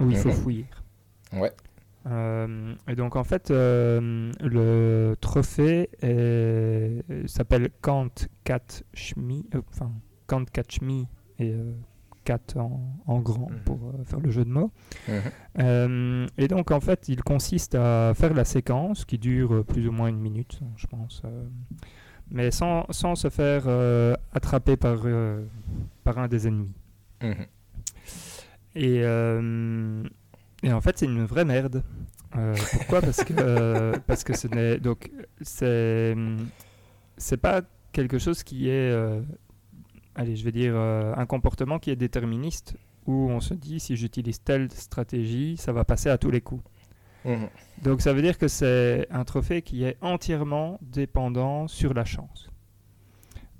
[0.00, 0.66] où il faut fouiller.
[1.32, 1.52] Ouais.
[2.88, 5.90] Et donc, en fait, le trophée
[7.26, 8.14] s'appelle Kant
[8.44, 9.90] Cat Shmi, euh, enfin,
[10.28, 11.04] Kant Catch Me
[11.38, 11.52] et
[12.30, 13.60] euh, Cat en, en grand Mhm.
[13.64, 14.70] pour euh, faire le jeu de mots.
[15.08, 15.14] Mhm.
[15.60, 19.86] Euh, et donc, en fait, il consiste à faire la séquence qui dure euh, plus
[19.88, 21.44] ou moins une minute, je pense, euh,
[22.30, 23.64] mais sans, sans se faire
[24.32, 24.98] attraper par,
[26.04, 26.72] par un des ennemis.
[27.22, 27.46] Mhm.
[28.74, 28.96] Et,
[30.62, 31.82] et en fait, c'est une vraie merde.
[32.72, 33.00] Pourquoi?
[33.00, 35.10] Parce que parce que ce n'est donc
[35.40, 36.14] c'est
[37.16, 37.62] c'est pas
[37.92, 38.92] quelque chose qui est
[40.16, 43.96] allez, je vais dire euh, un comportement qui est déterministe où on se dit si
[43.96, 46.64] j'utilise telle stratégie, ça va passer à tous les coups.
[47.24, 47.48] Mhm.
[47.82, 52.50] Donc ça veut dire que c'est un trophée qui est entièrement dépendant sur la chance.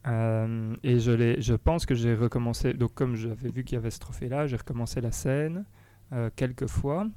[0.06, 3.90] Euh, et je, je pense que j'ai recommencé, donc comme j'avais vu qu'il y avait
[3.90, 5.64] ce trophée-là, j'ai recommencé la scène
[6.12, 7.08] euh, quelques fois.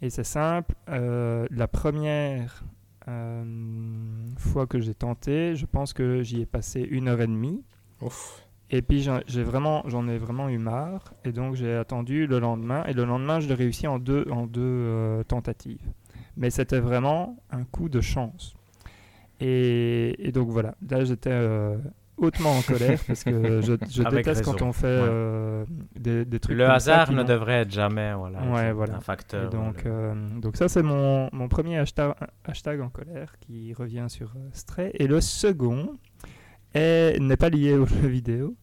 [0.00, 2.64] Et c'est simple, euh, la première
[4.36, 7.64] fois que j'ai tenté, je pense que j'y ai passé une heure et demie.
[8.00, 8.41] Ouf.
[8.74, 11.12] Et puis j'en j'ai vraiment, j'en ai vraiment eu marre.
[11.24, 12.82] Et donc j'ai attendu le lendemain.
[12.88, 15.82] Et le lendemain, je l'ai réussi en deux, en deux euh, tentatives.
[16.38, 18.54] Mais c'était vraiment un coup de chance.
[19.40, 21.76] Et, et donc voilà, là j'étais euh,
[22.16, 23.74] hautement en colère parce que je,
[24.08, 25.08] déteste quand on fait Ouais.
[25.08, 25.64] euh,
[25.98, 29.46] des, des trucs Le comme hasard ne devrait être jamais voilà, Ouais, un facteur.
[29.46, 32.14] et donc, euh, donc ça c'est mon, mon premier hashtag,
[32.44, 34.92] hashtag en colère qui revient sur Stray.
[34.94, 35.98] Et le second
[36.72, 38.54] est- n'est pas lié aux jeux vidéo.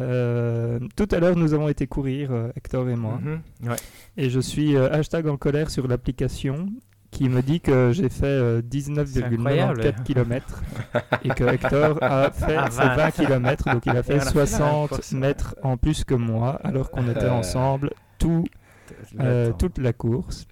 [0.00, 3.40] Euh, tout à l'heure nous avons été courir, euh, Hector et moi, Mhm.
[3.70, 3.76] Ouais.
[4.16, 6.68] et je suis euh, hashtag en colère sur l'application
[7.10, 9.80] qui me dit que j'ai fait euh, incroyable.
[9.80, 10.62] 19,94 km
[11.24, 12.96] et que Hector a fait À ses 20.
[12.96, 15.12] 20 km, donc il a fait on a fait la même 60 course.
[15.12, 18.44] mètres en plus que moi alors qu'on était ensemble tout
[19.58, 20.46] toute la course.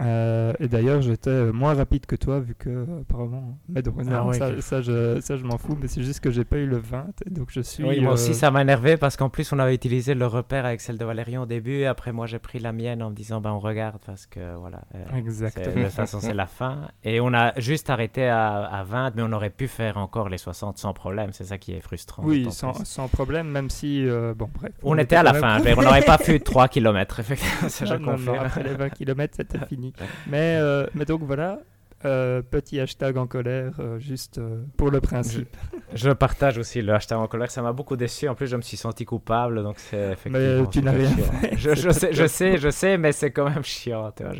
[0.00, 3.58] Euh, et d'ailleurs, j'étais euh, moins rapide que toi, vu que euh, apparemment.
[3.68, 6.20] Mais donc, non, Ah ça, que- ça, je, ça, je m'en fous, mais c'est juste
[6.20, 7.82] que j'ai pas eu le 20, et donc je suis.
[7.84, 10.64] Oui, moi euh, aussi, ça m'a énervé parce qu'en plus, on avait utilisé le repère
[10.66, 11.78] avec celle de Valérian au début.
[11.78, 14.56] Et après, moi, j'ai pris la mienne en me disant, ben, on regarde parce que
[14.56, 14.82] voilà.
[14.94, 15.74] euh, Exactement.
[15.74, 16.88] de toute façon, c'est la fin.
[17.02, 20.38] Et on a juste arrêté à, à 20, mais on aurait pu faire encore les
[20.38, 21.30] 60 sans problème.
[21.32, 22.22] C'est ça qui est frustrant.
[22.24, 24.06] Oui, sans, problème, même si.
[24.06, 24.72] euh, bon, bref.
[24.82, 25.58] On, était à la fin.
[25.58, 27.68] je dire, on n'aurait pas fait 3 km, effectivement.
[27.68, 28.36] Ça, je non, non, confirme.
[28.46, 29.87] après les 20 km, c'était fini.
[30.26, 31.60] Mais, euh, mais donc voilà,
[32.04, 35.56] euh, petit hashtag en colère, euh, juste euh, pour le principe.
[35.94, 37.50] Je partage aussi le hashtag en colère.
[37.50, 38.28] Ça m'a beaucoup déçu.
[38.28, 39.62] En plus, je me suis senti coupable.
[39.62, 40.66] Donc, c'est effectivement.
[40.66, 41.56] tu n'as rien fait.
[41.56, 44.12] Je, je sais, je sais, je sais, mais c'est quand même chiant.
[44.12, 44.34] tu vois.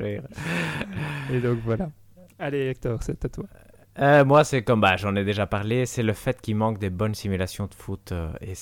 [1.33, 1.91] Et donc voilà.
[2.39, 3.45] Allez, Hector, c'est à toi.
[3.99, 6.91] Euh, moi, c'est comme bah, j'en ai déjà parlé, c'est le fait qu'il manque des
[6.91, 8.53] bonnes simulations de foot euh, et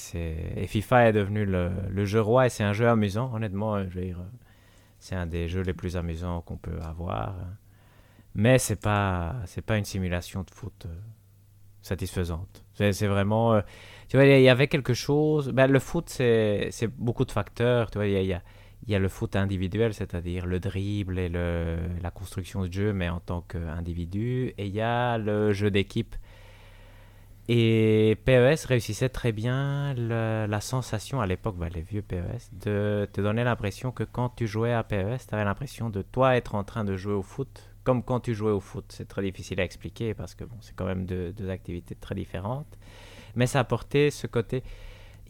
[0.57, 3.31] et FIFA est devenu le, le jeu roi et c'est un jeu amusant.
[3.35, 4.19] Honnêtement, euh, je veux dire,
[5.07, 7.35] c'est un des jeux les plus amusants qu'on peut avoir,
[8.35, 10.95] mais c'est pas pas une simulation de foot euh,
[11.83, 12.65] satisfaisante.
[12.74, 13.61] C'est vraiment, euh,
[14.09, 15.51] tu vois, il y- avait quelque chose.
[15.51, 17.91] Ben, le foot, c'est beaucoup de facteurs.
[17.91, 18.43] Tu vois, il y a, y a-
[18.89, 23.09] y a le foot individuel, c'est-à-dire le dribble et le, la construction de jeu, mais
[23.09, 24.55] en tant qu'individu.
[24.59, 26.16] Et il y a le jeu d'équipe.
[27.48, 33.20] Et PES réussissait très bien la sensation, à l'époque, bah, les vieux PES, de te
[33.20, 36.64] donner l'impression que quand tu jouais à PES, tu avais l'impression de toi être en
[36.64, 38.86] train de jouer au foot, comme quand tu jouais au foot.
[38.89, 42.16] C'est très difficile à expliquer parce que bon, c'est quand même deux, deux activités très
[42.16, 42.78] différentes.
[43.36, 44.64] Mais ça apportait ce côté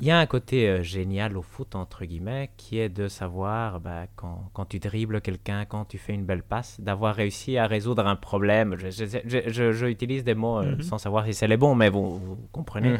[0.01, 3.81] il y a un côté euh, génial au foot, entre guillemets, qui est de savoir
[3.81, 7.66] bah, quand, quand tu dribbles quelqu'un, quand tu fais une belle passe, d'avoir réussi à
[7.66, 8.77] résoudre un problème.
[8.78, 10.82] Je, je, je- je- je utilise des mots euh, Mhm.
[10.82, 12.90] sans savoir si c'est les bons, mais vous, vous comprenez.
[12.90, 12.98] Mhm.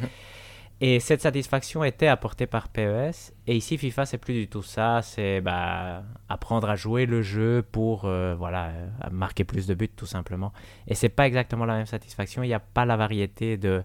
[0.83, 3.33] Et cette satisfaction était apportée par PES.
[3.47, 5.01] Et ici, FIFA, c'est plus du tout ça.
[5.01, 8.73] C'est bah, apprendre à jouer le jeu pour euh, voilà,
[9.11, 10.53] marquer plus de buts, tout simplement.
[10.87, 12.43] Et c'est pas exactement la même satisfaction.
[12.43, 13.83] Il n'y a pas la variété de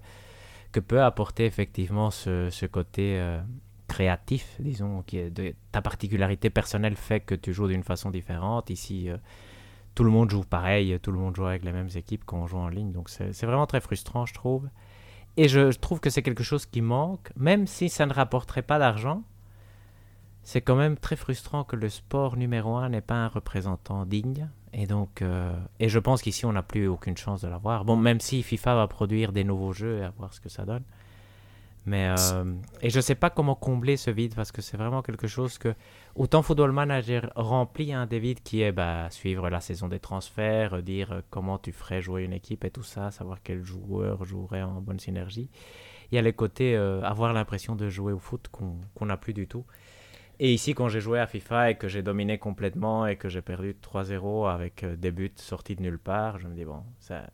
[0.72, 3.41] que peut apporter effectivement ce, ce côté euh,
[3.88, 8.69] créatif, disons, qui est de, ta particularité personnelle fait que tu joues d'une façon différente.
[8.69, 9.18] Ici, euh,
[9.95, 12.48] tout le monde joue pareil, tout le monde joue avec les mêmes équipes quand on
[12.48, 14.69] joue en ligne, donc c'est vraiment très frustrant, je trouve.
[15.38, 18.61] Et je, je trouve que c'est quelque chose qui manque, même si ça ne rapporterait
[18.61, 19.23] pas d'argent.
[20.43, 24.49] C'est quand même très frustrant que le sport numéro un n'est pas un représentant digne.
[24.73, 27.85] Et donc, euh, et je pense qu'ici on n'a plus aucune chance de l'avoir.
[27.85, 30.64] Bon, même si FIFA va produire des nouveaux jeux et à voir ce que ça
[30.65, 30.84] donne.
[31.85, 35.26] Mais euh, et je sais pas comment combler ce vide parce que c'est vraiment quelque
[35.26, 35.73] chose que
[36.15, 40.84] autant Football Manager remplit un des vides qui est bah, suivre la saison des transferts,
[40.84, 44.61] dire euh, comment tu ferais jouer une équipe et tout ça, savoir quel joueur jouerait
[44.61, 45.49] en bonne synergie.
[46.11, 49.18] Il y a les côtés euh, avoir l'impression de jouer au foot qu'on qu'on n'a
[49.18, 49.65] plus du tout.
[50.43, 53.43] Et ici, quand j'ai joué à FIFA et que j'ai dominé complètement et que j'ai
[53.43, 57.30] perdu 3-0 avec euh, des buts sortis de nulle part, je me dis, bon, ça...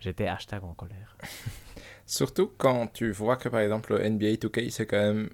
[0.00, 1.16] j'étais hashtag en colère.
[2.06, 5.30] Surtout quand tu vois que par exemple le NBA 2K c'est quand même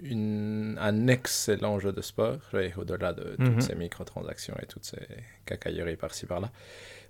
[0.00, 2.38] une, un excellent jeu de sport,
[2.76, 3.60] au-delà de toutes Mhm.
[3.60, 5.06] ces microtransactions et toutes ces
[5.46, 6.50] cacailleries par-ci par-là.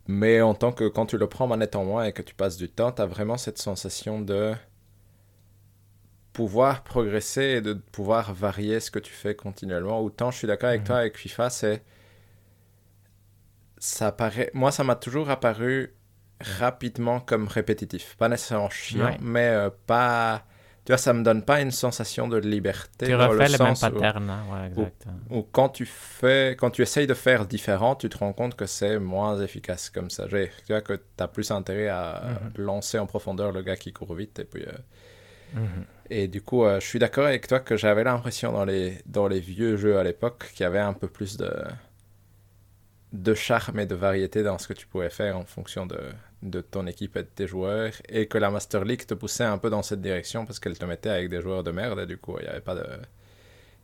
[0.07, 2.59] Mais en tant que quand tu le prends manette en main et que tu passes
[2.59, 4.53] du temps, tu as vraiment cette sensation de
[6.35, 10.01] pouvoir progresser et de pouvoir varier ce que tu fais continuellement.
[10.01, 10.87] Autant je suis d'accord avec Mhm.
[10.89, 11.83] toi avec FIFA, c'est
[13.79, 15.95] ça paraît moi ça m'a toujours apparu
[16.41, 19.17] rapidement comme répétitif, pas nécessairement chiant, Ouais.
[19.21, 20.45] mais euh, pas
[20.85, 23.75] tu vois ça me donne pas une sensation de liberté Tu refais le les mêmes
[23.75, 25.07] sens où- hein, ouais, exact.
[25.31, 28.67] ou quand tu fais, quand tu essayes de faire différent, tu te rends compte que
[28.67, 30.27] c'est moins efficace comme ça.
[30.29, 32.23] Tu vois que tu as plus intérêt à
[32.57, 32.65] Mhm.
[32.65, 34.41] lancer en profondeur le gars qui court vite.
[34.41, 34.73] Et, puis, euh,
[35.55, 35.85] Mhm.
[36.11, 39.29] Et du coup, euh, je suis d'accord avec toi que j'avais l'impression dans les, dans
[39.29, 41.51] les vieux jeux à l'époque qu'il y avait un peu plus de,
[43.13, 45.99] de charme et de variété dans ce que tu pouvais faire en fonction de,
[46.43, 47.93] de ton équipe et de tes joueurs.
[48.09, 50.85] Et que la Master League te poussait un peu dans cette direction parce qu'elle te
[50.85, 52.01] mettait avec des joueurs de merde.
[52.01, 52.85] Et du coup, il n'y avait pas de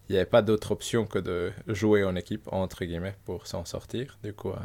[0.08, 4.18] il avait pas d'autre option que de jouer en équipe, entre guillemets, pour s'en sortir.
[4.24, 4.56] Du coup, euh,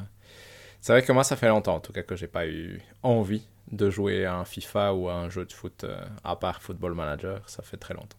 [0.82, 3.48] c'est vrai que moi, ça fait longtemps, en tout cas, que j'ai pas eu envie
[3.72, 6.94] de jouer à un FIFA ou à un jeu de foot, euh, à part Football
[6.94, 7.48] Manager.
[7.50, 8.18] Ça fait très longtemps.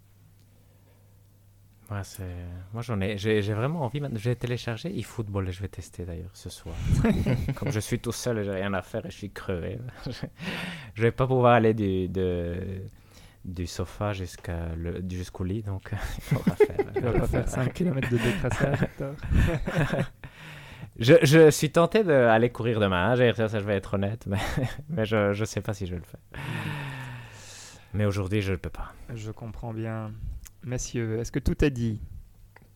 [1.89, 2.25] Ouais, c'est...
[2.73, 3.17] Moi, j'en ai...
[3.17, 4.01] J'ai, j'ai vraiment envie.
[4.01, 6.75] maintenant- J'ai téléchargé eFootball et je vais tester d'ailleurs ce soir.
[7.55, 9.79] Comme je suis tout seul et j'ai rien à faire et je suis crevé.
[10.95, 12.83] je vais pas pouvoir aller du, de...
[13.45, 15.01] du sofa jusqu'à le...
[15.09, 16.77] jusqu'au lit, donc il faudra faire.
[17.13, 18.79] Vas pas faire 5 km de décrassage.
[20.99, 24.25] Je, je suis tenté d'aller courir demain, hein, j'ai- ça, ça, je vais être honnête,
[24.31, 24.39] mais,
[24.89, 26.21] mais je, je sais pas si je vais le faire.
[27.93, 28.93] Mais aujourd'hui, je ne peux pas.
[29.15, 30.11] Je comprends bien.
[30.65, 32.01] Messieurs, est-ce que tout est dit?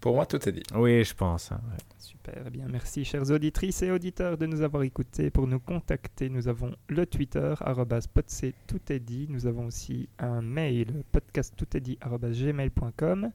[0.01, 0.63] Pour moi, tout est dit.
[0.75, 1.51] Oui, je pense.
[1.53, 1.77] hein, ouais.
[1.99, 5.31] Super, eh bien merci chères auditrices et auditeurs de nous avoir écoutés.
[5.31, 9.27] Pour nous contacter, nous avons le Twitter, arrobas podc, tout est dit.
[9.29, 13.31] Nous avons aussi un mail, podcasttoutestdit.gmail.com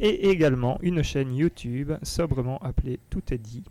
[0.00, 3.62] et également une chaîne YouTube sobrement appelée Tout est dit.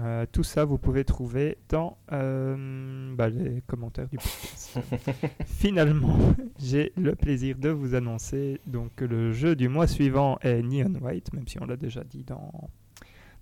[0.00, 4.78] Euh, tout ça, vous pouvez trouver dans euh, bah, les commentaires du podcast.
[5.44, 6.16] Finalement,
[6.58, 10.94] j'ai le plaisir de vous annoncer donc que le jeu du mois suivant est Neon
[11.00, 12.70] White, même si on l'a déjà dit dans,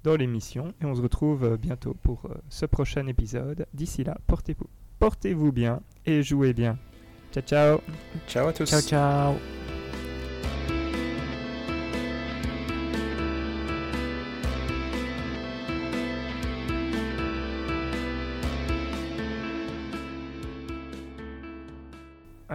[0.02, 0.72] dans l'émission.
[0.80, 3.66] Et on se retrouve euh, bientôt pour euh, ce prochain épisode.
[3.74, 4.68] D'ici là, portez-vous
[4.98, 6.76] portez-vous bien et jouez bien.
[7.32, 7.80] Ciao, ciao
[8.26, 8.68] Ciao à tous.
[8.68, 9.57] Ciao, ciao.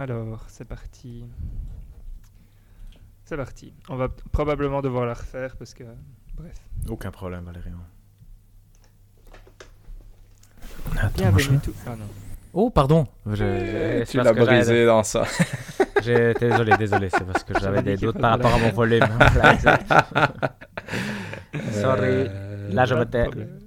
[0.04, 1.24] Alors, c'est parti.
[3.24, 3.72] C'est parti.
[3.88, 5.84] On va probablement devoir la refaire parce que...
[6.36, 6.52] Bref.
[6.90, 7.78] Aucun problème, Valérian.
[11.16, 11.72] Bienvenue tout...
[11.86, 12.04] Ah non.
[12.52, 13.06] Oh, pardon.
[13.24, 15.24] Je- je- tu l'as brisé dans ça.
[16.04, 19.00] Désolé, désolé, c'est parce que j'avais des doutes par rapport à mon volume.
[21.72, 22.26] Sorry.
[22.28, 23.22] Euh, Là, je me tais.
[23.22, 23.58] problème.